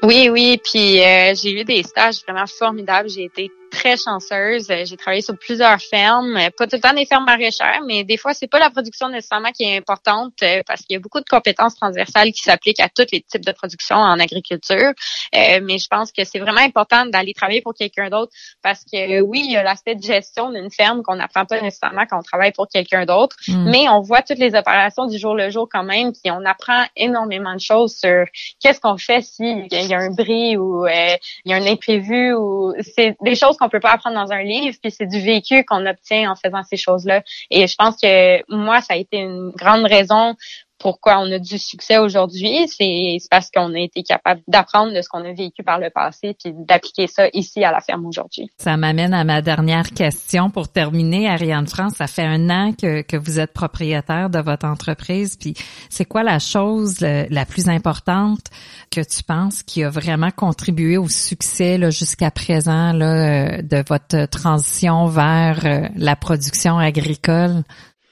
Oui, 0.03 0.29
oui, 0.31 0.61
puis 0.63 1.03
euh, 1.03 1.35
j'ai 1.35 1.61
eu 1.61 1.65
des 1.65 1.83
stages 1.83 2.23
vraiment 2.27 2.47
formidables. 2.47 3.09
J'ai 3.09 3.25
été 3.25 3.51
très 3.71 3.97
chanceuse. 3.97 4.71
Euh, 4.71 4.85
j'ai 4.85 4.97
travaillé 4.97 5.23
sur 5.23 5.37
plusieurs 5.39 5.81
fermes, 5.81 6.37
euh, 6.37 6.51
pas 6.57 6.67
tout 6.67 6.77
le 6.77 6.81
temps 6.81 6.95
des 6.95 7.07
fermes 7.07 7.25
maraîchères, 7.25 7.81
mais 7.87 8.05
des 8.05 8.17
fois, 8.17 8.35
c'est 8.35 8.47
pas 8.47 8.59
la 8.59 8.71
production 8.71 9.09
nécessairement 9.09 9.53
qui 9.53 9.65
est 9.65 9.77
importante 9.77 10.35
euh, 10.43 10.63
parce 10.67 10.83
qu'il 10.83 10.95
y 10.95 10.97
a 10.97 11.01
beaucoup 11.01 11.21
de 11.21 11.29
compétences 11.29 11.75
transversales 11.77 12.33
qui 12.33 12.43
s'appliquent 12.43 12.81
à 12.81 12.89
tous 12.89 13.07
les 13.13 13.23
types 13.23 13.45
de 13.45 13.53
production 13.53 13.97
en 13.97 14.19
agriculture. 14.19 14.93
mais 15.33 15.79
je 15.79 15.87
pense 15.89 16.13
que 16.13 16.25
c'est 16.25 16.39
vraiment 16.39 16.61
important 16.61 17.07
d'aller 17.07 17.35
travailler 17.35 17.63
pour 17.63 17.75
quelqu'un 17.75 18.09
d'autre 18.09 18.33
parce 18.63 18.85
que 18.85 19.21
oui, 19.21 19.43
il 19.45 19.53
y 19.53 19.57
a 19.57 19.63
l'aspect 19.63 19.95
de 19.95 20.03
gestion 20.03 20.51
d'une 20.51 20.71
ferme 20.71 21.03
qu'on 21.03 21.17
n'apprend 21.17 21.45
pas 21.45 21.61
nécessairement 21.61 22.05
quand 22.09 22.19
on 22.19 22.23
travaille 22.23 22.53
pour 22.53 22.69
quelqu'un 22.69 23.05
d'autre, 23.05 23.37
mm. 23.49 23.71
mais 23.71 23.89
on 23.89 24.01
voit 24.01 24.23
toutes 24.23 24.39
les 24.39 24.55
opérations 24.55 25.07
du 25.07 25.19
jour 25.19 25.35
le 25.35 25.51
jour 25.51 25.69
quand 25.71 25.85
même, 25.85 26.13
puis 26.13 26.31
on 26.31 26.45
apprend 26.45 26.85
énormément 26.97 27.55
de 27.55 27.61
choses 27.61 27.97
sur 27.97 28.25
qu'est-ce 28.61 28.81
qu'on 28.81 28.97
fait 28.97 29.23
s'il 29.23 29.67
y 29.71 29.95
a 29.95 29.99
un 29.99 30.11
bris 30.11 30.57
ou 30.57 30.87
il 30.87 31.19
y 31.45 31.53
a 31.53 31.57
un 31.57 31.67
imprévu 31.67 32.35
ou 32.35 32.75
c'est 32.95 33.17
des 33.23 33.35
choses 33.35 33.56
qu'on 33.57 33.69
peut 33.69 33.81
pas 33.81 33.93
apprendre 33.93 34.17
dans 34.17 34.33
un 34.33 34.43
livre, 34.43 34.77
puis 34.83 34.91
c'est 34.91 35.07
du 35.07 35.21
vécu 35.21 35.65
qu'on 35.65 35.87
obtient 35.87 36.31
en 36.31 36.37
faisant 36.37 36.63
ces 36.63 36.77
choses-là. 36.77 37.23
Et 37.51 37.67
je 37.67 37.75
pense 37.77 37.97
que 37.97 38.43
moi, 38.55 38.81
ça 38.81 38.95
a 38.95 38.97
été 38.97 39.19
une 39.19 39.51
grande 39.51 39.85
raison 39.85 40.37
pourquoi 40.79 41.19
on 41.21 41.33
a 41.33 41.39
du 41.39 41.59
succès 41.59 41.99
aujourd'hui, 41.99 42.69
c'est 42.69 43.19
parce 43.31 43.51
qu'on 43.51 43.75
a 43.75 43.79
été 43.79 44.03
capable 44.03 44.43
d'apprendre 44.47 44.95
de 44.95 45.01
ce 45.01 45.09
qu'on 45.09 45.25
a 45.25 45.33
vécu 45.33 45.63
par 45.63 45.79
le 45.79 45.91
passé 45.91 46.37
puis 46.39 46.53
d'appliquer 46.55 47.07
ça 47.07 47.29
ici 47.33 47.65
à 47.65 47.73
la 47.73 47.81
ferme 47.81 48.07
aujourd'hui. 48.07 48.51
Ça 48.59 48.77
m'amène 48.77 49.15
à 49.15 49.25
ma 49.25 49.43
dernière 49.43 49.91
question 49.91 50.51
pour 50.51 50.69
terminer. 50.69 51.29
Ariane 51.29 51.67
France, 51.67 51.95
ça 51.95 52.07
fait 52.07 52.25
un 52.25 52.51
an 52.51 52.73
que, 52.73 53.17
vous 53.17 53.41
êtes 53.41 53.53
propriétaire 53.53 54.29
de 54.29 54.39
votre 54.39 54.67
entreprise. 54.67 55.37
Puis 55.37 55.55
c'est 55.89 56.05
quoi 56.05 56.23
la 56.23 56.39
chose 56.39 57.01
la 57.01 57.47
plus 57.47 57.69
importante 57.69 58.45
que 58.91 59.01
tu 59.01 59.23
penses 59.23 59.63
qui 59.63 59.83
a 59.83 59.91
vraiment 59.91 60.31
contribué 60.31 60.99
au 60.99 61.09
succès 61.09 61.79
jusqu'à 61.91 62.31
présent 62.31 62.93
là, 62.93 63.07
euh, 63.07 63.63
de 63.63 63.83
votre 63.89 64.27
transition 64.27 65.07
vers 65.07 65.65
euh, 65.65 65.89
la 65.97 66.17
production 66.17 66.79
agricole? 66.79 67.63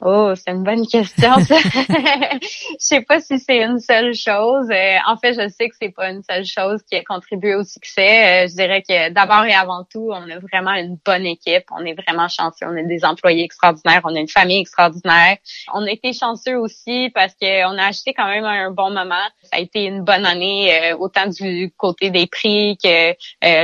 Oh, 0.07 0.35
c'est 0.37 0.51
une 0.51 0.65
bonne 0.65 0.87
question. 0.87 1.33
je 1.49 2.77
sais 2.79 3.01
pas 3.01 3.21
si 3.21 3.39
c'est 3.39 3.63
une 3.63 3.81
seule 3.81 4.15
chose. 4.15 4.69
Euh, 4.71 4.97
en 5.07 5.17
fait, 5.17 5.33
je 5.33 5.49
sais 5.49 5.71
que 5.71 5.75
c'est 5.81 5.95
pas 5.95 6.11
une 6.11 6.23
seule 6.23 6.45
chose 6.45 6.83
qui 6.83 6.97
a 6.97 7.03
contribué 7.03 7.55
au 7.55 7.65
succès. 7.65 8.45
Euh, 8.45 8.47
je 8.47 8.55
dirais 8.55 8.83
que 8.83 9.09
d'abord 9.09 9.47
et 9.47 9.55
avant 9.55 9.83
tout, 9.91 10.11
on 10.11 10.31
a 10.31 10.39
vraiment 10.41 10.75
une 10.75 10.99
bonne 11.03 11.25
équipe. 11.25 11.65
On 11.71 11.83
est 11.87 11.95
vraiment 11.95 12.29
chanceux. 12.29 12.67
On 12.67 12.77
a 12.77 12.83
des 12.83 13.03
employés 13.03 13.45
extraordinaires. 13.45 14.03
On 14.05 14.15
a 14.15 14.19
une 14.19 14.29
famille 14.29 14.61
extraordinaire. 14.61 15.39
On 15.73 15.87
a 15.87 15.91
été 15.91 16.13
chanceux 16.13 16.59
aussi 16.59 17.11
parce 17.15 17.35
qu'on 17.41 17.79
a 17.79 17.87
acheté 17.87 18.13
quand 18.13 18.29
même 18.29 18.45
un 18.45 18.73
bon 18.73 18.91
moment. 18.91 19.25
Ça 19.45 19.57
a 19.57 19.61
été 19.61 19.85
une 19.85 20.05
bonne 20.05 20.27
année, 20.27 20.93
euh, 20.93 20.99
autant 20.99 21.29
du 21.29 21.73
côté 21.79 22.11
des 22.11 22.27
prix 22.27 22.77
que 22.77 23.15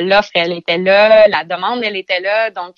l'offre, 0.00 0.31
elle 0.35 0.53
était 0.53 0.79
là, 0.79 1.29
la 1.29 1.44
demande, 1.44 1.85
elle 1.85 1.96
était 1.96 2.20
là. 2.20 2.48
Donc, 2.48 2.76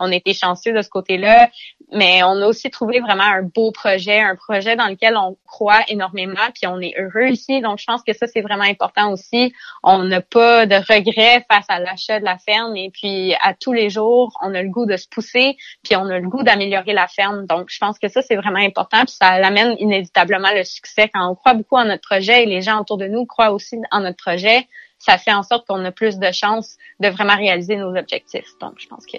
on 0.00 0.10
été 0.10 0.32
chanceux 0.32 0.72
de 0.72 0.80
ce 0.80 0.88
côté-là. 0.88 1.50
Mais 1.94 2.22
on 2.24 2.42
a 2.42 2.46
aussi 2.46 2.70
trouvé 2.70 3.00
vraiment 3.00 3.24
un 3.24 3.42
beau 3.42 3.70
projet, 3.70 4.20
un 4.20 4.34
projet 4.34 4.74
dans 4.74 4.88
lequel 4.88 5.16
on 5.16 5.36
croit 5.46 5.80
énormément, 5.88 6.50
puis 6.52 6.66
on 6.66 6.80
est 6.80 6.94
heureux 6.98 7.28
ici. 7.28 7.60
Donc, 7.60 7.78
je 7.78 7.84
pense 7.86 8.02
que 8.02 8.12
ça, 8.12 8.26
c'est 8.26 8.40
vraiment 8.40 8.64
important 8.64 9.12
aussi. 9.12 9.54
On 9.82 10.02
n'a 10.02 10.20
pas 10.20 10.66
de 10.66 10.74
regrets 10.74 11.46
face 11.50 11.66
à 11.68 11.78
l'achat 11.78 12.18
de 12.18 12.24
la 12.24 12.38
ferme 12.38 12.76
et 12.76 12.90
puis 12.90 13.34
à 13.40 13.54
tous 13.54 13.72
les 13.72 13.90
jours, 13.90 14.36
on 14.42 14.54
a 14.54 14.62
le 14.62 14.68
goût 14.68 14.86
de 14.86 14.96
se 14.96 15.08
pousser, 15.08 15.56
puis 15.82 15.96
on 15.96 16.06
a 16.06 16.18
le 16.18 16.28
goût 16.28 16.42
d'améliorer 16.42 16.92
la 16.92 17.06
ferme. 17.06 17.46
Donc, 17.46 17.66
je 17.70 17.78
pense 17.78 17.98
que 17.98 18.08
ça, 18.08 18.22
c'est 18.22 18.36
vraiment 18.36 18.58
important, 18.58 19.04
puis 19.04 19.14
ça 19.14 19.28
amène 19.28 19.76
inévitablement 19.78 20.50
le 20.54 20.64
succès. 20.64 21.08
Quand 21.14 21.30
on 21.30 21.34
croit 21.34 21.54
beaucoup 21.54 21.76
en 21.76 21.84
notre 21.84 22.02
projet 22.02 22.42
et 22.42 22.46
les 22.46 22.62
gens 22.62 22.80
autour 22.80 22.98
de 22.98 23.06
nous 23.06 23.24
croient 23.24 23.52
aussi 23.52 23.76
en 23.92 24.00
notre 24.00 24.16
projet, 24.16 24.66
ça 25.04 25.18
fait 25.18 25.34
en 25.34 25.42
sorte 25.42 25.66
qu'on 25.66 25.84
a 25.84 25.92
plus 25.92 26.18
de 26.18 26.32
chances 26.32 26.78
de 27.00 27.08
vraiment 27.08 27.36
réaliser 27.36 27.76
nos 27.76 27.94
objectifs. 27.94 28.48
Donc, 28.60 28.74
je 28.78 28.86
pense 28.88 29.04
que 29.06 29.18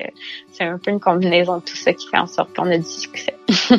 c'est 0.52 0.64
un 0.64 0.80
peu 0.80 0.90
une 0.92 1.00
combinaison 1.00 1.58
de 1.58 1.64
tout 1.64 1.76
ça 1.76 1.94
qui 1.94 2.08
fait 2.08 2.18
en 2.18 2.28
sorte 2.28 2.56
qu'on 2.56 2.72
a 2.72 2.78
du 2.78 2.90
succès. 2.90 3.36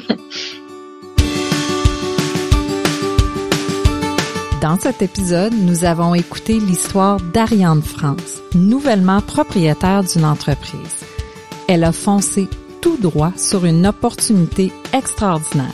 Dans 4.63 4.79
cet 4.79 5.03
épisode, 5.03 5.53
nous 5.53 5.85
avons 5.85 6.15
écouté 6.15 6.59
l'histoire 6.59 7.21
d'Ariane 7.21 7.83
France, 7.83 8.41
nouvellement 8.55 9.21
propriétaire 9.21 10.03
d'une 10.03 10.25
entreprise. 10.25 11.05
Elle 11.69 11.85
a 11.85 11.93
foncé 11.93 12.49
tout 12.81 12.97
droit 12.97 13.33
sur 13.37 13.65
une 13.65 13.87
opportunité 13.87 14.73
extraordinaire. 14.93 15.67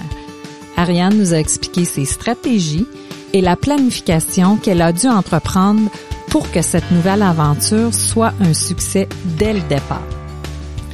Ariane 0.76 1.16
nous 1.16 1.32
a 1.32 1.38
expliqué 1.38 1.84
ses 1.84 2.06
stratégies 2.06 2.86
et 3.32 3.40
la 3.40 3.56
planification 3.56 4.56
qu'elle 4.56 4.82
a 4.82 4.92
dû 4.92 5.06
entreprendre 5.06 5.90
pour 6.32 6.50
que 6.50 6.62
cette 6.62 6.90
nouvelle 6.90 7.20
aventure 7.20 7.92
soit 7.92 8.32
un 8.40 8.54
succès 8.54 9.06
dès 9.36 9.52
le 9.52 9.60
départ. 9.60 10.02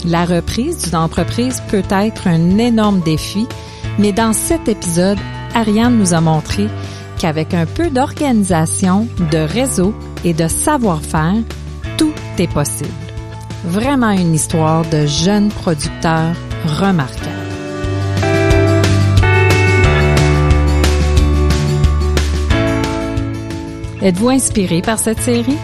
La 0.05 0.25
reprise 0.25 0.83
d'une 0.83 0.97
entreprise 0.97 1.63
peut 1.69 1.85
être 1.91 2.27
un 2.27 2.59
énorme 2.59 3.01
défi, 3.01 3.47
mais 4.01 4.11
dans 4.11 4.33
cet 4.33 4.69
épisode, 4.69 5.19
Ariane 5.55 5.97
nous 5.97 6.13
a 6.13 6.21
montré 6.21 6.67
qu'avec 7.19 7.55
un 7.55 7.67
peu 7.67 7.89
d'organisation, 7.89 9.07
de 9.31 9.39
réseau 9.39 9.95
et 10.25 10.35
de 10.35 10.49
savoir-faire, 10.49 11.37
tout 11.97 12.15
est 12.39 12.53
possible. 12.53 12.91
Vraiment 13.65 14.11
une 14.11 14.35
histoire 14.35 14.85
de 14.91 15.07
jeunes 15.07 15.51
producteurs 15.51 16.35
remarquables. 16.81 17.48
Êtes-vous 24.01 24.29
inspiré 24.31 24.81
par 24.81 24.99
cette 24.99 25.21
série? 25.21 25.59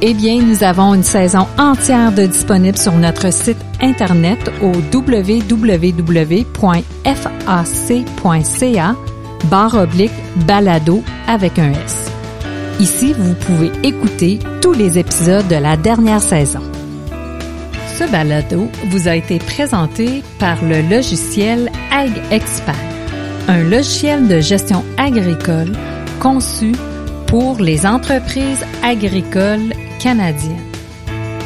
Eh 0.00 0.14
bien, 0.14 0.40
nous 0.42 0.62
avons 0.62 0.94
une 0.94 1.02
saison 1.02 1.46
entière 1.58 2.12
de 2.12 2.26
disponible 2.26 2.78
sur 2.78 2.92
notre 2.92 3.32
site 3.32 3.58
internet 3.80 4.50
au 4.62 4.72
www.fac.ca 4.94 5.76
barre 9.50 9.74
oblique 9.74 10.12
balado 10.46 11.02
avec 11.26 11.58
un 11.58 11.72
S. 11.72 12.10
Ici, 12.78 13.14
vous 13.16 13.34
pouvez 13.34 13.72
écouter 13.82 14.38
tous 14.60 14.72
les 14.72 14.98
épisodes 14.98 15.48
de 15.48 15.56
la 15.56 15.76
dernière 15.76 16.20
saison. 16.20 16.60
Ce 17.96 18.04
balado 18.12 18.68
vous 18.90 19.08
a 19.08 19.16
été 19.16 19.38
présenté 19.38 20.22
par 20.38 20.62
le 20.62 20.82
logiciel 20.82 21.72
Ag 21.90 22.12
Expert, 22.30 22.76
un 23.48 23.64
logiciel 23.64 24.28
de 24.28 24.40
gestion 24.40 24.84
agricole 24.96 25.72
conçu 26.20 26.72
pour 27.28 27.60
les 27.60 27.86
entreprises 27.86 28.64
agricoles 28.82 29.72
canadiennes. 30.00 30.64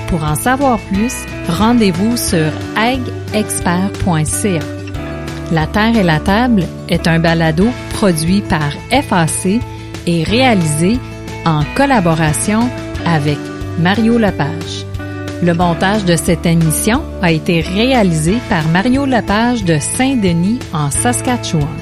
Pour 0.09 0.25
en 0.25 0.35
savoir 0.35 0.79
plus, 0.79 1.15
rendez-vous 1.49 2.17
sur 2.17 2.51
agexpert.ca. 2.77 4.61
La 5.51 5.67
Terre 5.67 5.97
et 5.97 6.03
la 6.03 6.21
Table 6.21 6.65
est 6.89 7.07
un 7.07 7.19
balado 7.19 7.67
produit 7.95 8.43
par 8.43 8.73
FAC 8.91 9.61
et 10.07 10.23
réalisé 10.23 10.99
en 11.45 11.63
collaboration 11.75 12.71
avec 13.05 13.39
Mario 13.79 14.19
Lepage. 14.19 14.87
Le 15.43 15.55
montage 15.55 16.05
de 16.05 16.15
cette 16.15 16.47
émission 16.47 17.03
a 17.21 17.33
été 17.33 17.61
réalisé 17.61 18.37
par 18.49 18.69
Mario 18.69 19.05
Lepage 19.05 19.65
de 19.65 19.79
Saint-Denis 19.79 20.61
en 20.73 20.91
Saskatchewan. 20.91 21.82